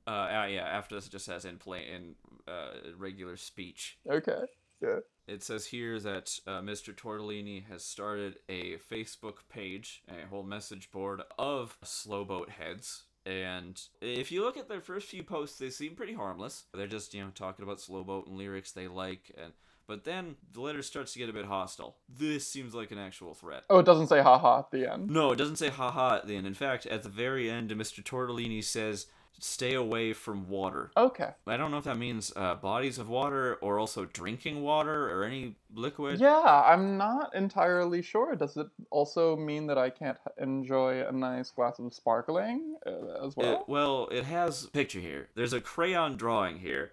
Uh, 0.07 0.09
uh, 0.09 0.47
yeah, 0.51 0.61
after 0.61 0.93
this 0.93 1.07
it 1.07 1.11
just 1.11 1.25
says 1.25 1.45
in 1.45 1.57
plain 1.57 1.83
in 1.87 2.15
uh, 2.47 2.91
regular 2.97 3.37
speech. 3.37 3.97
Okay. 4.07 4.43
Yeah. 4.81 4.99
It 5.27 5.41
says 5.41 5.65
here 5.65 5.99
that 5.99 6.37
uh, 6.45 6.61
Mr. 6.61 6.93
Tortellini 6.93 7.65
has 7.67 7.83
started 7.83 8.37
a 8.47 8.77
Facebook 8.77 9.37
page, 9.49 10.03
a 10.07 10.27
whole 10.27 10.43
message 10.43 10.91
board 10.91 11.21
of 11.39 11.77
slowboat 11.83 12.51
heads. 12.51 13.03
And 13.25 13.81
if 14.01 14.31
you 14.31 14.43
look 14.43 14.55
at 14.55 14.69
their 14.69 14.81
first 14.81 15.07
few 15.07 15.23
posts, 15.23 15.57
they 15.57 15.71
seem 15.71 15.95
pretty 15.95 16.13
harmless. 16.13 16.65
They're 16.73 16.85
just, 16.85 17.13
you 17.13 17.23
know, 17.23 17.31
talking 17.33 17.63
about 17.63 17.81
slowboat 17.81 18.27
and 18.27 18.37
lyrics 18.37 18.71
they 18.71 18.87
like. 18.87 19.31
And 19.41 19.53
but 19.87 20.03
then 20.03 20.35
the 20.53 20.61
letter 20.61 20.81
starts 20.81 21.13
to 21.13 21.19
get 21.19 21.29
a 21.29 21.33
bit 21.33 21.45
hostile. 21.45 21.97
This 22.09 22.47
seems 22.47 22.73
like 22.73 22.91
an 22.91 22.97
actual 22.97 23.33
threat. 23.33 23.63
Oh, 23.69 23.79
it 23.79 23.85
doesn't 23.85 24.07
say 24.07 24.21
ha 24.21 24.37
ha 24.37 24.59
at 24.59 24.71
the 24.71 24.91
end. 24.91 25.09
No, 25.09 25.31
it 25.31 25.37
doesn't 25.37 25.57
say 25.57 25.69
haha 25.69 26.17
at 26.17 26.27
the 26.27 26.35
end. 26.35 26.47
In 26.47 26.53
fact, 26.53 26.85
at 26.87 27.03
the 27.03 27.09
very 27.09 27.49
end, 27.49 27.71
Mr. 27.71 28.03
Tortellini 28.03 28.63
says, 28.63 29.07
"Stay 29.39 29.73
away 29.73 30.13
from 30.13 30.49
water." 30.49 30.91
Okay. 30.95 31.31
I 31.47 31.57
don't 31.57 31.71
know 31.71 31.77
if 31.77 31.83
that 31.85 31.97
means 31.97 32.31
uh, 32.35 32.55
bodies 32.55 32.97
of 32.99 33.09
water 33.09 33.55
or 33.55 33.79
also 33.79 34.05
drinking 34.05 34.61
water 34.61 35.09
or 35.09 35.23
any 35.23 35.55
liquid. 35.73 36.19
Yeah, 36.19 36.63
I'm 36.65 36.97
not 36.97 37.35
entirely 37.35 38.01
sure. 38.01 38.35
Does 38.35 38.57
it 38.57 38.67
also 38.89 39.35
mean 39.35 39.67
that 39.67 39.77
I 39.77 39.89
can't 39.89 40.17
enjoy 40.37 41.05
a 41.07 41.11
nice 41.11 41.51
glass 41.51 41.79
of 41.79 41.93
sparkling 41.93 42.75
uh, 42.85 43.25
as 43.25 43.35
well? 43.35 43.61
It, 43.61 43.69
well, 43.69 44.07
it 44.11 44.25
has 44.25 44.65
a 44.65 44.69
picture 44.69 44.99
here. 44.99 45.29
There's 45.35 45.53
a 45.53 45.61
crayon 45.61 46.17
drawing 46.17 46.59
here. 46.59 46.91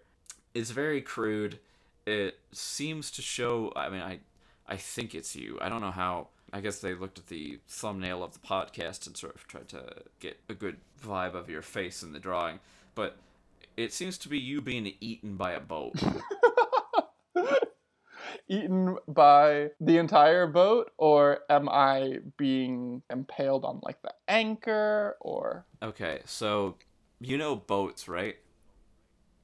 It's 0.55 0.71
very 0.71 1.01
crude. 1.01 1.59
It 2.07 2.39
seems 2.53 3.11
to 3.13 3.23
show. 3.23 3.73
I 3.77 3.89
mean, 3.89 4.03
I, 4.03 4.21
I 4.67 4.77
think 4.77 5.15
it's 5.15 5.37
you. 5.37 5.59
I 5.61 5.69
don't 5.69 5.81
know 5.81 5.91
how. 5.91 6.29
I 6.53 6.61
guess 6.61 6.81
they 6.81 6.95
looked 6.95 7.19
at 7.19 7.29
the 7.29 7.61
thumbnail 7.67 8.23
of 8.23 8.35
the 8.35 8.39
podcast 8.39 9.07
and 9.07 9.17
sort 9.17 9.35
of 9.35 9.47
tried 9.47 9.69
to 9.69 9.85
get 10.21 10.39
a 10.49 10.55
good 10.55 10.77
vibe 11.03 11.35
of 11.35 11.49
your 11.49 11.63
face 11.63 12.03
in 12.03 12.13
the 12.13 12.19
drawing. 12.21 12.61
But 12.95 13.17
it 13.77 13.93
seems 13.93 14.19
to 14.19 14.29
be 14.29 14.39
you 14.39 14.61
being 14.61 14.93
eaten 15.01 15.37
by 15.37 15.53
a 15.53 15.61
boat. 15.61 15.95
Eaten 18.49 18.97
by 19.09 19.71
the 19.81 19.97
entire 19.97 20.47
boat, 20.47 20.91
or 20.99 21.41
am 21.49 21.69
I 21.71 22.19
being 22.37 23.03
impaled 23.09 23.65
on 23.65 23.81
like 23.83 24.03
the 24.03 24.13
anchor, 24.29 25.17
or 25.21 25.65
okay, 25.83 26.21
so 26.27 26.77
you 27.21 27.39
know 27.39 27.57
boats, 27.57 28.09
right? 28.09 28.37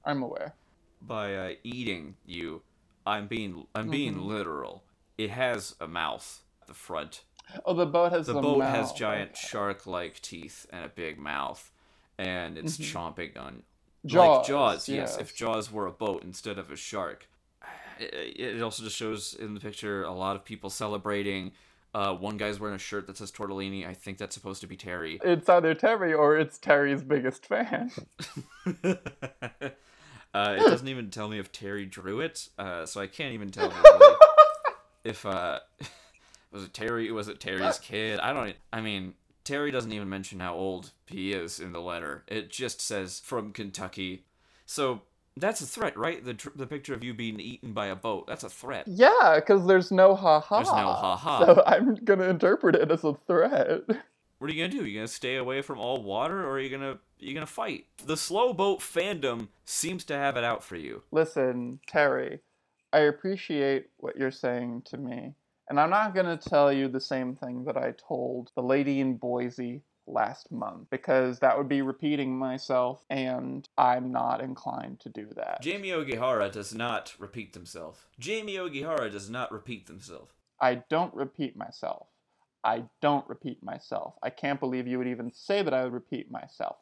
I'm 0.04 0.22
aware. 0.22 0.54
by 1.00 1.34
uh, 1.34 1.50
eating 1.62 2.16
you, 2.26 2.62
I'm 3.06 3.28
being 3.28 3.66
I'm 3.74 3.88
being 3.88 4.20
literal. 4.20 4.82
It 5.16 5.30
has 5.30 5.74
a 5.80 5.86
mouth 5.88 6.42
the 6.68 6.74
front. 6.74 7.22
Oh, 7.64 7.74
the 7.74 7.86
boat 7.86 8.12
has 8.12 8.26
The 8.26 8.34
boat 8.34 8.62
has 8.62 8.88
mouth. 8.88 8.96
giant 8.96 9.36
shark-like 9.36 10.20
teeth 10.20 10.66
and 10.70 10.84
a 10.84 10.88
big 10.88 11.18
mouth, 11.18 11.70
and 12.18 12.56
it's 12.56 12.76
chomping 12.78 13.36
on 13.36 13.62
like 14.04 14.44
Jaws, 14.44 14.46
Jaws. 14.46 14.88
Yes, 14.88 15.10
yes. 15.12 15.18
if 15.18 15.34
Jaws 15.34 15.72
were 15.72 15.86
a 15.86 15.92
boat 15.92 16.22
instead 16.22 16.58
of 16.58 16.70
a 16.70 16.76
shark. 16.76 17.28
It, 17.98 18.36
it 18.38 18.62
also 18.62 18.84
just 18.84 18.96
shows 18.96 19.34
in 19.34 19.54
the 19.54 19.60
picture 19.60 20.04
a 20.04 20.12
lot 20.12 20.36
of 20.36 20.44
people 20.44 20.70
celebrating. 20.70 21.52
Uh, 21.94 22.14
one 22.14 22.36
guy's 22.36 22.60
wearing 22.60 22.76
a 22.76 22.78
shirt 22.78 23.06
that 23.06 23.16
says 23.16 23.32
Tortellini. 23.32 23.86
I 23.86 23.94
think 23.94 24.18
that's 24.18 24.34
supposed 24.34 24.60
to 24.60 24.66
be 24.66 24.76
Terry. 24.76 25.18
It's 25.24 25.48
either 25.48 25.74
Terry 25.74 26.12
or 26.12 26.36
it's 26.36 26.58
Terry's 26.58 27.02
biggest 27.02 27.46
fan. 27.46 27.90
uh, 28.84 28.98
it 30.34 30.60
doesn't 30.60 30.88
even 30.88 31.10
tell 31.10 31.28
me 31.28 31.38
if 31.38 31.50
Terry 31.50 31.86
drew 31.86 32.20
it, 32.20 32.48
uh, 32.58 32.84
so 32.84 33.00
I 33.00 33.06
can't 33.06 33.32
even 33.32 33.50
tell 33.50 33.70
really 33.70 34.16
if 35.04 35.24
uh, 35.24 35.60
was 36.52 36.64
it 36.64 36.72
Terry? 36.74 37.10
Was 37.12 37.28
it 37.28 37.40
Terry's 37.40 37.78
kid? 37.78 38.18
I 38.20 38.32
don't. 38.32 38.54
I 38.72 38.80
mean, 38.80 39.14
Terry 39.44 39.70
doesn't 39.70 39.92
even 39.92 40.08
mention 40.08 40.40
how 40.40 40.54
old 40.54 40.92
he 41.06 41.32
is 41.32 41.60
in 41.60 41.72
the 41.72 41.80
letter. 41.80 42.24
It 42.28 42.50
just 42.50 42.80
says 42.80 43.20
from 43.24 43.52
Kentucky. 43.52 44.24
So 44.66 45.02
That's 45.36 45.60
a 45.60 45.66
threat, 45.66 45.96
right? 45.96 46.24
The 46.24 46.34
tr- 46.34 46.48
the 46.56 46.66
picture 46.66 46.94
of 46.94 47.04
you 47.04 47.14
being 47.14 47.38
eaten 47.38 47.72
by 47.72 47.86
a 47.86 47.94
boat. 47.96 48.26
That's 48.26 48.42
a 48.44 48.50
threat. 48.50 48.84
Yeah, 48.88 49.34
because 49.36 49.66
there's 49.66 49.92
no 49.92 50.14
ha 50.14 50.40
ha. 50.40 50.56
There's 50.56 50.68
no 50.68 50.92
ha-ha. 50.92 51.44
So 51.46 51.62
I'm 51.66 51.94
gonna 52.04 52.28
interpret 52.28 52.74
it 52.74 52.90
as 52.90 53.04
a 53.04 53.14
threat. 53.26 53.82
What 54.38 54.50
are 54.50 54.52
you 54.54 54.62
gonna 54.64 54.72
do? 54.78 54.84
Are 54.84 54.86
You 54.86 54.98
gonna 54.98 55.08
stay 55.08 55.36
away 55.36 55.62
from 55.62 55.78
all 55.78 56.02
water, 56.02 56.44
or 56.44 56.52
are 56.52 56.60
you 56.60 56.70
gonna 56.70 56.98
you 57.18 57.34
gonna 57.34 57.46
fight? 57.46 57.86
The 58.04 58.16
slow 58.16 58.52
boat 58.52 58.80
fandom 58.80 59.48
seems 59.64 60.04
to 60.04 60.14
have 60.14 60.36
it 60.36 60.44
out 60.44 60.62
for 60.62 60.76
you. 60.76 61.02
Listen, 61.10 61.80
Terry, 61.86 62.40
I 62.92 63.00
appreciate 63.00 63.90
what 63.96 64.16
you're 64.16 64.30
saying 64.30 64.82
to 64.90 64.96
me, 64.96 65.34
and 65.68 65.78
I'm 65.78 65.90
not 65.90 66.14
gonna 66.14 66.36
tell 66.36 66.72
you 66.72 66.88
the 66.88 67.00
same 67.00 67.34
thing 67.34 67.64
that 67.64 67.76
I 67.76 67.92
told 67.92 68.50
the 68.54 68.62
lady 68.62 69.00
in 69.00 69.16
Boise 69.16 69.82
last 70.06 70.50
month 70.50 70.88
because 70.90 71.38
that 71.38 71.56
would 71.56 71.68
be 71.68 71.82
repeating 71.82 72.38
myself, 72.38 73.04
and 73.10 73.68
I'm 73.76 74.10
not 74.10 74.40
inclined 74.40 75.00
to 75.00 75.08
do 75.08 75.28
that. 75.36 75.60
Jamie 75.62 75.90
Ogihara 75.90 76.50
does 76.50 76.74
not 76.74 77.14
repeat 77.18 77.54
himself. 77.54 78.08
Jamie 78.18 78.56
Ogihara 78.56 79.10
does 79.10 79.28
not 79.28 79.52
repeat 79.52 79.88
himself. 79.88 80.34
I 80.60 80.76
don't 80.88 81.14
repeat 81.14 81.56
myself. 81.56 82.06
I 82.64 82.84
don't 83.00 83.28
repeat 83.28 83.62
myself. 83.62 84.14
I 84.22 84.30
can't 84.30 84.58
believe 84.58 84.86
you 84.86 84.98
would 84.98 85.06
even 85.06 85.32
say 85.32 85.62
that 85.62 85.74
I 85.74 85.84
would 85.84 85.92
repeat 85.92 86.30
myself. 86.30 86.76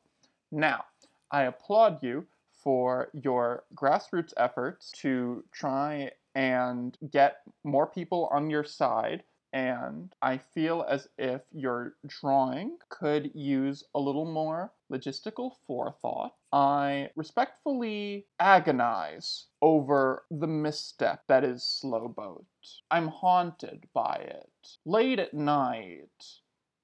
Now, 0.50 0.84
I 1.30 1.42
applaud 1.42 2.02
you 2.02 2.26
for 2.52 3.10
your 3.12 3.64
grassroots 3.74 4.32
efforts 4.36 4.90
to 4.92 5.44
try 5.52 6.10
and 6.36 6.98
get 7.10 7.38
more 7.64 7.86
people 7.86 8.28
on 8.30 8.50
your 8.50 8.62
side. 8.62 9.24
And 9.54 10.14
I 10.20 10.36
feel 10.36 10.84
as 10.86 11.08
if 11.16 11.40
your 11.50 11.94
drawing 12.06 12.76
could 12.90 13.30
use 13.34 13.84
a 13.94 13.98
little 14.00 14.30
more 14.30 14.70
logistical 14.92 15.52
forethought. 15.66 16.34
I 16.52 17.08
respectfully 17.16 18.26
agonize 18.38 19.46
over 19.62 20.24
the 20.30 20.46
misstep 20.46 21.22
that 21.28 21.42
is 21.42 21.62
Slowboat. 21.62 22.44
I'm 22.90 23.08
haunted 23.08 23.88
by 23.94 24.16
it. 24.16 24.76
Late 24.84 25.18
at 25.18 25.32
night, 25.32 26.10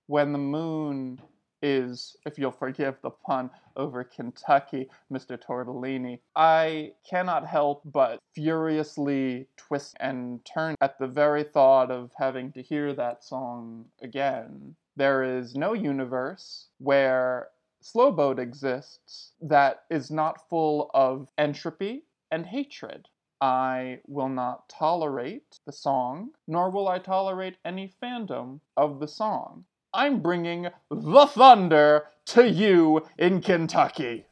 when 0.06 0.32
the 0.32 0.38
moon 0.38 1.20
is, 1.62 2.16
if 2.26 2.38
you'll 2.38 2.50
forgive 2.50 3.00
the 3.00 3.10
pun, 3.10 3.50
over 3.76 4.04
Kentucky, 4.04 4.90
Mr. 5.10 5.40
Tortellini, 5.40 6.18
I 6.36 6.92
cannot 7.08 7.46
help 7.46 7.82
but 7.84 8.18
furiously 8.34 9.46
twist 9.56 9.96
and 10.00 10.44
turn 10.44 10.74
at 10.80 10.98
the 10.98 11.06
very 11.06 11.44
thought 11.44 11.90
of 11.90 12.12
having 12.18 12.52
to 12.52 12.62
hear 12.62 12.92
that 12.92 13.24
song 13.24 13.86
again. 14.02 14.76
There 14.96 15.22
is 15.22 15.54
no 15.54 15.72
universe 15.72 16.68
where 16.78 17.48
Slowboat 17.80 18.38
exists 18.38 19.32
that 19.40 19.84
is 19.90 20.10
not 20.10 20.48
full 20.48 20.90
of 20.94 21.28
entropy 21.38 22.04
and 22.30 22.46
hatred. 22.46 23.08
I 23.40 24.00
will 24.06 24.28
not 24.28 24.68
tolerate 24.68 25.58
the 25.66 25.72
song, 25.72 26.30
nor 26.46 26.70
will 26.70 26.86
I 26.86 27.00
tolerate 27.00 27.56
any 27.64 27.88
fandom 27.88 28.60
of 28.76 29.00
the 29.00 29.08
song. 29.08 29.64
I'm 29.94 30.20
bringing 30.20 30.68
the 30.90 31.26
thunder 31.26 32.06
to 32.26 32.48
you 32.48 33.06
in 33.18 33.40
Kentucky. 33.40 34.24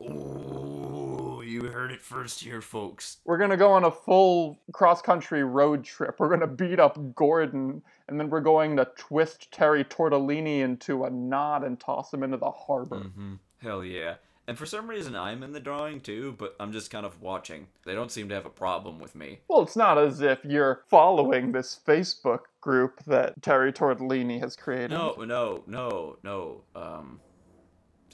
Ooh, 0.00 1.42
you 1.44 1.64
heard 1.64 1.90
it 1.90 2.00
first 2.00 2.40
here, 2.40 2.60
folks. 2.60 3.18
We're 3.24 3.38
gonna 3.38 3.56
go 3.56 3.72
on 3.72 3.84
a 3.84 3.90
full 3.90 4.60
cross 4.72 5.02
country 5.02 5.42
road 5.42 5.84
trip. 5.84 6.16
We're 6.18 6.28
gonna 6.28 6.46
beat 6.46 6.78
up 6.78 7.14
Gordon, 7.14 7.82
and 8.08 8.18
then 8.18 8.30
we're 8.30 8.40
going 8.40 8.76
to 8.76 8.88
twist 8.96 9.50
Terry 9.50 9.84
Tortellini 9.84 10.60
into 10.60 11.04
a 11.04 11.10
knot 11.10 11.64
and 11.64 11.78
toss 11.78 12.12
him 12.12 12.22
into 12.22 12.36
the 12.36 12.50
harbor. 12.50 13.00
Mm-hmm. 13.00 13.34
Hell 13.58 13.84
yeah. 13.84 14.14
And 14.48 14.58
for 14.58 14.66
some 14.66 14.90
reason, 14.90 15.14
I'm 15.14 15.42
in 15.42 15.52
the 15.52 15.60
drawing 15.60 16.00
too, 16.00 16.34
but 16.36 16.56
I'm 16.58 16.72
just 16.72 16.90
kind 16.90 17.06
of 17.06 17.20
watching. 17.20 17.68
They 17.84 17.94
don't 17.94 18.10
seem 18.10 18.28
to 18.28 18.34
have 18.34 18.46
a 18.46 18.50
problem 18.50 18.98
with 18.98 19.14
me. 19.14 19.40
Well, 19.48 19.62
it's 19.62 19.76
not 19.76 19.98
as 19.98 20.20
if 20.20 20.44
you're 20.44 20.82
following 20.88 21.52
this 21.52 21.78
Facebook 21.86 22.40
group 22.60 23.04
that 23.06 23.40
Terry 23.40 23.72
Tortellini 23.72 24.40
has 24.40 24.56
created. 24.56 24.90
No, 24.90 25.14
no, 25.20 25.62
no, 25.66 26.16
no. 26.24 26.62
Um, 26.74 27.20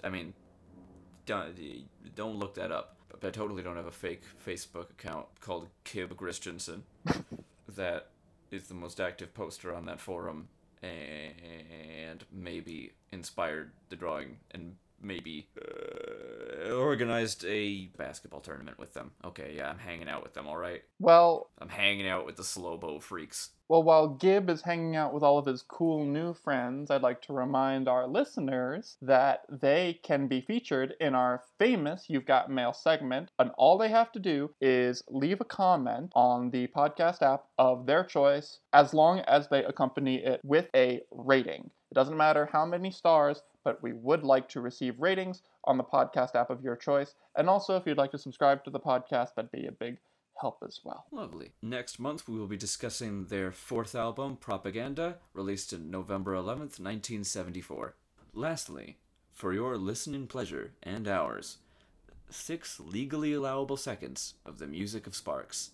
I 0.05 0.11
mean, 0.11 0.35
don't 1.25 1.59
don't 2.15 2.37
look 2.37 2.55
that 2.55 2.73
up. 2.73 2.97
But 3.09 3.27
I 3.27 3.31
totally 3.31 3.63
don't 3.63 3.77
have 3.77 3.87
a 3.87 3.91
fake 3.91 4.23
Facebook 4.45 4.91
account 4.91 5.27
called 5.41 5.69
Kib 5.85 6.17
Christensen. 6.17 6.85
that 7.77 8.09
is 8.51 8.65
the 8.65 8.75
most 8.75 9.01
active 9.01 9.35
poster 9.35 9.75
on 9.75 9.87
that 9.87 10.01
forum, 10.01 10.49
and 10.83 12.25
maybe 12.33 12.93
inspired 13.13 13.73
the 13.89 13.97
drawing 13.97 14.37
and 14.53 14.77
maybe 15.03 15.49
uh, 15.61 16.71
organized 16.73 17.45
a 17.47 17.87
basketball 17.97 18.41
tournament 18.41 18.79
with 18.79 18.95
them. 18.95 19.13
Okay, 19.25 19.55
yeah, 19.57 19.71
I'm 19.71 19.79
hanging 19.79 20.09
out 20.09 20.23
with 20.23 20.35
them. 20.35 20.47
All 20.47 20.57
right, 20.57 20.83
Well, 20.99 21.51
I'm 21.59 21.69
hanging 21.69 22.09
out 22.09 22.27
with 22.27 22.37
the 22.37 22.43
Slowbo 22.43 23.03
freaks. 23.03 23.51
well, 23.69 23.83
while 23.83 24.09
Gib 24.09 24.49
is 24.49 24.63
hanging 24.63 24.97
out 24.97 25.13
with 25.13 25.23
all 25.23 25.39
of 25.39 25.47
his 25.47 25.63
cool 25.63 26.05
new 26.05 26.33
friends, 26.35 26.91
I'd 26.91 27.03
like 27.03 27.21
to 27.23 27.33
remind 27.33 27.87
our 27.89 28.07
listeners 28.07 28.97
that 29.03 29.43
they 29.51 30.01
can 30.03 30.27
be 30.27 30.41
featured 30.41 30.95
in 31.01 31.15
our 31.15 31.43
famous 31.59 32.07
You've 32.09 32.25
Got 32.27 32.51
Mail 32.51 32.73
segment, 32.73 33.31
and 33.39 33.51
all 33.59 33.77
they 33.79 33.91
have 33.91 34.11
to 34.13 34.19
do 34.19 34.51
is 34.61 35.03
leave 35.09 35.41
a 35.41 35.45
comment 35.45 36.13
on 36.15 36.51
the 36.51 36.67
podcast 36.69 37.23
app 37.23 37.45
of 37.59 37.87
their 37.87 38.05
choice, 38.05 38.61
as 38.73 38.95
long 38.95 39.21
as 39.21 39.49
they 39.49 39.65
accompany 39.65 40.25
it 40.25 40.41
with 40.45 40.69
a 40.75 41.03
rating. 41.11 41.71
It 41.91 41.95
doesn't 41.95 42.17
matter 42.17 42.49
how 42.53 42.67
many 42.67 42.91
stars, 42.91 43.43
but 43.65 43.83
we 43.83 43.93
would 43.93 44.23
like 44.23 44.49
to 44.51 44.61
receive 44.61 44.99
ratings 44.99 45.43
on 45.65 45.77
the 45.77 45.85
podcast 45.85 46.35
app 46.35 46.51
of 46.51 46.63
your 46.63 46.77
choice. 46.77 47.15
And 47.37 47.49
also, 47.49 47.77
if 47.77 47.87
you'd 47.87 47.99
like 47.99 48.13
to 48.13 48.19
subscribe 48.19 48.65
to 48.65 48.71
the 48.71 48.81
podcast, 48.81 49.35
that'd 49.35 49.53
be 49.53 49.67
a 49.67 49.73
big 49.73 49.99
help 50.41 50.59
as 50.67 50.81
well. 50.85 51.07
Lovely. 51.11 51.53
Next 51.63 51.99
month, 51.99 52.29
we 52.29 52.39
will 52.39 52.47
be 52.47 52.57
discussing 52.57 53.27
their 53.27 53.53
fourth 53.53 53.95
album, 53.95 54.37
Propaganda, 54.37 55.17
released 55.35 55.73
in 55.73 55.91
November 55.91 56.35
11th, 56.35 56.79
1974. 56.81 57.95
Lastly, 58.35 58.99
for 59.33 59.53
your 59.53 59.77
listening 59.77 60.27
pleasure 60.27 60.73
and 60.83 61.09
ours, 61.09 61.59
six 62.31 62.81
legally 62.81 63.33
allowable 63.33 63.77
seconds 63.77 64.35
of 64.45 64.59
the 64.59 64.67
music 64.67 65.07
of 65.07 65.15
Sparks. 65.15 65.71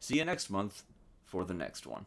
See 0.00 0.18
you 0.18 0.24
next 0.24 0.50
month 0.50 0.82
for 1.24 1.44
the 1.44 1.54
next 1.54 1.86
one. 1.86 2.06